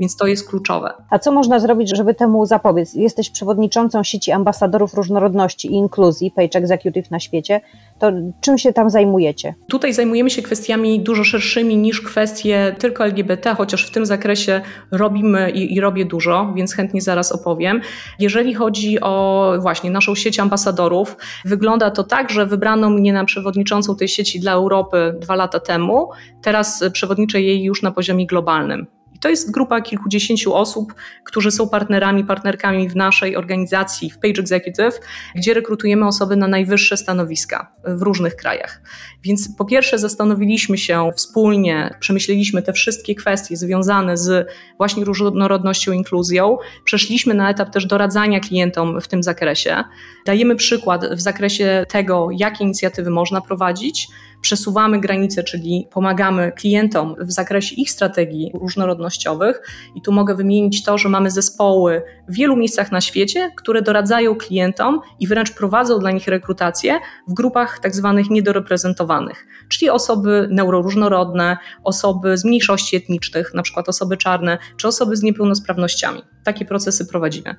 więc 0.00 0.16
to 0.16 0.26
jest 0.26 0.48
kluczowe. 0.48 0.92
A 1.10 1.18
co 1.18 1.32
można 1.32 1.60
zrobić, 1.60 1.96
żeby 1.96 2.14
temu 2.14 2.46
zapobiec? 2.46 2.94
Jesteś 2.94 3.30
przewodniczącą 3.30 4.02
sieci 4.04 4.32
ambasadorów 4.32 4.94
różnorodności 4.94 5.68
i 5.68 5.74
inkluzji, 5.74 6.30
Page 6.30 6.58
Executive 6.58 7.10
na 7.10 7.20
świecie. 7.20 7.60
To 7.98 8.12
czym 8.40 8.58
się 8.58 8.72
tam 8.72 8.90
zajmujecie? 8.90 9.54
Tutaj 9.68 9.92
zajmujemy 9.92 10.30
się 10.30 10.42
kwestiami 10.42 11.00
dużo 11.00 11.24
szerszymi 11.24 11.76
niż 11.76 12.00
kwestie 12.00 12.76
tylko 12.78 13.04
LGBT, 13.04 13.54
chociaż 13.54 13.86
w 13.86 13.90
tym 13.90 14.06
zakresie 14.06 14.60
robimy 14.92 15.50
i, 15.50 15.74
i 15.74 15.80
robię 15.80 16.04
dużo, 16.04 16.52
więc 16.56 16.74
chętnie 16.74 17.00
zaraz 17.00 17.32
opowiem. 17.32 17.80
Jeżeli 18.18 18.54
chodzi 18.54 19.00
o 19.00 19.52
właśnie 19.58 19.90
naszą 19.90 20.14
sieć 20.14 20.40
ambasadorów, 20.40 21.16
wygląda 21.44 21.90
to 21.90 22.04
tak, 22.04 22.30
że 22.30 22.46
wybrano 22.46 22.90
mnie 22.90 23.12
na 23.12 23.24
przewodniczącą 23.24 23.96
tej 23.96 24.08
sieci 24.08 24.40
dla 24.40 24.52
Europy 24.52 25.14
dwa 25.20 25.34
lata 25.34 25.60
temu. 25.60 26.08
Teraz 26.42 26.84
przewodniczę 26.92 27.40
jej 27.40 27.62
już 27.62 27.82
na 27.82 27.90
poziomie 27.90 28.26
globalnym. 28.26 28.86
To 29.20 29.28
jest 29.28 29.50
grupa 29.50 29.80
kilkudziesięciu 29.80 30.54
osób, 30.54 30.94
którzy 31.24 31.50
są 31.50 31.68
partnerami, 31.68 32.24
partnerkami 32.24 32.88
w 32.88 32.96
naszej 32.96 33.36
organizacji, 33.36 34.10
w 34.10 34.18
Page 34.18 34.40
Executive, 34.40 35.00
gdzie 35.36 35.54
rekrutujemy 35.54 36.06
osoby 36.06 36.36
na 36.36 36.48
najwyższe 36.48 36.96
stanowiska 36.96 37.72
w 37.84 38.02
różnych 38.02 38.36
krajach. 38.36 38.82
Więc 39.22 39.56
po 39.56 39.64
pierwsze 39.64 39.98
zastanowiliśmy 39.98 40.78
się 40.78 41.10
wspólnie, 41.16 41.94
przemyśleliśmy 42.00 42.62
te 42.62 42.72
wszystkie 42.72 43.14
kwestie 43.14 43.56
związane 43.56 44.16
z 44.16 44.48
właśnie 44.76 45.04
różnorodnością, 45.04 45.92
inkluzją. 45.92 46.58
Przeszliśmy 46.84 47.34
na 47.34 47.50
etap 47.50 47.70
też 47.70 47.86
doradzania 47.86 48.40
klientom 48.40 49.00
w 49.00 49.08
tym 49.08 49.22
zakresie. 49.22 49.84
Dajemy 50.26 50.56
przykład 50.56 51.06
w 51.14 51.20
zakresie 51.20 51.86
tego, 51.88 52.28
jakie 52.32 52.64
inicjatywy 52.64 53.10
można 53.10 53.40
prowadzić 53.40 54.08
przesuwamy 54.40 55.00
granice, 55.00 55.44
czyli 55.44 55.86
pomagamy 55.90 56.52
klientom 56.52 57.14
w 57.18 57.32
zakresie 57.32 57.74
ich 57.76 57.90
strategii 57.90 58.50
różnorodnościowych. 58.54 59.62
I 59.94 60.02
tu 60.02 60.12
mogę 60.12 60.34
wymienić 60.34 60.84
to, 60.84 60.98
że 60.98 61.08
mamy 61.08 61.30
zespoły 61.30 62.02
w 62.28 62.34
wielu 62.34 62.56
miejscach 62.56 62.92
na 62.92 63.00
świecie, 63.00 63.50
które 63.56 63.82
doradzają 63.82 64.34
klientom 64.34 65.00
i 65.20 65.26
wręcz 65.26 65.54
prowadzą 65.54 65.98
dla 65.98 66.10
nich 66.10 66.28
rekrutację 66.28 66.98
w 67.28 67.34
grupach 67.34 67.78
tak 67.78 67.94
zwanych 67.94 68.30
niedoreprezentowanych, 68.30 69.46
czyli 69.68 69.90
osoby 69.90 70.48
neuroróżnorodne, 70.50 71.56
osoby 71.84 72.38
z 72.38 72.44
mniejszości 72.44 72.96
etnicznych, 72.96 73.54
na 73.54 73.62
przykład 73.62 73.88
osoby 73.88 74.16
czarne, 74.16 74.58
czy 74.76 74.88
osoby 74.88 75.16
z 75.16 75.22
niepełnosprawnościami. 75.22 76.22
Takie 76.44 76.64
procesy 76.64 77.06
prowadzimy. 77.06 77.54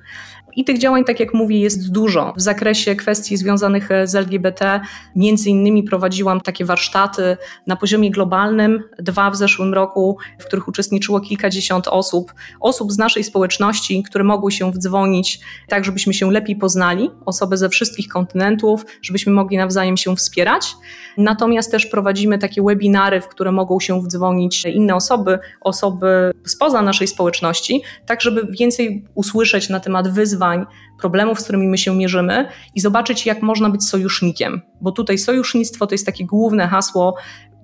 I 0.56 0.64
tych 0.64 0.78
działań, 0.78 1.04
tak 1.04 1.20
jak 1.20 1.34
mówię, 1.34 1.60
jest 1.60 1.92
dużo. 1.92 2.32
W 2.36 2.40
zakresie 2.52 2.96
kwestii 2.96 3.36
związanych 3.36 3.88
z 4.04 4.14
LGBT, 4.14 4.80
między 5.16 5.50
innymi 5.50 5.82
prowadziłam 5.82 6.40
takie 6.40 6.64
warsztaty 6.64 7.36
na 7.66 7.76
poziomie 7.76 8.10
globalnym, 8.10 8.82
dwa 8.98 9.30
w 9.30 9.36
zeszłym 9.36 9.74
roku, 9.74 10.18
w 10.38 10.44
których 10.44 10.68
uczestniczyło 10.68 11.20
kilkadziesiąt 11.20 11.88
osób, 11.88 12.34
osób 12.60 12.92
z 12.92 12.98
naszej 12.98 13.24
społeczności, 13.24 14.02
które 14.02 14.24
mogły 14.24 14.52
się 14.52 14.72
wdzwonić, 14.72 15.40
tak 15.68 15.84
żebyśmy 15.84 16.14
się 16.14 16.32
lepiej 16.32 16.56
poznali, 16.56 17.10
osoby 17.26 17.56
ze 17.56 17.68
wszystkich 17.68 18.08
kontynentów, 18.08 18.84
żebyśmy 19.02 19.32
mogli 19.32 19.56
nawzajem 19.56 19.96
się 19.96 20.16
wspierać. 20.16 20.74
Natomiast 21.16 21.70
też 21.70 21.86
prowadzimy 21.86 22.38
takie 22.38 22.62
webinary, 22.62 23.20
w 23.20 23.28
które 23.28 23.52
mogą 23.52 23.80
się 23.80 24.00
wdzwonić 24.00 24.64
inne 24.64 24.94
osoby, 24.94 25.38
osoby 25.60 26.32
spoza 26.46 26.82
naszej 26.82 27.08
społeczności, 27.08 27.82
tak 28.06 28.20
żeby 28.20 28.46
więcej 28.58 29.04
usłyszeć 29.14 29.68
na 29.68 29.80
temat 29.80 30.08
wyzwań, 30.08 30.66
problemów, 31.02 31.40
z 31.40 31.44
którymi 31.44 31.68
my 31.68 31.78
się 31.78 31.94
mierzymy 31.94 32.41
i 32.74 32.80
zobaczyć, 32.80 33.26
jak 33.26 33.42
można 33.42 33.70
być 33.70 33.84
sojusznikiem. 33.84 34.60
Bo 34.80 34.92
tutaj 34.92 35.18
sojusznictwo 35.18 35.86
to 35.86 35.94
jest 35.94 36.06
takie 36.06 36.26
główne 36.26 36.68
hasło. 36.68 37.14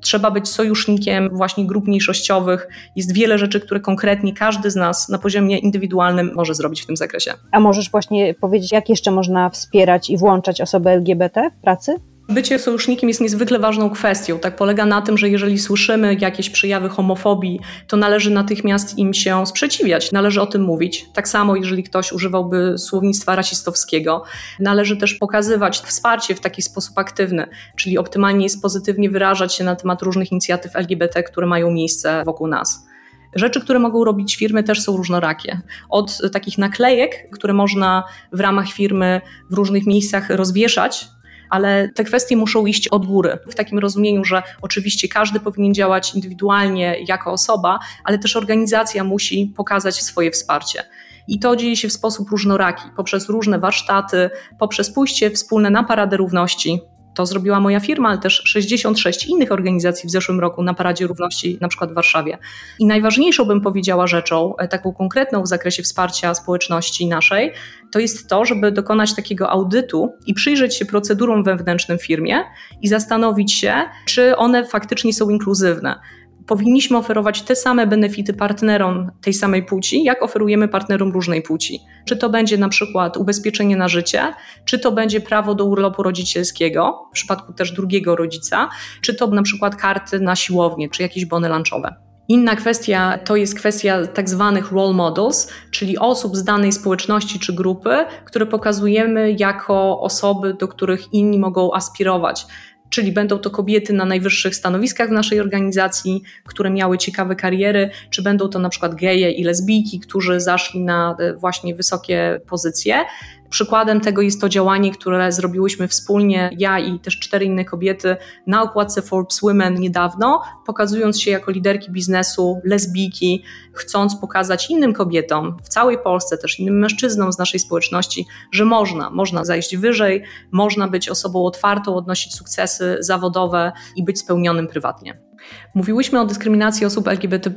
Trzeba 0.01 0.31
być 0.31 0.49
sojusznikiem 0.49 1.29
właśnie 1.33 1.67
grup 1.67 1.87
mniejszościowych. 1.87 2.69
Jest 2.97 3.13
wiele 3.13 3.39
rzeczy, 3.39 3.61
które 3.61 3.81
konkretnie 3.81 4.33
każdy 4.35 4.71
z 4.71 4.77
nas 4.77 5.09
na 5.09 5.19
poziomie 5.19 5.59
indywidualnym 5.59 6.31
może 6.35 6.55
zrobić 6.55 6.83
w 6.83 6.87
tym 6.87 6.97
zakresie. 6.97 7.35
A 7.53 7.61
możesz 7.61 7.91
właśnie 7.91 8.35
powiedzieć, 8.35 8.73
jak 8.73 8.89
jeszcze 8.89 9.11
można 9.11 9.51
wspierać 9.51 10.11
i 10.11 10.17
włączać 10.17 10.61
osoby 10.61 10.91
LGBT 10.91 11.51
w 11.59 11.63
pracy? 11.63 11.97
Bycie 12.31 12.59
sojusznikiem 12.59 13.09
jest 13.09 13.21
niezwykle 13.21 13.59
ważną 13.59 13.91
kwestią. 13.91 14.39
Tak 14.39 14.57
polega 14.57 14.87
na 14.87 15.03
tym, 15.03 15.19
że 15.19 15.29
jeżeli 15.29 15.59
słyszymy 15.59 16.17
jakieś 16.21 16.51
przejawy 16.51 16.89
homofobii, 16.89 17.61
to 17.87 17.97
należy 17.97 18.31
natychmiast 18.31 18.99
im 18.99 19.15
się 19.15 19.47
sprzeciwiać, 19.47 20.13
należy 20.13 20.41
o 20.41 20.47
tym 20.47 20.63
mówić. 20.63 21.07
Tak 21.13 21.29
samo, 21.29 21.57
jeżeli 21.57 21.83
ktoś 21.83 22.13
używałby 22.13 22.79
słownictwa 22.79 23.37
rasistowskiego, 23.37 24.25
należy 24.61 24.97
też 24.97 25.15
pokazywać 25.15 25.79
wsparcie 25.79 26.35
w 26.35 26.41
taki 26.41 26.63
sposób 26.63 26.99
aktywny, 26.99 27.47
czyli 27.77 27.99
optymalnie 27.99 28.45
jest 28.45 28.63
pozytywnie 28.63 29.11
wyrażać 29.11 29.55
się 29.55 29.65
na 29.65 29.77
temat 29.77 30.03
różnych 30.03 30.33
inicjatyw 30.33 30.77
LGBT, 30.77 31.23
które 31.23 31.47
mają 31.47 31.71
miejsce 31.71 32.23
wokół 32.25 32.47
nas. 32.47 32.87
Rzeczy, 33.35 33.61
które 33.61 33.79
mogą 33.79 34.05
robić 34.05 34.37
firmy, 34.37 34.63
też 34.63 34.83
są 34.83 34.97
różnorakie. 34.97 35.61
Od 35.89 36.21
takich 36.33 36.59
naklejek, 36.59 37.31
które 37.33 37.53
można 37.53 38.05
w 38.33 38.41
ramach 38.41 38.69
firmy 38.69 39.21
w 39.51 39.55
różnych 39.55 39.87
miejscach 39.87 40.31
rozwieszać, 40.31 41.09
ale 41.51 41.89
te 41.95 42.05
kwestie 42.05 42.37
muszą 42.37 42.67
iść 42.67 42.89
od 42.89 43.07
góry. 43.07 43.39
W 43.51 43.55
takim 43.55 43.79
rozumieniu, 43.79 44.25
że 44.25 44.43
oczywiście 44.63 45.09
każdy 45.09 45.41
powinien 45.41 45.75
działać 45.75 46.15
indywidualnie 46.15 46.97
jako 47.09 47.33
osoba, 47.33 47.79
ale 48.05 48.19
też 48.19 48.37
organizacja 48.37 49.05
musi 49.05 49.53
pokazać 49.57 50.03
swoje 50.03 50.31
wsparcie. 50.31 50.85
I 51.29 51.39
to 51.39 51.57
dzieje 51.57 51.77
się 51.77 51.89
w 51.89 51.93
sposób 51.93 52.31
różnoraki, 52.31 52.83
poprzez 52.97 53.29
różne 53.29 53.59
warsztaty, 53.59 54.31
poprzez 54.59 54.91
pójście 54.91 55.31
wspólne 55.31 55.71
na 55.71 55.85
Paradę 55.85 56.17
Równości, 56.17 56.81
to 57.19 57.27
zrobiła 57.27 57.61
moja 57.61 57.81
firma, 57.81 58.09
ale 58.09 58.19
też 58.19 58.43
66 58.45 59.27
innych 59.27 59.53
organizacji 59.53 60.09
w 60.09 60.13
zeszłym 60.13 60.41
roku 60.41 60.63
na 60.63 60.75
Paradzie 60.75 61.07
Równości, 61.07 61.59
na 61.61 61.69
przykład 61.69 61.91
w 61.91 61.95
Warszawie. 61.95 62.39
I 62.79 62.87
najważniejszą 62.87 63.45
bym 63.45 63.61
powiedziała 63.61 64.07
rzeczą, 64.07 64.57
e, 64.57 64.69
taką 64.69 64.93
konkretną 64.93 65.43
w 65.43 65.49
zakresie 65.49 65.83
wsparcia 65.83 66.35
społeczności 66.35 67.07
naszej, 67.07 67.53
to 67.91 67.99
jest 67.99 68.29
to, 68.29 68.45
żeby 68.45 68.73
dokonać 68.73 69.15
takiego 69.15 69.51
audytu 69.51 70.13
i 70.27 70.35
przyjrzeć 70.35 70.77
się 70.77 70.87
procedurom 70.87 71.45
wewnętrznym 71.45 71.99
w 71.99 72.07
firmie 72.07 72.45
i 72.83 72.89
zastanowić 72.89 73.53
się, 73.53 73.75
czy 74.07 74.37
one 74.37 74.65
faktycznie 74.65 75.13
są 75.13 75.31
inkluzywne 75.31 76.01
powinniśmy 76.49 76.97
oferować 76.97 77.43
te 77.43 77.57
same 77.57 77.87
benefity 77.87 78.35
partnerom 78.35 79.11
tej 79.21 79.35
samej 79.35 79.63
płci, 79.63 80.05
jak 80.05 80.23
oferujemy 80.23 80.69
partnerom 80.69 81.13
różnej 81.13 81.43
płci. 81.43 81.81
Czy 82.07 82.17
to 82.17 82.31
będzie 82.31 82.59
na 82.59 82.69
przykład 82.69 83.17
ubezpieczenie 83.17 83.77
na 83.77 83.89
życie, 83.89 84.35
czy 84.65 84.79
to 84.79 84.93
będzie 84.93 85.21
prawo 85.21 85.55
do 85.55 85.65
urlopu 85.65 86.03
rodzicielskiego, 86.03 87.07
w 87.11 87.15
przypadku 87.15 87.53
też 87.53 87.73
drugiego 87.73 88.17
rodzica, 88.17 88.69
czy 89.01 89.15
to 89.15 89.27
na 89.27 89.43
przykład 89.43 89.77
karty 89.77 90.21
na 90.21 90.37
siłownię, 90.37 90.89
czy 90.89 91.03
jakieś 91.03 91.25
bony 91.25 91.49
lunchowe. 91.49 91.95
Inna 92.29 92.57
kwestia 92.57 93.19
to 93.25 93.37
jest 93.37 93.59
kwestia 93.59 94.07
tak 94.07 94.29
zwanych 94.29 94.73
role 94.73 94.93
models, 94.93 95.53
czyli 95.71 95.99
osób 95.99 96.37
z 96.37 96.45
danej 96.45 96.73
społeczności 96.73 97.39
czy 97.39 97.53
grupy, 97.53 97.91
które 98.25 98.47
pokazujemy 98.47 99.37
jako 99.39 100.01
osoby, 100.01 100.55
do 100.55 100.69
których 100.69 101.13
inni 101.13 101.39
mogą 101.39 101.75
aspirować 101.75 102.47
czyli 102.91 103.13
będą 103.13 103.39
to 103.39 103.51
kobiety 103.51 103.93
na 103.93 104.05
najwyższych 104.05 104.57
stanowiskach 104.57 105.09
w 105.09 105.13
naszej 105.13 105.41
organizacji, 105.41 106.23
które 106.45 106.71
miały 106.71 106.99
ciekawe 106.99 107.37
kariery, 107.37 107.91
czy 108.11 108.23
będą 108.23 108.49
to 108.49 108.59
na 108.59 108.69
przykład 108.69 108.95
geje 108.95 109.31
i 109.31 109.45
lesbijki, 109.45 110.01
którzy 110.01 110.41
zaszli 110.41 110.81
na 110.81 111.17
e, 111.19 111.35
właśnie 111.35 111.75
wysokie 111.75 112.41
pozycje. 112.47 113.05
Przykładem 113.51 114.01
tego 114.01 114.23
jest 114.23 114.41
to 114.41 114.49
działanie, 114.49 114.93
które 114.93 115.33
zrobiłyśmy 115.33 115.89
wspólnie, 115.89 116.51
ja 116.59 116.79
i 116.79 117.01
też 117.01 117.19
cztery 117.19 117.45
inne 117.45 117.65
kobiety, 117.65 118.17
na 118.47 118.63
okładce 118.63 119.03
Forbes 119.03 119.41
Women 119.41 119.75
niedawno, 119.75 120.43
pokazując 120.67 121.21
się 121.21 121.31
jako 121.31 121.51
liderki 121.51 121.93
biznesu, 121.93 122.61
lesbijki, 122.65 123.45
chcąc 123.73 124.17
pokazać 124.17 124.71
innym 124.71 124.93
kobietom 124.93 125.57
w 125.63 125.69
całej 125.69 125.99
Polsce, 125.99 126.39
też 126.39 126.61
innym 126.61 126.79
mężczyznom 126.79 127.33
z 127.33 127.39
naszej 127.39 127.61
społeczności, 127.61 128.27
że 128.53 128.65
można, 128.65 129.11
można 129.11 129.45
zajść 129.45 129.77
wyżej, 129.77 130.23
można 130.53 130.89
być 130.89 131.09
osobą 131.09 131.45
otwartą, 131.45 131.97
odnosić 131.97 132.35
sukcesy 132.35 132.97
zawodowe 133.01 133.73
i 133.97 134.05
być 134.05 134.19
spełnionym 134.19 134.67
prywatnie. 134.67 135.29
Mówiłyśmy 135.75 136.21
o 136.21 136.25
dyskryminacji 136.25 136.87
osób 136.87 137.09
LGBT, 137.09 137.51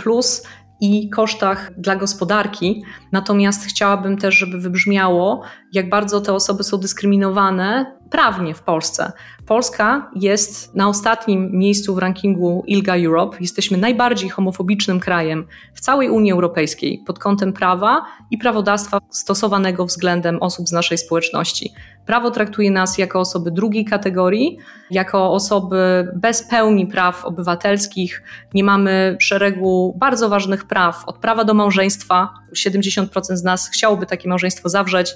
i 0.82 1.09
kosztach 1.09 1.71
dla 1.77 1.95
gospodarki. 1.95 2.84
Natomiast 3.11 3.65
chciałabym 3.65 4.17
też, 4.17 4.36
żeby 4.36 4.59
wybrzmiało, 4.59 5.41
jak 5.73 5.89
bardzo 5.89 6.21
te 6.21 6.34
osoby 6.34 6.63
są 6.63 6.77
dyskryminowane 6.77 7.97
prawnie 8.09 8.53
w 8.53 8.61
Polsce. 8.61 9.11
Polska 9.45 10.11
jest 10.15 10.75
na 10.75 10.88
ostatnim 10.88 11.51
miejscu 11.51 11.95
w 11.95 11.97
rankingu 11.97 12.63
ILGA 12.67 12.95
Europe. 12.95 13.38
Jesteśmy 13.39 13.77
najbardziej 13.77 14.29
homofobicznym 14.29 14.99
krajem 14.99 15.47
w 15.73 15.82
całej 15.82 16.09
Unii 16.09 16.32
Europejskiej 16.32 17.03
pod 17.05 17.19
kątem 17.19 17.53
prawa 17.53 18.05
i 18.32 18.38
prawodawstwa 18.38 18.99
stosowanego 19.09 19.86
względem 19.86 20.41
osób 20.41 20.67
z 20.67 20.71
naszej 20.71 20.97
społeczności. 20.97 21.73
Prawo 22.12 22.32
traktuje 22.32 22.72
nas 22.72 22.97
jako 22.97 23.20
osoby 23.20 23.51
drugiej 23.51 23.86
kategorii, 23.86 24.57
jako 24.89 25.34
osoby 25.34 26.07
bez 26.16 26.43
pełni 26.43 26.88
praw 26.88 27.26
obywatelskich. 27.26 28.24
Nie 28.53 28.64
mamy 28.64 29.18
szeregu 29.20 29.95
bardzo 29.97 30.30
ważnych 30.30 30.66
praw, 30.66 31.03
od 31.05 31.18
prawa 31.18 31.43
do 31.43 31.53
małżeństwa. 31.53 32.30
70% 32.53 33.36
z 33.36 33.43
nas 33.43 33.70
chciałoby 33.70 34.05
takie 34.05 34.30
małżeństwo 34.30 34.70
zawrzeć 34.70 35.16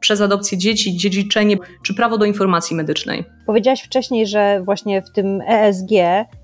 przez 0.00 0.20
adopcję 0.20 0.58
dzieci, 0.58 0.96
dziedziczenie 0.96 1.56
czy 1.82 1.94
prawo 1.94 2.18
do 2.18 2.24
informacji 2.24 2.76
medycznej. 2.76 3.24
Powiedziałaś 3.46 3.82
wcześniej, 3.82 4.26
że 4.26 4.62
właśnie 4.64 5.02
w 5.02 5.10
tym 5.10 5.40
ESG 5.48 5.90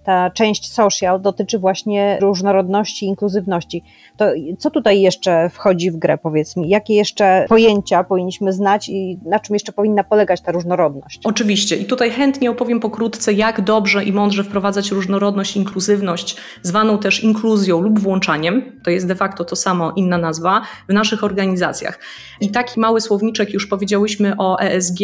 ta 0.05 0.30
część 0.30 0.72
social 0.72 1.20
dotyczy 1.20 1.59
właśnie 1.59 2.18
różnorodności, 2.20 3.07
inkluzywności. 3.07 3.82
To 4.16 4.26
co 4.59 4.70
tutaj 4.70 5.01
jeszcze 5.01 5.51
wchodzi 5.51 5.90
w 5.90 5.96
grę, 5.96 6.18
powiedz 6.18 6.57
mi? 6.57 6.68
Jakie 6.68 6.94
jeszcze 6.94 7.46
pojęcia 7.49 8.05
powinniśmy 8.05 8.53
znać 8.53 8.88
i 8.88 9.18
na 9.24 9.40
czym 9.40 9.55
jeszcze 9.55 9.72
powinna 9.72 10.05
polegać 10.05 10.40
ta 10.40 10.53
różnorodność? 10.53 11.20
Oczywiście. 11.24 11.76
I 11.76 11.84
tutaj 11.84 12.11
chętnie 12.11 12.51
opowiem 12.51 12.80
pokrótce, 12.80 13.32
jak 13.32 13.61
dobrze 13.61 14.05
i 14.05 14.12
mądrze 14.12 14.44
wprowadzać 14.44 14.90
różnorodność, 14.90 15.57
inkluzywność, 15.57 16.36
zwaną 16.62 16.99
też 16.99 17.24
inkluzją 17.24 17.80
lub 17.80 17.99
włączaniem. 17.99 18.80
To 18.84 18.90
jest 18.90 19.07
de 19.07 19.14
facto 19.14 19.44
to 19.44 19.57
samo, 19.57 19.92
inna 19.96 20.18
nazwa, 20.18 20.62
w 20.88 20.92
naszych 20.92 21.24
organizacjach. 21.24 21.99
I 22.40 22.51
taki 22.51 22.80
mały 22.80 23.01
słowniczek 23.01 23.53
już 23.53 23.66
powiedziałyśmy 23.66 24.34
o 24.38 24.61
ESG. 24.61 24.99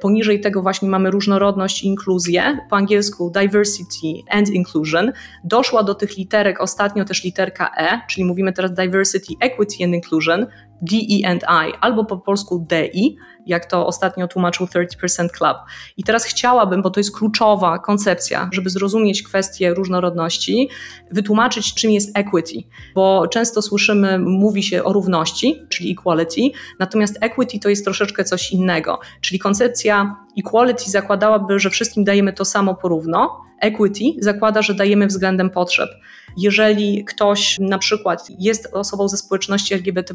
Poniżej 0.00 0.40
tego 0.40 0.62
właśnie 0.62 0.88
mamy 0.88 1.10
różnorodność 1.40 1.82
i 1.82 1.86
inkluzję. 1.86 2.58
Po 2.70 2.76
angielsku 2.76 3.30
diversity 3.30 4.22
and 4.30 4.48
inclusion. 4.48 5.12
Doszła 5.44 5.82
do 5.82 5.94
tych 5.94 6.16
literek 6.16 6.60
ostatnio 6.60 7.04
też 7.04 7.24
literka 7.24 7.70
E, 7.76 8.00
czyli 8.08 8.24
mówimy 8.24 8.52
teraz 8.52 8.74
diversity, 8.74 9.34
equity 9.40 9.84
and 9.84 9.94
inclusion, 9.94 10.46
DE&I, 10.82 11.72
albo 11.80 12.04
po 12.04 12.18
polsku 12.18 12.66
DI, 12.68 13.16
jak 13.46 13.66
to 13.66 13.86
ostatnio 13.86 14.28
tłumaczył 14.28 14.66
30% 14.66 15.28
Club. 15.28 15.56
I 15.96 16.04
teraz 16.04 16.24
chciałabym, 16.24 16.82
bo 16.82 16.90
to 16.90 17.00
jest 17.00 17.16
kluczowa 17.16 17.78
koncepcja, 17.78 18.48
żeby 18.52 18.70
zrozumieć 18.70 19.22
kwestię 19.22 19.74
różnorodności, 19.74 20.68
wytłumaczyć, 21.10 21.74
czym 21.74 21.90
jest 21.90 22.18
equity, 22.18 22.62
bo 22.94 23.26
często 23.28 23.62
słyszymy, 23.62 24.18
mówi 24.18 24.62
się 24.62 24.84
o 24.84 24.92
równości, 24.92 25.62
czyli 25.68 25.92
equality, 25.92 26.40
natomiast 26.78 27.18
equity 27.20 27.58
to 27.58 27.68
jest 27.68 27.84
troszeczkę 27.84 28.24
coś 28.24 28.52
innego, 28.52 29.00
czyli 29.20 29.38
koncepcja 29.38 30.16
equality 30.38 30.90
zakładałaby, 30.90 31.58
że 31.58 31.70
wszystkim 31.70 32.04
dajemy 32.04 32.32
to 32.32 32.44
samo 32.44 32.74
porówno, 32.74 33.40
equity 33.60 34.04
zakłada, 34.18 34.62
że 34.62 34.74
dajemy 34.74 35.06
względem 35.06 35.50
potrzeb. 35.50 35.90
Jeżeli 36.36 37.04
ktoś 37.04 37.58
na 37.58 37.78
przykład 37.78 38.26
jest 38.38 38.68
osobą 38.72 39.08
ze 39.08 39.16
społeczności 39.16 39.74
LGBT, 39.74 40.14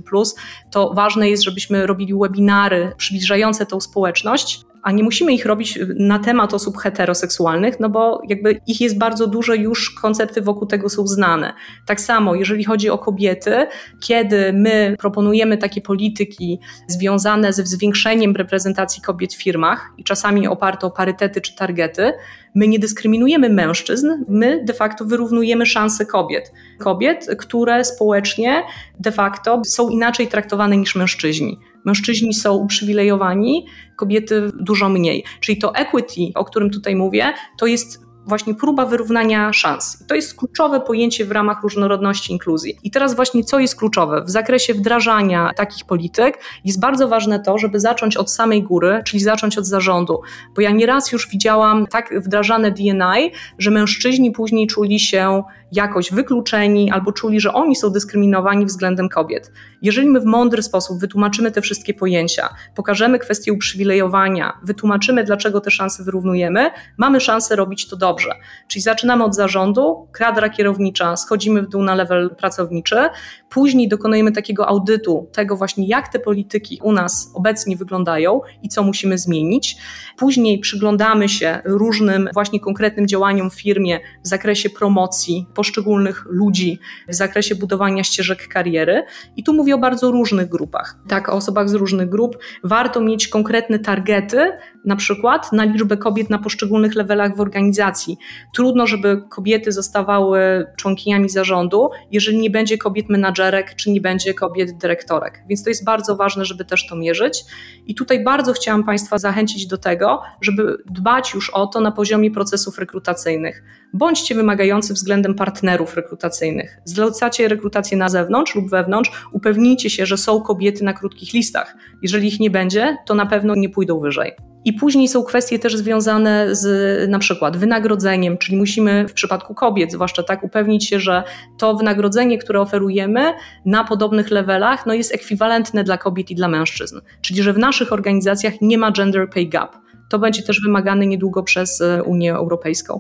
to 0.72 0.94
ważne 0.94 1.30
jest, 1.30 1.44
żebyśmy 1.44 1.88
robili 1.88 2.14
webinary 2.14 2.92
przybliżające 2.98 3.66
tą 3.66 3.80
społeczność, 3.80 4.66
a 4.86 4.92
nie 4.92 5.04
musimy 5.04 5.34
ich 5.34 5.46
robić 5.46 5.80
na 5.96 6.20
temat 6.20 6.54
osób 6.54 6.78
heteroseksualnych, 6.78 7.80
no 7.80 7.90
bo 7.90 8.22
jakby 8.28 8.62
ich 8.68 8.82
jest 8.82 8.98
bardzo 8.98 9.28
dużo, 9.28 9.54
już 9.54 9.90
koncepty 9.90 10.42
wokół 10.42 10.68
tego 10.68 10.90
są 10.90 11.08
znane. 11.08 11.54
Tak 11.86 12.02
samo, 12.02 12.36
jeżeli 12.36 12.64
chodzi 12.64 12.90
o 12.90 12.98
kobiety, 12.98 13.68
kiedy 14.00 14.54
my 14.54 14.96
proponujemy 15.00 15.58
takie 15.58 15.82
polityki 15.82 16.60
związane 16.88 17.54
ze 17.54 17.66
zwiększeniem 17.66 18.36
reprezentacji 18.36 19.02
kobiet 19.02 19.34
w 19.34 19.44
firmach 19.44 19.92
i 19.98 20.04
czasami 20.04 20.48
oparte 20.48 20.88
o 20.88 20.92
parytety 20.92 21.42
czy 21.42 21.56
targety, 21.56 22.14
my 22.56 22.68
nie 22.68 22.80
dyskryminujemy 22.80 23.50
mężczyzn, 23.50 24.08
my 24.28 24.64
de 24.66 24.74
facto 24.74 25.06
wyrównujemy 25.06 25.66
szanse 25.66 26.06
kobiet. 26.06 26.52
Kobiet, 26.80 27.28
które 27.38 27.86
społecznie 27.86 28.64
de 29.00 29.12
facto 29.12 29.62
są 29.66 29.90
inaczej 29.90 30.28
traktowane 30.28 30.78
niż 30.78 30.96
mężczyźni. 30.96 31.60
Mężczyźni 31.86 32.34
są 32.34 32.54
uprzywilejowani, 32.54 33.66
kobiety 33.96 34.52
dużo 34.60 34.90
mniej. 34.90 35.24
Czyli 35.40 35.58
to 35.58 35.76
equity, 35.76 36.22
o 36.36 36.46
którym 36.46 36.70
tutaj 36.70 36.96
mówię, 36.96 37.34
to 37.58 37.66
jest 37.66 38.06
właśnie 38.26 38.56
próba 38.56 38.86
wyrównania 38.86 39.54
szans. 39.54 40.02
I 40.02 40.06
to 40.06 40.16
jest 40.16 40.36
kluczowe 40.36 40.80
pojęcie 40.80 41.26
w 41.26 41.32
ramach 41.32 41.64
różnorodności 41.64 42.34
inkluzji. 42.34 42.78
I 42.84 42.92
teraz 42.92 43.16
właśnie 43.16 43.44
co 43.44 43.60
jest 43.60 43.76
kluczowe? 43.76 44.24
W 44.24 44.30
zakresie 44.30 44.74
wdrażania 44.74 45.52
takich 45.56 45.86
polityk 45.86 46.40
jest 46.66 46.80
bardzo 46.80 47.08
ważne 47.08 47.40
to, 47.40 47.58
żeby 47.58 47.80
zacząć 47.80 48.18
od 48.18 48.32
samej 48.32 48.64
góry, 48.64 49.02
czyli 49.06 49.24
zacząć 49.24 49.58
od 49.58 49.66
zarządu. 49.66 50.22
Bo 50.56 50.62
ja 50.62 50.72
nieraz 50.72 51.12
już 51.12 51.30
widziałam 51.30 51.88
tak 51.88 52.14
wdrażane 52.22 52.72
DNI, 52.72 53.32
że 53.58 53.72
mężczyźni 53.72 54.32
później 54.32 54.68
czuli 54.68 55.00
się 55.00 55.44
jakoś 55.76 56.12
wykluczeni 56.12 56.92
albo 56.92 57.12
czuli, 57.12 57.40
że 57.40 57.54
oni 57.54 57.76
są 57.76 57.90
dyskryminowani 57.90 58.66
względem 58.66 59.10
kobiet. 59.10 59.52
Jeżeli 59.82 60.08
my 60.08 60.20
w 60.20 60.26
mądry 60.26 60.64
sposób 60.64 61.00
wytłumaczymy 61.00 61.52
te 61.52 61.62
wszystkie 61.62 61.94
pojęcia, 61.94 62.50
pokażemy 62.76 63.20
kwestię 63.20 63.54
uprzywilejowania, 63.54 64.60
wytłumaczymy, 64.64 65.24
dlaczego 65.24 65.62
te 65.62 65.72
szanse 65.72 66.04
wyrównujemy, 66.04 66.72
mamy 66.98 67.20
szansę 67.20 67.56
robić 67.56 67.88
to 67.88 67.96
dobrze. 67.96 68.36
Czyli 68.68 68.82
zaczynamy 68.82 69.24
od 69.24 69.36
zarządu, 69.36 70.08
kadra 70.12 70.50
kierownicza, 70.50 71.16
schodzimy 71.16 71.62
w 71.62 71.70
dół 71.70 71.84
na 71.84 71.96
level 71.96 72.36
pracowniczy, 72.36 73.10
później 73.50 73.88
dokonujemy 73.88 74.32
takiego 74.32 74.68
audytu 74.68 75.30
tego 75.34 75.58
właśnie, 75.58 75.88
jak 75.88 76.08
te 76.08 76.20
polityki 76.20 76.80
u 76.84 76.92
nas 76.92 77.32
obecnie 77.34 77.78
wyglądają 77.78 78.42
i 78.64 78.70
co 78.70 78.84
musimy 78.84 79.18
zmienić. 79.18 79.78
Później 80.18 80.60
przyglądamy 80.60 81.30
się 81.30 81.60
różnym 81.66 82.30
właśnie 82.34 82.60
konkretnym 82.60 83.08
działaniom 83.08 83.50
w 83.50 83.62
firmie 83.62 84.00
w 84.24 84.28
zakresie 84.28 84.70
promocji 84.70 85.48
poszczególnych 85.66 86.26
ludzi, 86.30 86.80
w 87.08 87.14
zakresie 87.14 87.56
budowania 87.56 88.04
ścieżek 88.04 88.48
kariery. 88.48 89.04
I 89.38 89.44
tu 89.44 89.54
mówię 89.54 89.76
o 89.76 89.78
bardzo 89.78 90.12
różnych 90.12 90.50
grupach. 90.50 90.96
Tak, 91.08 91.30
o 91.30 91.32
osobach 91.32 91.70
z 91.70 91.74
różnych 91.74 92.10
grup. 92.10 92.38
Warto 92.64 93.02
mieć 93.02 93.28
konkretne 93.28 93.80
targety, 93.80 94.52
na 94.86 94.96
przykład 94.96 95.52
na 95.52 95.64
liczbę 95.64 95.98
kobiet 95.98 96.30
na 96.30 96.38
poszczególnych 96.38 96.96
levelach 96.96 97.36
w 97.36 97.40
organizacji. 97.40 98.18
Trudno, 98.54 98.88
żeby 98.88 99.22
kobiety 99.30 99.72
zostawały 99.72 100.66
członkiniami 100.78 101.30
zarządu, 101.30 101.90
jeżeli 102.12 102.38
nie 102.38 102.50
będzie 102.50 102.78
kobiet 102.78 103.10
menadżerek, 103.10 103.76
czy 103.76 103.92
nie 103.92 104.02
będzie 104.02 104.34
kobiet 104.34 104.78
dyrektorek. 104.78 105.44
Więc 105.50 105.64
to 105.64 105.70
jest 105.70 105.86
bardzo 105.86 106.16
ważne, 106.16 106.46
żeby 106.46 106.66
też 106.66 106.88
to 106.88 106.96
mierzyć. 106.96 107.44
I 107.86 107.96
tutaj 107.96 108.24
bardzo 108.24 108.54
chciałam 108.54 108.84
Państwa 108.84 109.18
zachęcić 109.18 109.68
do 109.68 109.78
tego, 109.78 110.22
żeby 110.42 110.78
dbać 110.86 111.34
już 111.34 111.50
o 111.50 111.68
to 111.68 111.82
na 111.82 111.92
poziomie 111.92 112.32
procesów 112.32 112.80
rekrutacyjnych. 112.80 113.64
Bądźcie 113.94 114.36
wymagający 114.36 114.94
względem 114.94 115.36
partnerów 115.36 115.55
rekrutacyjnych. 115.96 116.78
Zlecacie 116.86 117.48
rekrutację 117.48 117.98
na 117.98 118.10
zewnątrz 118.10 118.56
lub 118.56 118.70
wewnątrz, 118.70 119.12
upewnijcie 119.32 119.90
się, 119.90 120.06
że 120.06 120.18
są 120.18 120.42
kobiety 120.42 120.84
na 120.84 120.94
krótkich 120.94 121.34
listach. 121.34 121.76
Jeżeli 122.02 122.28
ich 122.28 122.40
nie 122.40 122.50
będzie, 122.50 122.98
to 123.06 123.16
na 123.16 123.26
pewno 123.26 123.56
nie 123.56 123.70
pójdą 123.70 124.00
wyżej. 124.00 124.36
I 124.66 124.74
później 124.74 125.08
są 125.08 125.24
kwestie 125.24 125.60
też 125.60 125.78
związane 125.78 126.56
z 126.56 127.10
na 127.10 127.20
przykład 127.20 127.58
wynagrodzeniem, 127.58 128.38
czyli 128.38 128.58
musimy 128.58 129.08
w 129.08 129.14
przypadku 129.14 129.54
kobiet, 129.54 129.92
zwłaszcza 129.92 130.24
tak, 130.24 130.44
upewnić 130.44 130.90
się, 130.90 131.00
że 131.00 131.24
to 131.58 131.76
wynagrodzenie, 131.76 132.38
które 132.38 132.62
oferujemy 132.62 133.34
na 133.66 133.84
podobnych 133.84 134.32
levelach, 134.32 134.86
no 134.86 134.94
jest 134.94 135.14
ekwiwalentne 135.14 135.84
dla 135.84 135.98
kobiet 135.98 136.32
i 136.32 136.36
dla 136.36 136.48
mężczyzn. 136.48 137.02
Czyli 137.22 137.44
że 137.44 137.54
w 137.54 137.58
naszych 137.58 137.94
organizacjach 137.94 138.54
nie 138.62 138.78
ma 138.78 138.92
gender 138.92 139.30
pay 139.30 139.46
gap. 139.46 139.85
To 140.10 140.20
będzie 140.20 140.44
też 140.44 140.62
wymagane 140.62 141.08
niedługo 141.08 141.44
przez 141.44 141.82
e, 141.82 142.04
Unię 142.04 142.34
Europejską. 142.34 143.00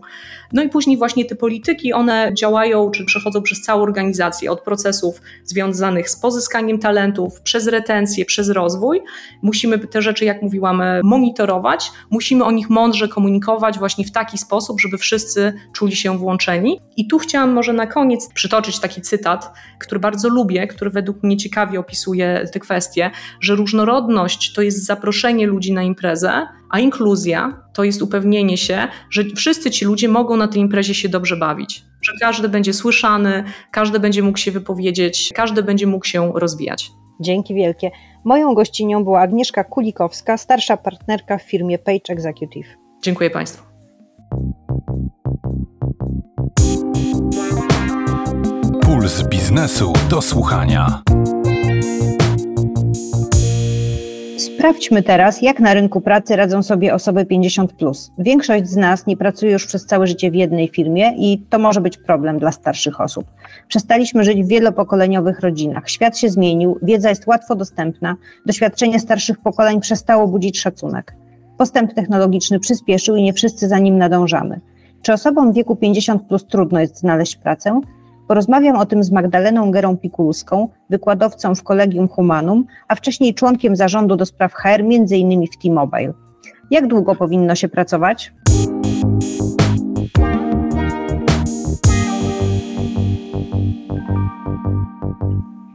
No 0.54 0.64
i 0.64 0.70
później 0.70 0.98
właśnie 0.98 1.26
te 1.26 1.36
polityki, 1.36 1.94
one 1.94 2.32
działają, 2.38 2.92
czy 2.92 3.06
przechodzą 3.06 3.42
przez 3.42 3.62
całą 3.62 3.82
organizację, 3.82 4.52
od 4.52 4.62
procesów 4.62 5.22
związanych 5.44 6.10
z 6.10 6.16
pozyskaniem 6.16 6.80
talentów, 6.80 7.42
przez 7.42 7.68
retencję, 7.68 8.26
przez 8.26 8.50
rozwój. 8.50 9.02
Musimy 9.42 9.80
te 9.80 10.02
rzeczy, 10.02 10.26
jak 10.26 10.42
mówiłam, 10.42 10.82
e, 10.82 11.02
monitorować, 11.04 11.92
musimy 12.10 12.44
o 12.44 12.52
nich 12.52 12.70
mądrze 12.70 13.08
komunikować 13.08 13.80
właśnie 13.80 14.06
w 14.06 14.12
taki 14.12 14.38
sposób, 14.38 14.82
żeby 14.82 14.98
wszyscy 14.98 15.54
czuli 15.74 15.96
się 15.96 16.18
włączeni. 16.18 16.80
I 16.98 17.08
tu 17.08 17.18
chciałam 17.18 17.54
może 17.54 17.74
na 17.74 17.88
koniec 17.88 18.30
przytoczyć 18.34 18.80
taki 18.80 19.02
cytat, 19.02 19.54
który 19.80 20.00
bardzo 20.00 20.30
lubię, 20.30 20.68
który 20.68 20.92
według 20.92 21.24
mnie 21.24 21.38
ciekawie 21.38 21.80
opisuje 21.80 22.46
te 22.54 22.60
kwestie, 22.60 23.12
że 23.40 23.56
różnorodność 23.56 24.54
to 24.54 24.62
jest 24.62 24.86
zaproszenie 24.86 25.48
ludzi 25.48 25.74
na 25.74 25.84
imprezę, 25.84 26.48
a 26.70 26.80
inkluzja 26.80 27.62
to 27.74 27.84
jest 27.84 28.02
upewnienie 28.02 28.58
się, 28.58 28.88
że 29.10 29.24
wszyscy 29.36 29.72
ci 29.72 29.86
ludzie 29.86 30.08
mogą 30.08 30.38
na 30.38 30.48
tej 30.48 30.62
imprezie 30.62 30.94
się 30.94 31.10
dobrze 31.10 31.38
bawić, 31.38 31.84
że 32.02 32.12
każdy 32.22 32.50
będzie 32.50 32.74
słyszany, 32.74 33.44
każdy 33.72 34.00
będzie 34.00 34.24
mógł 34.24 34.38
się 34.38 34.52
wypowiedzieć, 34.52 35.32
każdy 35.36 35.64
będzie 35.64 35.88
mógł 35.88 36.06
się 36.06 36.32
rozwijać. 36.36 36.92
Dzięki 37.22 37.54
wielkie. 37.56 37.92
Moją 38.26 38.54
gościnią 38.54 39.04
była 39.04 39.22
Agnieszka 39.22 39.64
Kulikowska, 39.64 40.38
starsza 40.38 40.78
partnerka 40.78 41.38
w 41.38 41.42
firmie 41.42 41.80
Page 41.80 42.10
Executive. 42.10 42.68
Dziękuję 43.04 43.30
Państwu. 43.30 43.64
Puls 48.82 49.24
biznesu 49.24 49.94
do 50.10 50.22
słuchania. 50.22 51.02
Sprawdźmy 54.66 55.04
teraz, 55.04 55.42
jak 55.42 55.60
na 55.60 55.74
rynku 55.74 56.02
pracy 56.02 56.36
radzą 56.36 56.64
sobie 56.64 56.94
osoby 56.94 57.26
50. 57.26 57.74
Większość 58.18 58.68
z 58.68 58.76
nas 58.76 59.08
nie 59.08 59.18
pracuje 59.18 59.52
już 59.52 59.66
przez 59.68 59.86
całe 59.86 60.08
życie 60.08 60.32
w 60.32 60.36
jednej 60.36 60.68
firmie 60.68 61.14
i 61.18 61.40
to 61.50 61.60
może 61.60 61.82
być 61.82 61.98
problem 61.98 62.40
dla 62.40 62.52
starszych 62.52 63.02
osób. 63.02 63.26
Przestaliśmy 63.68 64.24
żyć 64.24 64.44
w 64.44 64.48
wielopokoleniowych 64.48 65.40
rodzinach. 65.40 65.90
Świat 65.90 66.18
się 66.18 66.30
zmienił, 66.30 66.80
wiedza 66.82 67.10
jest 67.10 67.28
łatwo 67.28 67.56
dostępna, 67.56 68.16
doświadczenie 68.46 69.00
starszych 69.00 69.40
pokoleń 69.40 69.82
przestało 69.82 70.28
budzić 70.28 70.60
szacunek. 70.60 71.16
Postęp 71.58 71.94
technologiczny 71.94 72.60
przyspieszył 72.60 73.16
i 73.16 73.24
nie 73.24 73.34
wszyscy 73.34 73.68
za 73.68 73.80
nim 73.80 73.98
nadążamy. 73.98 74.60
Czy 75.02 75.14
osobom 75.14 75.52
w 75.52 75.56
wieku 75.56 75.76
50 75.76 76.28
plus 76.28 76.48
trudno 76.48 76.80
jest 76.80 77.00
znaleźć 77.00 77.36
pracę? 77.36 77.82
Porozmawiam 78.28 78.76
o 78.76 78.86
tym 78.86 79.04
z 79.04 79.12
Magdaleną 79.12 79.72
Gerą-Pikulską, 79.72 80.68
wykładowcą 80.90 81.56
w 81.56 81.64
Kolegium 81.64 82.08
Humanum, 82.08 82.66
a 82.88 82.96
wcześniej 82.96 83.34
członkiem 83.34 83.76
zarządu 83.76 84.16
do 84.16 84.26
spraw 84.26 84.54
HR, 84.54 84.82
m.in. 84.82 85.48
w 85.48 85.58
T-Mobile. 85.64 86.14
Jak 86.72 86.88
długo 86.88 87.16
powinno 87.16 87.56
się 87.56 87.68
pracować? 87.68 88.34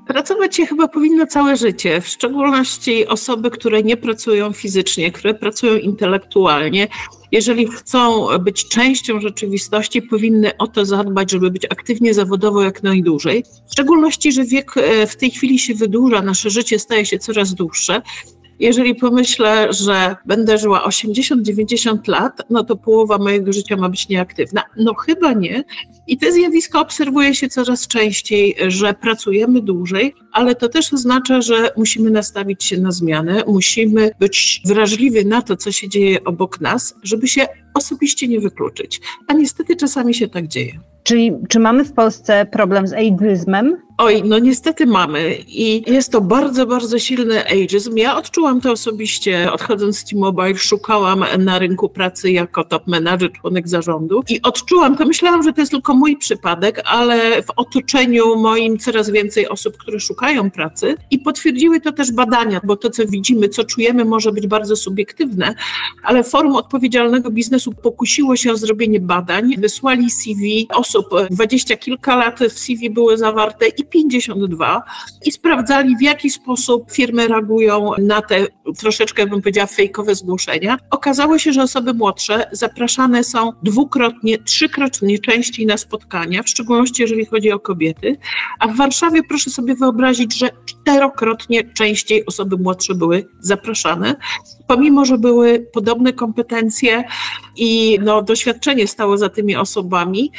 Pracować 0.07 0.57
się 0.57 0.67
chyba 0.67 0.89
powinno 0.89 1.27
całe 1.27 1.57
życie, 1.57 2.01
w 2.01 2.09
szczególności 2.09 3.07
osoby, 3.07 3.51
które 3.51 3.83
nie 3.83 3.97
pracują 3.97 4.53
fizycznie, 4.53 5.13
które 5.13 5.35
pracują 5.35 5.77
intelektualnie. 5.77 6.89
Jeżeli 7.33 7.69
chcą 7.69 8.29
być 8.39 8.69
częścią 8.69 9.21
rzeczywistości, 9.21 10.03
powinny 10.03 10.57
o 10.57 10.67
to 10.67 10.85
zadbać, 10.85 11.31
żeby 11.31 11.51
być 11.51 11.65
aktywnie 11.65 12.15
zawodowo 12.15 12.63
jak 12.63 12.83
najdłużej. 12.83 13.45
W 13.69 13.73
szczególności, 13.73 14.33
że 14.33 14.45
wiek 14.45 14.77
e, 14.77 15.07
w 15.07 15.17
tej 15.17 15.31
chwili 15.31 15.59
się 15.59 15.75
wydłuża, 15.75 16.23
nasze 16.23 16.51
życie 16.51 16.79
staje 16.79 17.07
się 17.07 17.19
coraz 17.19 17.55
dłuższe. 17.55 18.03
Jeżeli 18.61 18.95
pomyślę, 18.95 19.73
że 19.73 20.17
będę 20.27 20.59
żyła 20.59 20.89
80-90 20.89 22.09
lat, 22.09 22.43
no 22.51 22.65
to 22.65 22.77
połowa 22.77 23.19
mojego 23.19 23.53
życia 23.53 23.77
ma 23.77 23.89
być 23.89 24.09
nieaktywna. 24.09 24.63
No 24.77 24.95
chyba 24.95 25.33
nie. 25.33 25.65
I 26.07 26.19
te 26.19 26.33
zjawisko 26.33 26.81
obserwuje 26.81 27.35
się 27.35 27.49
coraz 27.49 27.87
częściej, 27.89 28.57
że 28.69 28.95
pracujemy 28.95 29.63
dłużej, 29.63 30.15
ale 30.33 30.55
to 30.55 30.69
też 30.69 30.93
oznacza, 30.93 31.41
że 31.41 31.71
musimy 31.77 32.11
nastawić 32.11 32.65
się 32.65 32.81
na 32.81 32.93
zmianę, 32.93 33.43
musimy 33.47 34.11
być 34.21 34.63
wrażliwi 34.67 35.27
na 35.27 35.43
to, 35.43 35.57
co 35.57 35.73
się 35.73 35.89
dzieje 35.89 36.25
obok 36.25 36.61
nas, 36.61 36.95
żeby 37.03 37.29
się 37.29 37.47
osobiście 37.75 38.29
nie 38.29 38.41
wykluczyć. 38.41 39.01
A 39.27 39.33
niestety 39.33 39.77
czasami 39.77 40.15
się 40.15 40.29
tak 40.29 40.47
dzieje. 40.49 40.73
Czyli 41.03 41.33
czy 41.49 41.59
mamy 41.59 41.85
w 41.85 41.93
Polsce 41.93 42.47
problem 42.53 42.87
z 42.87 42.93
ageizmem? 42.93 43.77
Oj, 44.03 44.23
no 44.25 44.39
niestety 44.39 44.87
mamy 44.87 45.37
i 45.49 45.93
jest 45.93 46.13
to 46.13 46.21
bardzo, 46.21 46.67
bardzo 46.67 46.99
silny 46.99 47.47
ageism. 47.47 47.97
Ja 47.97 48.17
odczułam 48.17 48.61
to 48.61 48.73
osobiście, 48.73 49.53
odchodząc 49.53 49.99
z 49.99 50.05
T-Mobile, 50.05 50.57
szukałam 50.57 51.25
na 51.39 51.59
rynku 51.59 51.89
pracy 51.89 52.31
jako 52.31 52.65
top 52.65 52.87
manager, 52.87 53.33
członek 53.33 53.69
zarządu 53.69 54.23
i 54.29 54.43
odczułam 54.43 54.97
to, 54.97 55.07
myślałam, 55.07 55.43
że 55.43 55.53
to 55.53 55.61
jest 55.61 55.71
tylko 55.71 55.95
mój 55.95 56.17
przypadek, 56.17 56.83
ale 56.85 57.43
w 57.43 57.51
otoczeniu 57.57 58.37
moim 58.37 58.79
coraz 58.79 59.11
więcej 59.11 59.49
osób, 59.49 59.77
które 59.77 60.01
szukają 60.01 60.51
pracy 60.51 60.97
i 61.11 61.19
potwierdziły 61.19 61.81
to 61.81 61.93
też 61.93 62.13
badania, 62.13 62.61
bo 62.65 62.77
to, 62.77 62.91
co 62.91 63.07
widzimy, 63.07 63.49
co 63.49 63.65
czujemy, 63.65 64.05
może 64.05 64.33
być 64.33 64.47
bardzo 64.47 64.77
subiektywne, 64.77 65.55
ale 66.03 66.25
Forum 66.25 66.57
Odpowiedzialnego 66.57 67.31
Biznesu 67.31 67.73
pokusiło 67.73 68.37
się 68.37 68.53
o 68.53 68.57
zrobienie 68.57 69.01
badań, 69.01 69.55
wysłali 69.59 70.11
CV 70.11 70.69
osób, 70.75 71.07
dwadzieścia 71.31 71.77
kilka 71.77 72.17
lat 72.17 72.39
w 72.51 72.59
CV 72.59 72.91
były 72.91 73.19
zawarte 73.19 73.69
i 73.69 73.90
52 73.91 74.83
i 75.27 75.33
sprawdzali, 75.33 75.97
w 75.97 76.03
jaki 76.03 76.31
sposób 76.31 76.93
firmy 76.93 77.29
reagują 77.29 77.91
na 77.99 78.23
te 78.23 78.47
troszeczkę, 78.79 79.27
bym 79.27 79.41
powiedziała, 79.41 79.67
fejkowe 79.67 80.15
zgłoszenia. 80.15 80.79
Okazało 80.91 81.39
się, 81.39 81.53
że 81.53 81.63
osoby 81.63 81.95
młodsze 81.95 82.49
zapraszane 82.53 83.25
są 83.25 83.53
dwukrotnie, 83.63 84.39
trzykrotnie 84.39 85.19
częściej 85.19 85.67
na 85.67 85.77
spotkania, 85.77 86.43
w 86.43 86.49
szczególności 86.49 87.03
jeżeli 87.03 87.25
chodzi 87.25 87.53
o 87.53 87.59
kobiety, 87.59 88.17
a 88.59 88.69
w 88.69 88.77
Warszawie 88.77 89.23
proszę 89.23 89.51
sobie 89.51 89.75
wyobrazić, 89.75 90.39
że 90.39 90.51
czterokrotnie 90.65 91.65
częściej 91.65 92.27
osoby 92.27 92.57
młodsze 92.57 92.95
były 92.95 93.29
zapraszane, 93.41 94.17
pomimo, 94.67 95.05
że 95.05 95.19
były 95.19 95.67
podobne 95.73 96.13
kompetencje 96.13 97.05
i 97.57 97.99
no, 98.03 98.23
doświadczenie 98.23 98.87
stało 98.87 99.19
za 99.19 99.29
tymi 99.29 99.57
osobami, 99.57 100.33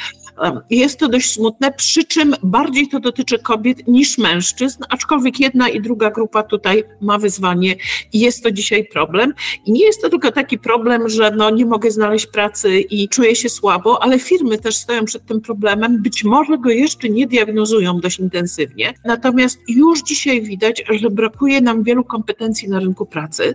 jest 0.70 0.98
to 0.98 1.08
dość 1.08 1.30
smutne, 1.30 1.72
przy 1.72 2.04
czym 2.04 2.34
bardziej 2.42 2.88
to 2.88 3.00
dotyczy 3.00 3.38
kobiet 3.38 3.88
niż 3.88 4.18
mężczyzn, 4.18 4.82
aczkolwiek 4.88 5.40
jedna 5.40 5.68
i 5.68 5.80
druga 5.80 6.10
grupa 6.10 6.42
tutaj 6.42 6.84
ma 7.00 7.18
wyzwanie 7.18 7.76
i 8.12 8.20
jest 8.20 8.42
to 8.42 8.50
dzisiaj 8.50 8.84
problem. 8.84 9.34
I 9.66 9.72
nie 9.72 9.84
jest 9.84 10.02
to 10.02 10.08
tylko 10.08 10.32
taki 10.32 10.58
problem, 10.58 11.08
że 11.08 11.30
no 11.30 11.50
nie 11.50 11.66
mogę 11.66 11.90
znaleźć 11.90 12.26
pracy 12.26 12.80
i 12.80 13.08
czuję 13.08 13.36
się 13.36 13.48
słabo, 13.48 14.02
ale 14.02 14.18
firmy 14.18 14.58
też 14.58 14.76
stoją 14.76 15.04
przed 15.04 15.26
tym 15.26 15.40
problemem. 15.40 16.02
Być 16.02 16.24
może 16.24 16.58
go 16.58 16.70
jeszcze 16.70 17.08
nie 17.08 17.26
diagnozują 17.26 18.00
dość 18.00 18.18
intensywnie, 18.18 18.94
natomiast 19.04 19.60
już 19.68 20.02
dzisiaj 20.02 20.42
widać, 20.42 20.84
że 20.90 21.10
brakuje 21.10 21.60
nam 21.60 21.82
wielu 21.82 22.04
kompetencji 22.04 22.68
na 22.68 22.80
rynku 22.80 23.06
pracy 23.06 23.54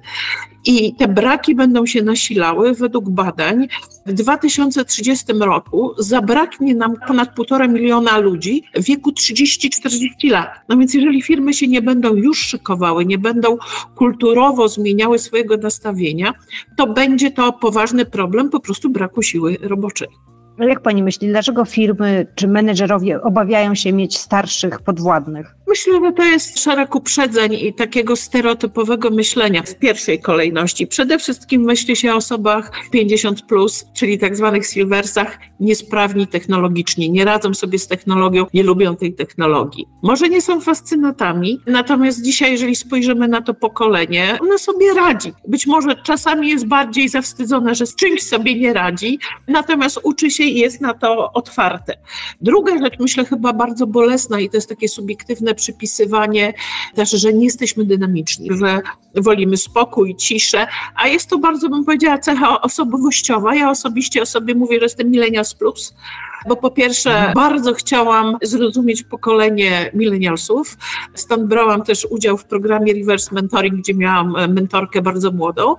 i 0.66 0.96
te 0.96 1.08
braki 1.08 1.56
będą 1.56 1.86
się 1.86 2.02
nasilały 2.04 2.74
według 2.74 3.10
badań. 3.10 3.68
W 4.06 4.14
2030 4.14 5.26
roku 5.40 5.94
zabraknie 5.98 6.76
nam 6.76 6.96
ponad 7.08 7.36
półtora 7.36 7.68
miliona 7.68 8.18
ludzi 8.18 8.64
w 8.76 8.84
wieku 8.84 9.12
30-40 9.12 10.32
lat. 10.32 10.50
No 10.70 10.78
więc 10.78 10.94
jeżeli 10.94 11.22
firmy 11.22 11.54
się 11.54 11.68
nie 11.68 11.82
będą 11.82 12.16
już 12.16 12.40
szykowały, 12.40 13.06
nie 13.06 13.18
będą 13.18 13.58
kulturowo 13.96 14.68
zmieniały 14.68 15.20
swojego 15.20 15.58
nastawienia, 15.58 16.34
to 16.78 16.88
będzie 16.88 17.32
to 17.32 17.54
poważny 17.54 18.06
problem 18.06 18.50
po 18.50 18.60
prostu 18.60 18.90
braku 18.90 19.22
siły 19.22 19.58
roboczej. 19.62 20.08
Jak 20.60 20.82
pani 20.82 21.04
myśli, 21.04 21.28
dlaczego 21.28 21.66
firmy 21.66 22.28
czy 22.36 22.48
menedżerowie 22.48 23.22
obawiają 23.22 23.76
się 23.76 23.94
mieć 23.94 24.18
starszych 24.18 24.82
podwładnych? 24.82 25.57
Myślę, 25.68 26.00
że 26.06 26.12
to 26.12 26.24
jest 26.24 26.60
szereg 26.60 26.96
uprzedzeń 26.96 27.54
i 27.54 27.74
takiego 27.74 28.16
stereotypowego 28.16 29.10
myślenia 29.10 29.64
w 29.64 29.76
pierwszej 29.76 30.22
kolejności. 30.22 30.88
Przede 30.88 31.20
wszystkim 31.20 31.62
myśli 31.62 31.96
się 31.96 32.14
o 32.14 32.16
osobach 32.16 32.72
50, 32.92 33.42
plus, 33.42 33.86
czyli 33.94 34.18
tak 34.18 34.38
zwanych 34.38 34.68
silversach, 34.68 35.40
niesprawni 35.60 36.28
technologicznie, 36.28 37.10
nie 37.10 37.26
radzą 37.26 37.54
sobie 37.54 37.80
z 37.80 37.88
technologią, 37.88 38.46
nie 38.54 38.64
lubią 38.64 38.96
tej 38.96 39.14
technologii. 39.14 39.88
Może 40.04 40.30
nie 40.30 40.42
są 40.42 40.62
fascynatami, 40.62 41.60
natomiast 41.66 42.24
dzisiaj, 42.24 42.52
jeżeli 42.52 42.76
spojrzymy 42.76 43.28
na 43.28 43.42
to 43.42 43.54
pokolenie, 43.54 44.38
ono 44.42 44.58
sobie 44.58 44.94
radzi. 44.94 45.34
Być 45.48 45.68
może 45.68 45.96
czasami 45.96 46.50
jest 46.50 46.68
bardziej 46.68 47.10
zawstydzone, 47.10 47.76
że 47.76 47.86
z 47.86 47.96
czymś 47.96 48.24
sobie 48.24 48.56
nie 48.56 48.74
radzi, 48.74 49.20
natomiast 49.48 50.00
uczy 50.04 50.32
się 50.32 50.44
i 50.44 50.60
jest 50.60 50.82
na 50.82 50.94
to 50.94 51.34
otwarte. 51.34 51.94
Druga 52.42 52.78
rzecz, 52.78 52.94
myślę, 53.00 53.26
chyba 53.26 53.54
bardzo 53.54 53.88
bolesna 53.88 54.40
i 54.40 54.50
to 54.50 54.58
jest 54.58 54.70
takie 54.70 54.88
subiektywne 54.88 55.57
przypisywanie 55.58 56.54
też, 56.96 57.12
że 57.12 57.34
nie 57.34 57.46
jesteśmy 57.46 57.86
dynamiczni, 57.86 58.50
że 58.52 58.82
wolimy 59.16 59.58
spokój, 59.58 60.16
ciszę, 60.16 60.68
a 60.96 61.08
jest 61.08 61.30
to 61.30 61.38
bardzo, 61.38 61.70
bym 61.70 61.86
powiedziała, 61.86 62.18
cecha 62.18 62.62
osobowościowa. 62.62 63.56
Ja 63.56 63.70
osobiście 63.70 64.22
o 64.22 64.26
sobie 64.26 64.56
mówię, 64.56 64.80
że 64.80 64.86
jestem 64.86 65.12
millennials 65.12 65.54
plus, 65.54 65.94
bo 66.48 66.56
po 66.56 66.72
pierwsze 66.72 67.10
mhm. 67.10 67.34
bardzo 67.34 67.74
chciałam 67.74 68.38
zrozumieć 68.42 69.04
pokolenie 69.04 69.92
millennialsów, 69.94 70.78
stąd 71.14 71.44
brałam 71.44 71.84
też 71.84 72.08
udział 72.10 72.38
w 72.38 72.46
programie 72.46 72.94
Reverse 72.94 73.36
Mentoring, 73.36 73.76
gdzie 73.76 73.94
miałam 73.94 74.54
mentorkę 74.54 75.02
bardzo 75.02 75.32
młodą. 75.32 75.76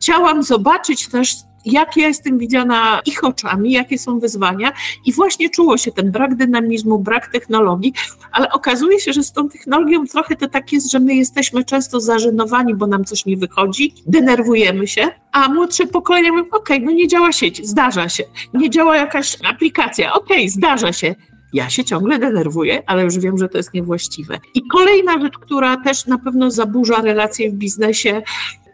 Chciałam 0.00 0.42
zobaczyć 0.42 1.08
też 1.08 1.34
jak 1.72 1.96
ja 1.96 2.08
jestem 2.08 2.38
widziana 2.38 3.00
ich 3.06 3.24
oczami, 3.24 3.72
jakie 3.72 3.98
są 3.98 4.18
wyzwania. 4.18 4.72
I 5.04 5.12
właśnie 5.12 5.50
czuło 5.50 5.76
się 5.76 5.92
ten 5.92 6.10
brak 6.10 6.34
dynamizmu, 6.34 6.98
brak 6.98 7.32
technologii, 7.32 7.92
ale 8.32 8.52
okazuje 8.52 9.00
się, 9.00 9.12
że 9.12 9.22
z 9.22 9.32
tą 9.32 9.48
technologią 9.48 10.06
trochę 10.06 10.36
to 10.36 10.48
tak 10.48 10.72
jest, 10.72 10.90
że 10.90 11.00
my 11.00 11.14
jesteśmy 11.14 11.64
często 11.64 12.00
zażenowani, 12.00 12.74
bo 12.74 12.86
nam 12.86 13.04
coś 13.04 13.26
nie 13.26 13.36
wychodzi, 13.36 13.94
denerwujemy 14.06 14.86
się, 14.86 15.08
a 15.32 15.48
młodsze 15.48 15.86
pokolenia 15.86 16.32
mówią, 16.32 16.44
okej, 16.52 16.82
no 16.82 16.90
nie 16.90 17.08
działa 17.08 17.32
sieć, 17.32 17.68
zdarza 17.68 18.08
się, 18.08 18.24
nie 18.54 18.70
działa 18.70 18.96
jakaś 18.96 19.36
aplikacja, 19.44 20.12
okej, 20.12 20.48
zdarza 20.48 20.92
się, 20.92 21.14
ja 21.52 21.70
się 21.70 21.84
ciągle 21.84 22.18
denerwuję, 22.18 22.82
ale 22.86 23.04
już 23.04 23.18
wiem, 23.18 23.38
że 23.38 23.48
to 23.48 23.58
jest 23.58 23.74
niewłaściwe. 23.74 24.38
I 24.54 24.62
kolejna 24.68 25.20
rzecz, 25.20 25.38
która 25.38 25.76
też 25.76 26.06
na 26.06 26.18
pewno 26.18 26.50
zaburza 26.50 27.02
relacje 27.02 27.50
w 27.50 27.54
biznesie, 27.54 28.22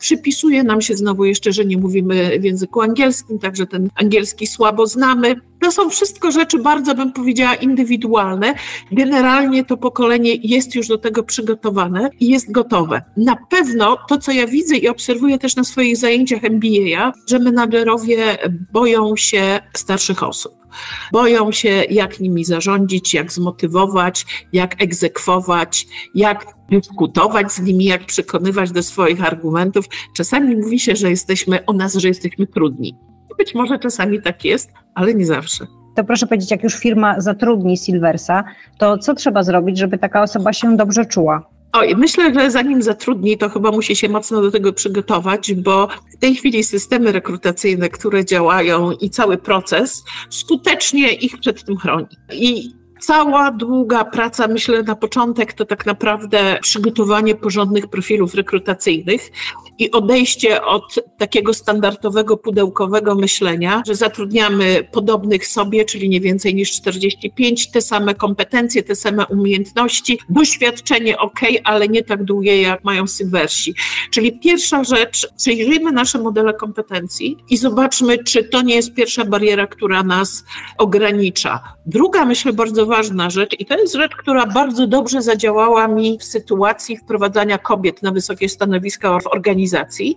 Przypisuje 0.05 0.65
nam 0.65 0.81
się 0.81 0.97
znowu 0.97 1.25
jeszcze, 1.25 1.53
że 1.53 1.65
nie 1.65 1.77
mówimy 1.77 2.39
w 2.41 2.45
języku 2.45 2.81
angielskim, 2.81 3.39
także 3.39 3.67
ten 3.67 3.89
angielski 3.95 4.47
słabo 4.47 4.87
znamy. 4.87 5.35
To 5.61 5.73
są 5.73 5.91
wszystko 5.91 6.31
rzeczy 6.33 6.59
bardzo, 6.59 6.95
bym 6.95 7.13
powiedziała, 7.13 7.55
indywidualne. 7.55 8.55
Generalnie 8.93 9.65
to 9.65 9.77
pokolenie 9.77 10.35
jest 10.35 10.75
już 10.75 10.89
do 10.89 10.99
tego 10.99 11.23
przygotowane 11.23 12.11
i 12.21 12.29
jest 12.29 12.53
gotowe. 12.53 13.03
Na 13.17 13.37
pewno 13.51 13.99
to, 14.09 14.19
co 14.19 14.33
ja 14.33 14.47
widzę 14.47 14.77
i 14.77 14.89
obserwuję 14.89 15.39
też 15.39 15.57
na 15.57 15.65
swoich 15.65 15.97
zajęciach 15.97 16.45
MBA, 16.45 17.13
że 17.29 17.39
menadżerowie 17.39 18.39
boją 18.73 19.17
się 19.17 19.61
starszych 19.75 20.23
osób. 20.23 20.64
Boją 21.13 21.53
się, 21.53 21.69
jak 21.69 22.21
nimi 22.21 22.45
zarządzić, 22.45 23.15
jak 23.15 23.33
zmotywować, 23.33 24.27
jak 24.53 24.83
egzekwować, 24.83 25.87
jak 26.15 26.47
dyskutować 26.71 27.53
z 27.53 27.61
nimi, 27.61 27.85
jak 27.85 28.07
przekonywać 28.07 28.71
do 28.73 28.83
swoich 28.83 29.25
argumentów. 29.25 29.85
Czasami 30.17 30.57
mówi 30.57 30.81
się, 30.81 30.97
że 30.97 31.11
jesteśmy 31.11 31.67
o 31.67 31.73
nas, 31.73 31.95
że 31.95 32.09
jesteśmy 32.09 32.47
trudni. 32.47 32.97
Być 33.39 33.55
może 33.55 33.79
czasami 33.79 34.23
tak 34.23 34.45
jest, 34.45 34.73
ale 34.95 35.15
nie 35.15 35.27
zawsze. 35.27 35.67
To 35.95 36.05
proszę 36.05 36.27
powiedzieć, 36.27 36.51
jak 36.51 36.63
już 36.63 36.75
firma 36.75 37.21
zatrudni 37.21 37.77
Silversa, 37.77 38.45
to 38.79 38.99
co 38.99 39.15
trzeba 39.15 39.43
zrobić, 39.43 39.79
żeby 39.79 39.99
taka 39.99 40.23
osoba 40.23 40.53
się 40.53 40.77
dobrze 40.77 41.05
czuła? 41.05 41.54
Oj, 41.77 41.95
myślę, 41.97 42.35
że 42.35 42.51
zanim 42.51 42.83
zatrudni, 42.83 43.39
to 43.39 43.49
chyba 43.49 43.71
musi 43.71 43.97
się 43.97 44.09
mocno 44.09 44.43
do 44.43 44.51
tego 44.51 44.73
przygotować, 44.73 45.55
bo 45.55 45.89
w 46.13 46.17
tej 46.17 46.35
chwili 46.35 46.65
systemy 46.65 47.13
rekrutacyjne, 47.13 47.91
które 47.91 48.25
działają 48.25 48.91
i 48.91 49.11
cały 49.11 49.37
proces 49.37 50.05
skutecznie 50.31 51.13
ich 51.13 51.41
przed 51.41 51.65
tym 51.65 51.77
chroni. 51.77 52.07
I 52.33 52.71
cała 53.01 53.51
długa 53.51 54.05
praca, 54.05 54.49
myślę, 54.49 54.83
na 54.83 54.97
początek 54.97 55.53
to 55.53 55.65
tak 55.65 55.87
naprawdę 55.87 56.59
przygotowanie 56.63 57.35
porządnych 57.35 57.87
profilów 57.87 58.35
rekrutacyjnych 58.35 59.31
i 59.79 59.91
odejście 59.91 60.65
od 60.65 60.95
takiego 61.19 61.55
standardowego 61.55 62.37
pudełkowego 62.37 63.15
myślenia, 63.15 63.83
że 63.87 63.95
zatrudniamy 63.95 64.89
podobnych 64.93 65.47
sobie, 65.47 65.85
czyli 65.85 66.09
nie 66.09 66.21
więcej 66.21 66.55
niż 66.55 66.73
45, 66.73 67.71
te 67.71 67.81
same 67.81 68.15
kompetencje, 68.15 68.83
te 68.83 68.95
same 68.95 69.27
umiejętności, 69.27 70.19
doświadczenie 70.29 71.19
ok, 71.19 71.41
ale 71.65 71.89
nie 71.89 72.03
tak 72.03 72.25
długie 72.25 72.63
jak 72.63 72.85
mają 72.85 73.07
Silversi. 73.07 73.75
Czyli 74.11 74.39
pierwsza 74.39 74.85
rzecz, 74.85 75.29
przejrzyjmy 75.37 75.93
nasze 75.93 76.19
modele 76.19 76.55
kompetencji 76.55 77.37
i 77.51 77.57
zobaczmy, 77.57 78.19
czy 78.19 78.45
to 78.45 78.63
nie 78.63 78.75
jest 78.75 78.95
pierwsza 78.95 79.25
bariera, 79.25 79.67
która 79.67 80.03
nas 80.03 80.45
ogranicza. 80.79 81.61
Druga, 81.87 82.25
myślę, 82.25 82.53
bardzo 82.53 82.87
ważna 82.87 82.94
rzecz, 83.29 83.57
i 83.59 83.67
to 83.67 83.79
jest 83.79 83.95
rzecz, 83.95 84.17
która 84.17 84.47
bardzo 84.47 84.87
dobrze 84.87 85.23
zadziałała 85.23 85.89
mi 85.89 86.19
w 86.19 86.25
sytuacji 86.25 86.97
wprowadzania 86.97 87.59
kobiet 87.59 88.03
na 88.03 88.13
wysokie 88.13 88.49
stanowiska 88.49 89.19
w 89.21 89.27
organizacji, 89.27 90.17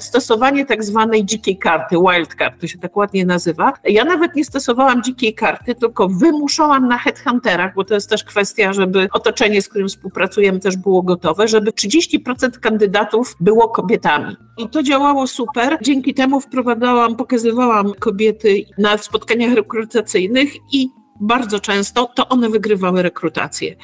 stosowanie 0.00 0.66
tak 0.66 0.84
zwanej 0.84 1.24
dzikiej 1.24 1.58
karty, 1.58 1.96
wild 1.96 2.34
card, 2.34 2.60
to 2.60 2.66
się 2.66 2.78
tak 2.78 2.96
ładnie 2.96 3.24
nazywa. 3.24 3.72
Ja 3.84 4.04
nawet 4.04 4.34
nie 4.34 4.44
stosowałam 4.44 5.02
dzikiej 5.02 5.34
karty, 5.34 5.74
tylko 5.74 6.08
wymuszałam 6.08 6.88
na 6.88 6.98
headhunterach, 6.98 7.74
bo 7.74 7.84
to 7.84 7.94
jest 7.94 8.10
też 8.10 8.24
kwestia, 8.24 8.72
żeby 8.72 9.08
otoczenie, 9.12 9.62
z 9.62 9.68
którym 9.68 9.88
współpracujemy, 9.88 10.60
też 10.60 10.76
było 10.76 11.02
gotowe, 11.02 11.48
żeby 11.48 11.70
30% 11.70 12.50
kandydatów 12.60 13.36
było 13.40 13.68
kobietami. 13.68 14.36
I 14.58 14.68
to 14.68 14.82
działało 14.82 15.26
super. 15.26 15.78
Dzięki 15.82 16.14
temu 16.14 16.40
wprowadzałam, 16.40 17.16
pokazywałam 17.16 17.92
kobiety 17.98 18.64
na 18.78 18.98
spotkaniach 18.98 19.54
rekrutacyjnych 19.54 20.52
i 20.72 20.88
bardzo 21.20 21.60
często 21.60 22.10
to 22.14 22.28
one 22.28 22.48
wygrywały 22.50 23.02
rekrutację. 23.02 23.76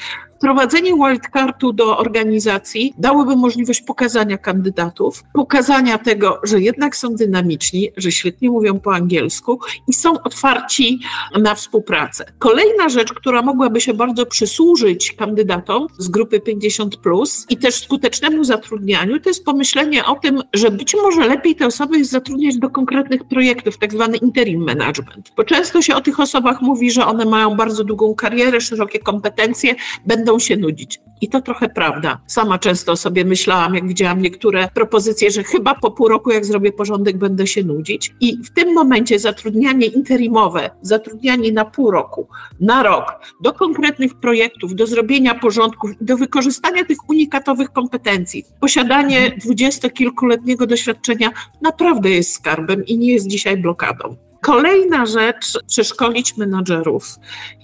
Wprowadzenie 0.42 0.94
wildcardu 0.94 1.72
do 1.72 1.98
organizacji 1.98 2.94
dałoby 2.98 3.36
możliwość 3.36 3.80
pokazania 3.82 4.38
kandydatów, 4.38 5.24
pokazania 5.34 5.98
tego, 5.98 6.40
że 6.42 6.60
jednak 6.60 6.96
są 6.96 7.14
dynamiczni, 7.14 7.88
że 7.96 8.12
świetnie 8.12 8.50
mówią 8.50 8.80
po 8.80 8.94
angielsku 8.94 9.60
i 9.88 9.92
są 9.92 10.22
otwarci 10.22 11.00
na 11.40 11.54
współpracę. 11.54 12.32
Kolejna 12.38 12.88
rzecz, 12.88 13.12
która 13.12 13.42
mogłaby 13.42 13.80
się 13.80 13.94
bardzo 13.94 14.26
przysłużyć 14.26 15.12
kandydatom 15.12 15.86
z 15.98 16.08
grupy 16.08 16.40
50 16.40 16.96
plus 16.96 17.46
i 17.50 17.56
też 17.56 17.74
skutecznemu 17.74 18.44
zatrudnianiu, 18.44 19.20
to 19.20 19.30
jest 19.30 19.44
pomyślenie 19.44 20.04
o 20.04 20.14
tym, 20.14 20.42
że 20.52 20.70
być 20.70 20.94
może 20.94 21.28
lepiej 21.28 21.56
te 21.56 21.66
osoby 21.66 22.04
zatrudniać 22.04 22.56
do 22.56 22.70
konkretnych 22.70 23.24
projektów, 23.24 23.78
tak 23.78 23.92
zwany 23.92 24.16
interim 24.16 24.64
management. 24.64 25.32
Bo 25.36 25.44
często 25.44 25.82
się 25.82 25.94
o 25.94 26.00
tych 26.00 26.20
osobach 26.20 26.62
mówi, 26.62 26.90
że 26.90 27.06
one 27.06 27.24
mają 27.24 27.56
bardzo 27.56 27.84
długą 27.84 28.14
karierę, 28.14 28.60
szerokie 28.60 28.98
kompetencje, 28.98 29.74
będą 30.06 30.31
się 30.38 30.56
nudzić. 30.56 31.00
I 31.20 31.28
to 31.28 31.40
trochę 31.40 31.68
prawda. 31.68 32.20
Sama 32.26 32.58
często 32.58 32.96
sobie 32.96 33.24
myślałam, 33.24 33.74
jak 33.74 33.88
widziałam 33.88 34.22
niektóre 34.22 34.68
propozycje, 34.74 35.30
że 35.30 35.42
chyba 35.42 35.74
po 35.74 35.90
pół 35.90 36.08
roku, 36.08 36.30
jak 36.30 36.44
zrobię 36.44 36.72
porządek, 36.72 37.16
będę 37.16 37.46
się 37.46 37.64
nudzić. 37.64 38.14
I 38.20 38.36
w 38.44 38.50
tym 38.50 38.74
momencie 38.74 39.18
zatrudnianie 39.18 39.86
interimowe, 39.86 40.70
zatrudnianie 40.82 41.52
na 41.52 41.64
pół 41.64 41.90
roku, 41.90 42.28
na 42.60 42.82
rok, 42.82 43.20
do 43.42 43.52
konkretnych 43.52 44.14
projektów, 44.14 44.74
do 44.74 44.86
zrobienia 44.86 45.34
porządków 45.34 45.90
do 46.00 46.16
wykorzystania 46.16 46.84
tych 46.84 47.08
unikatowych 47.08 47.72
kompetencji, 47.72 48.44
posiadanie 48.60 49.36
dwudziestokilkuletniego 49.40 50.66
doświadczenia 50.66 51.30
naprawdę 51.62 52.10
jest 52.10 52.34
skarbem 52.34 52.86
i 52.86 52.98
nie 52.98 53.12
jest 53.12 53.26
dzisiaj 53.26 53.56
blokadą. 53.56 54.31
Kolejna 54.42 55.06
rzecz, 55.06 55.58
przeszkolić 55.66 56.36
menadżerów. 56.36 57.04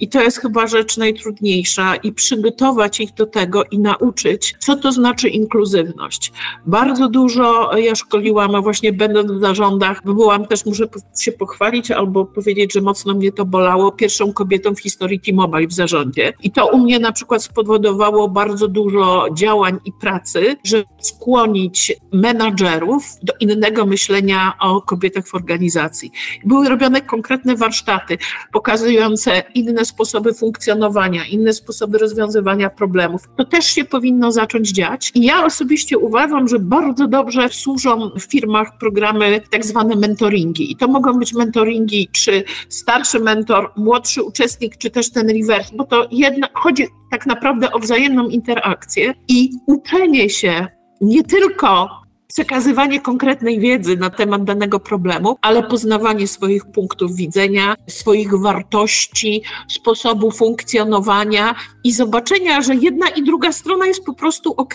I 0.01 0.09
to 0.09 0.23
jest 0.23 0.39
chyba 0.39 0.67
rzecz 0.67 0.97
najtrudniejsza 0.97 1.97
i 1.97 2.13
przygotować 2.13 3.01
ich 3.01 3.15
do 3.15 3.27
tego 3.27 3.65
i 3.71 3.79
nauczyć, 3.79 4.55
co 4.59 4.77
to 4.77 4.93
znaczy 4.93 5.29
inkluzywność. 5.29 6.33
Bardzo 6.67 7.09
dużo 7.09 7.77
ja 7.77 7.95
szkoliłam, 7.95 8.55
a 8.55 8.61
właśnie 8.61 8.93
będąc 8.93 9.33
w 9.33 9.41
zarządach, 9.41 10.05
byłam 10.05 10.47
też, 10.47 10.67
muszę 10.67 10.85
się 11.21 11.33
pochwalić 11.33 11.91
albo 11.91 12.25
powiedzieć, 12.25 12.73
że 12.73 12.81
mocno 12.81 13.15
mnie 13.15 13.33
to 13.33 13.45
bolało, 13.45 13.93
pierwszą 13.93 14.33
kobietą 14.33 14.75
w 14.75 14.81
historii 14.81 15.21
T-Mobile 15.21 15.67
w 15.67 15.73
zarządzie. 15.73 16.33
I 16.43 16.51
to 16.51 16.67
u 16.67 16.79
mnie 16.79 16.99
na 16.99 17.13
przykład 17.13 17.43
spowodowało 17.43 18.29
bardzo 18.29 18.69
dużo 18.69 19.27
działań 19.35 19.79
i 19.85 19.93
pracy, 19.93 20.57
żeby 20.65 20.85
skłonić 21.01 21.93
menadżerów 22.13 23.05
do 23.23 23.33
innego 23.41 23.87
myślenia 23.87 24.53
o 24.61 24.83
kobietach 24.83 25.27
w 25.27 25.35
organizacji. 25.35 26.11
Były 26.45 26.68
robione 26.69 27.01
konkretne 27.01 27.57
warsztaty 27.57 28.19
pokazujące 28.53 29.43
inne 29.55 29.85
sposoby 29.85 30.35
funkcjonowania, 30.35 31.25
inne 31.25 31.53
sposoby 31.53 31.99
rozwiązywania 31.99 32.71
problemów. 32.71 33.23
To 33.37 33.45
też 33.45 33.65
się 33.65 33.85
powinno 33.85 34.33
zacząć 34.33 34.71
dziać. 34.71 35.13
I 35.15 35.23
ja 35.23 35.45
osobiście 35.45 35.99
uważam, 35.99 36.49
że 36.49 36.59
bardzo 36.59 37.09
dobrze 37.09 37.49
służą 37.49 38.11
w 38.11 38.23
firmach 38.23 38.79
programy 38.81 39.41
tak 39.51 39.67
zwane 39.67 39.97
mentoringi. 39.97 40.73
I 40.73 40.77
to 40.77 40.89
mogą 40.89 41.13
być 41.13 41.35
mentoringi, 41.35 42.09
czy 42.13 42.45
starszy 42.69 43.21
mentor, 43.21 43.73
młodszy 43.77 44.23
uczestnik, 44.23 44.77
czy 44.77 44.91
też 44.91 45.11
ten 45.11 45.29
reverse, 45.31 45.77
bo 45.77 45.85
to 45.85 46.09
jedna, 46.11 46.49
chodzi 46.55 46.87
tak 47.11 47.27
naprawdę 47.27 47.73
o 47.73 47.79
wzajemną 47.79 48.29
interakcję 48.29 49.15
i 49.29 49.51
uczenie 49.67 50.31
się 50.31 50.67
nie 51.01 51.25
tylko 51.25 51.89
przekazywanie 52.29 53.01
konkretnej 53.01 53.61
wiedzy 53.61 53.97
na 53.97 54.11
temat 54.11 54.45
danego 54.45 54.81
problemu, 54.81 55.39
ale 55.43 55.63
poznawanie 55.63 56.29
swoich 56.29 56.67
punktów 56.67 57.17
widzenia, 57.17 57.75
swoich 57.87 58.35
wartości, 58.35 59.43
sposobu 59.69 60.31
funkcjonowania 60.31 61.55
i 61.85 61.93
zobaczenia, 61.93 62.63
że 62.63 62.75
jedna 62.75 63.09
i 63.09 63.23
druga 63.23 63.53
strona 63.53 63.87
jest 63.87 64.05
po 64.05 64.15
prostu 64.15 64.55
ok. 64.57 64.75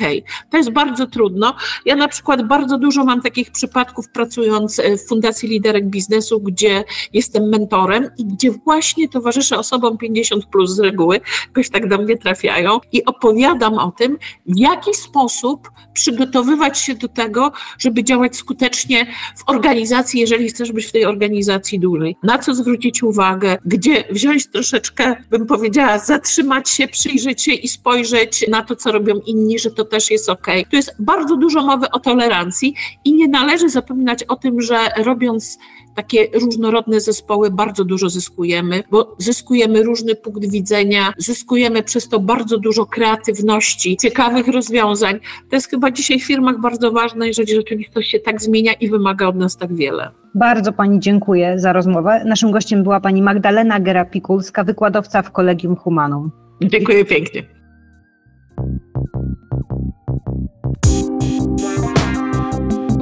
To 0.50 0.58
jest 0.58 0.70
bardzo 0.70 1.08
trudno. 1.08 1.56
Ja 1.86 1.96
na 1.96 2.08
przykład 2.08 2.48
bardzo 2.48 2.78
dużo 2.78 3.04
mam 3.04 3.22
takich 3.22 3.52
przypadków 3.52 4.10
pracując 4.10 4.82
w 4.98 5.08
Fundacji 5.08 5.50
Liderek 5.50 5.86
Biznesu, 5.86 6.40
gdzie 6.40 6.84
jestem 7.14 7.50
mentorem 7.50 8.10
i 8.18 8.26
gdzie 8.26 8.52
właśnie 8.52 9.10
towarzyszę 9.10 9.58
osobom 9.58 9.98
50 9.98 10.46
plus 10.46 10.72
z 10.72 10.80
reguły, 10.80 11.20
jakoś 11.48 11.70
tak 11.70 11.90
do 11.90 11.98
mnie 11.98 12.18
trafiają 12.18 12.80
i 12.92 13.06
opowiadam 13.06 13.74
o 13.74 13.92
tym, 13.92 14.18
w 14.46 14.58
jaki 14.58 14.94
sposób 14.94 15.72
przygotowywać 15.94 16.80
się 16.80 16.96
do 16.96 17.08
tego, 17.44 17.58
żeby 17.80 18.04
działać 18.04 18.36
skutecznie 18.36 19.06
w 19.36 19.50
organizacji, 19.50 20.20
jeżeli 20.20 20.50
chcesz 20.50 20.72
być 20.72 20.86
w 20.86 20.92
tej 20.92 21.06
organizacji 21.06 21.80
dłużej. 21.80 22.16
Na 22.24 22.38
co 22.38 22.56
zwrócić 22.56 23.04
uwagę, 23.04 23.58
gdzie 23.66 24.04
wziąć 24.12 24.48
troszeczkę, 24.48 25.16
bym 25.30 25.46
powiedziała, 25.46 26.00
zatrzymać 26.00 26.70
się, 26.70 26.88
przyjrzeć 26.88 27.44
się 27.44 27.54
i 27.54 27.68
spojrzeć 27.68 28.46
na 28.48 28.62
to, 28.62 28.76
co 28.76 28.92
robią 28.92 29.20
inni, 29.26 29.60
że 29.60 29.72
to 29.72 29.86
też 29.86 30.12
jest 30.12 30.30
ok. 30.30 30.48
Tu 30.70 30.76
jest 30.76 30.96
bardzo 31.00 31.38
dużo 31.38 31.62
mowy 31.62 31.90
o 31.90 32.00
tolerancji 32.00 32.76
i 33.06 33.14
nie 33.14 33.28
należy 33.28 33.70
zapominać 33.70 34.24
o 34.24 34.36
tym, 34.36 34.62
że 34.62 34.78
robiąc 34.98 35.58
takie 35.96 36.28
różnorodne 36.34 37.02
zespoły 37.02 37.52
bardzo 37.52 37.84
dużo 37.84 38.10
zyskujemy, 38.10 38.84
bo 38.92 39.16
zyskujemy 39.18 39.84
różny 39.84 40.16
punkt 40.16 40.46
widzenia, 40.50 41.14
zyskujemy 41.18 41.84
przez 41.84 42.10
to 42.10 42.20
bardzo 42.20 42.58
dużo 42.58 42.86
kreatywności, 42.86 43.98
ciekawych 43.98 44.48
rozwiązań. 44.48 45.20
To 45.50 45.56
jest 45.56 45.70
chyba 45.70 45.92
dzisiaj 45.92 46.20
w 46.20 46.24
firmach 46.24 46.62
bardzo 46.62 46.92
ważne, 46.92 47.28
jeżeli 47.28 47.56
rzeczywistość 47.56 48.12
się 48.12 48.20
tak 48.20 48.42
zmienia 48.42 48.74
i 48.74 48.90
wymaga 48.90 49.28
od 49.28 49.36
nas 49.36 49.58
tak 49.58 49.76
wiele. 49.76 50.12
Bardzo 50.36 50.74
Pani 50.74 51.00
dziękuję 51.00 51.60
za 51.60 51.74
rozmowę. 51.74 52.24
Naszym 52.26 52.52
gościem 52.52 52.84
była 52.84 53.00
Pani 53.00 53.22
Magdalena 53.22 53.80
Gerapikulska, 53.80 54.64
wykładowca 54.64 55.22
w 55.22 55.32
Kolegium 55.32 55.76
Humanum. 55.76 56.32
Dziękuję 56.62 57.06
pięknie. 57.06 57.44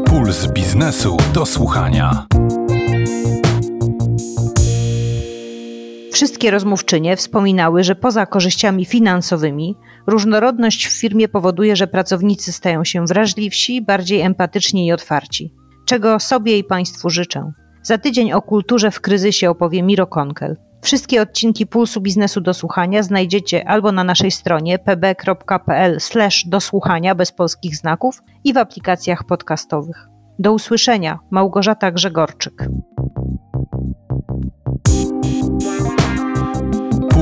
Puls 0.05 0.47
biznesu 0.47 1.17
do 1.33 1.45
słuchania. 1.45 2.25
Wszystkie 6.11 6.51
rozmówczynie 6.51 7.15
wspominały, 7.15 7.83
że 7.83 7.95
poza 7.95 8.25
korzyściami 8.25 8.85
finansowymi, 8.85 9.75
różnorodność 10.07 10.87
w 10.87 10.99
firmie 10.99 11.27
powoduje, 11.27 11.75
że 11.75 11.87
pracownicy 11.87 12.51
stają 12.51 12.83
się 12.83 13.05
wrażliwsi, 13.05 13.81
bardziej 13.81 14.21
empatyczni 14.21 14.87
i 14.87 14.91
otwarci. 14.91 15.53
Czego 15.85 16.19
sobie 16.19 16.57
i 16.57 16.63
Państwu 16.63 17.09
życzę. 17.09 17.51
Za 17.83 17.97
tydzień 17.97 18.31
o 18.31 18.41
kulturze 18.41 18.91
w 18.91 19.01
kryzysie 19.01 19.49
opowie 19.49 19.83
Miro 19.83 20.07
Konkel. 20.07 20.57
Wszystkie 20.81 21.21
odcinki 21.21 21.67
Pulsu 21.67 22.01
Biznesu 22.01 22.41
do 22.41 22.53
słuchania 22.53 23.03
znajdziecie 23.03 23.67
albo 23.67 23.91
na 23.91 24.03
naszej 24.03 24.31
stronie 24.31 24.79
pb.pl 24.79 25.97
do 26.45 26.59
słuchania 26.59 27.15
bez 27.15 27.31
polskich 27.31 27.75
znaków 27.75 28.21
i 28.43 28.53
w 28.53 28.57
aplikacjach 28.57 29.23
podcastowych. 29.23 30.07
Do 30.39 30.53
usłyszenia. 30.53 31.19
Małgorzata 31.31 31.91
Grzegorczyk. 31.91 32.67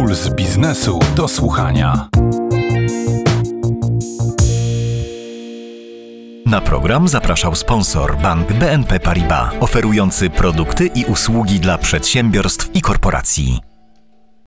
Puls 0.10 0.30
biznesu 0.30 1.00
do 1.16 1.28
słuchania. 1.28 2.10
Na 6.46 6.62
program 6.62 7.08
zapraszał 7.08 7.56
sponsor 7.56 8.18
bank 8.18 8.54
BNP 8.54 9.00
Paribas, 9.00 9.54
oferujący 9.60 10.30
produkty 10.30 10.88
i 10.88 11.06
usługi 11.06 11.60
dla 11.60 11.78
przedsiębiorstw 11.78 12.76
i 12.76 12.82
korporacji. 12.82 13.69